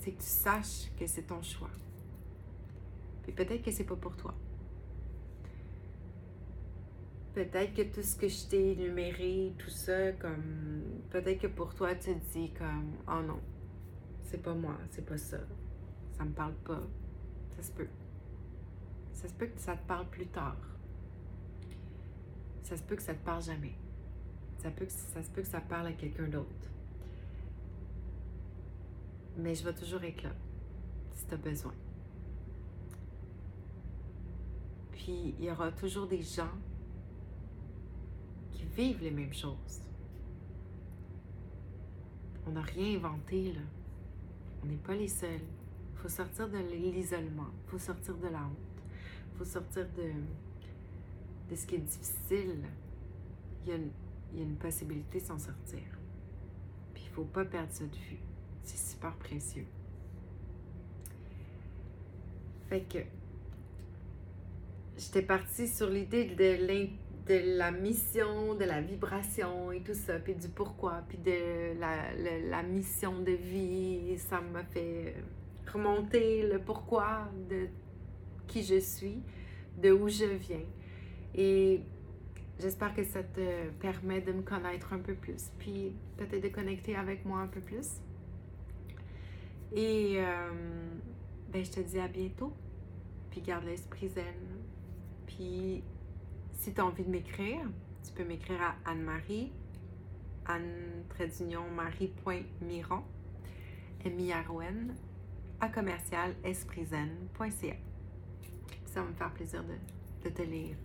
c'est 0.00 0.12
que 0.12 0.20
tu 0.20 0.26
saches 0.26 0.90
que 0.98 1.06
c'est 1.06 1.22
ton 1.22 1.42
choix. 1.42 1.70
Puis 3.22 3.32
peut-être 3.32 3.62
que 3.62 3.70
c'est 3.70 3.84
pas 3.84 3.96
pour 3.96 4.16
toi. 4.16 4.34
Peut-être 7.34 7.74
que 7.74 7.82
tout 7.82 8.02
ce 8.02 8.16
que 8.16 8.28
je 8.28 8.46
t'ai 8.48 8.72
énuméré, 8.72 9.54
tout 9.56 9.70
ça, 9.70 10.12
comme. 10.12 10.82
Peut-être 11.10 11.42
que 11.42 11.46
pour 11.46 11.74
toi, 11.74 11.94
tu 11.94 12.12
te 12.12 12.32
dis 12.32 12.50
comme 12.52 12.96
Oh 13.06 13.22
non, 13.22 13.40
c'est 14.22 14.42
pas 14.42 14.54
moi, 14.54 14.76
c'est 14.90 15.06
pas 15.06 15.16
ça. 15.16 15.38
Ça 16.16 16.24
me 16.24 16.32
parle 16.32 16.54
pas. 16.64 16.82
Ça 17.56 17.62
se 17.62 17.70
peut. 17.70 17.88
Ça 19.12 19.28
se 19.28 19.34
peut 19.34 19.46
que 19.46 19.60
ça 19.60 19.76
te 19.76 19.86
parle 19.86 20.08
plus 20.08 20.26
tard 20.26 20.56
ça 22.70 22.76
se 22.76 22.82
peut 22.84 22.94
que 22.94 23.02
ça 23.02 23.14
te 23.14 23.24
parle 23.24 23.42
jamais. 23.42 23.74
Ça, 24.58 24.70
peut 24.70 24.86
ça 24.88 25.22
se 25.24 25.30
peut 25.30 25.42
que 25.42 25.48
ça 25.48 25.60
parle 25.60 25.88
à 25.88 25.92
quelqu'un 25.92 26.28
d'autre. 26.28 26.70
Mais 29.36 29.54
je 29.54 29.64
vais 29.64 29.74
toujours 29.74 30.02
être 30.02 30.22
là, 30.22 30.32
si 31.14 31.26
tu 31.26 31.34
as 31.34 31.36
besoin. 31.36 31.74
Puis, 34.92 35.34
il 35.38 35.44
y 35.44 35.50
aura 35.50 35.72
toujours 35.72 36.06
des 36.06 36.22
gens 36.22 36.50
qui 38.50 38.64
vivent 38.64 39.02
les 39.02 39.10
mêmes 39.10 39.32
choses. 39.32 39.80
On 42.46 42.52
n'a 42.52 42.62
rien 42.62 42.96
inventé, 42.96 43.52
là. 43.52 43.60
On 44.62 44.66
n'est 44.66 44.76
pas 44.76 44.94
les 44.94 45.08
seuls. 45.08 45.40
Il 45.94 45.98
faut 45.98 46.08
sortir 46.08 46.48
de 46.48 46.58
l'isolement. 46.58 47.48
Il 47.64 47.70
faut 47.70 47.78
sortir 47.78 48.16
de 48.16 48.28
la 48.28 48.40
honte. 48.40 48.82
Il 49.32 49.38
faut 49.38 49.44
sortir 49.44 49.86
de, 49.96 51.54
ce 51.54 51.66
qui 51.66 51.76
est 51.76 51.78
difficile, 51.78 52.62
il 53.62 53.68
y 53.68 53.72
a 53.72 53.76
une, 53.76 53.90
y 54.34 54.40
a 54.40 54.42
une 54.42 54.56
possibilité 54.56 55.20
de 55.20 55.24
s'en 55.24 55.38
sortir. 55.38 55.82
Puis 56.92 57.04
il 57.04 57.08
ne 57.08 57.14
faut 57.14 57.24
pas 57.24 57.44
perdre 57.44 57.72
ça 57.72 57.84
de 57.84 57.96
vue. 57.96 58.18
C'est 58.70 58.92
super 58.92 59.12
précieux. 59.16 59.66
Fait 62.68 62.82
que 62.82 62.98
j'étais 64.96 65.22
partie 65.22 65.66
sur 65.66 65.90
l'idée 65.90 66.26
de, 66.26 66.86
de 67.26 67.56
la 67.58 67.72
mission, 67.72 68.54
de 68.54 68.64
la 68.64 68.80
vibration 68.80 69.72
et 69.72 69.80
tout 69.80 69.94
ça, 69.94 70.20
puis 70.20 70.36
du 70.36 70.48
pourquoi, 70.48 71.02
puis 71.08 71.18
de 71.18 71.78
la, 71.80 72.12
la 72.48 72.62
mission 72.62 73.18
de 73.20 73.32
vie. 73.32 74.16
Ça 74.18 74.40
m'a 74.40 74.62
fait 74.62 75.16
remonter 75.72 76.48
le 76.48 76.60
pourquoi 76.60 77.28
de 77.48 77.66
qui 78.46 78.62
je 78.62 78.78
suis, 78.78 79.20
de 79.82 79.90
où 79.90 80.08
je 80.08 80.26
viens. 80.26 80.64
Et 81.34 81.80
j'espère 82.60 82.94
que 82.94 83.02
ça 83.02 83.24
te 83.24 83.68
permet 83.80 84.20
de 84.20 84.32
me 84.32 84.42
connaître 84.42 84.92
un 84.92 85.00
peu 85.00 85.14
plus, 85.14 85.50
puis 85.58 85.92
peut-être 86.16 86.44
de 86.44 86.48
connecter 86.50 86.94
avec 86.94 87.24
moi 87.24 87.40
un 87.40 87.48
peu 87.48 87.60
plus. 87.60 88.00
Et 89.72 90.16
euh, 90.18 90.50
ben, 91.52 91.64
je 91.64 91.70
te 91.70 91.80
dis 91.80 91.98
à 91.98 92.08
bientôt, 92.08 92.52
puis 93.30 93.40
garde 93.40 93.64
l'esprit 93.64 94.08
zen. 94.08 94.24
Puis 95.26 95.82
si 96.52 96.74
tu 96.74 96.80
as 96.80 96.84
envie 96.84 97.04
de 97.04 97.10
m'écrire, 97.10 97.60
tu 98.04 98.12
peux 98.12 98.24
m'écrire 98.24 98.60
à 98.62 98.90
Anne-Marie, 98.90 99.52
anne 100.46 101.04
marie.miron 101.74 103.02
M-I-R-O-N, 104.04 104.94
à 105.60 105.68
commercial. 105.68 106.34
Ça 108.86 109.02
va 109.02 109.08
me 109.08 109.14
faire 109.14 109.32
plaisir 109.32 109.62
de, 109.62 110.28
de 110.28 110.34
te 110.34 110.42
lire 110.42 110.76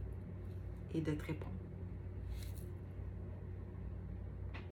et 0.93 1.01
de 1.01 1.11
te 1.11 1.25
répondre. 1.25 1.54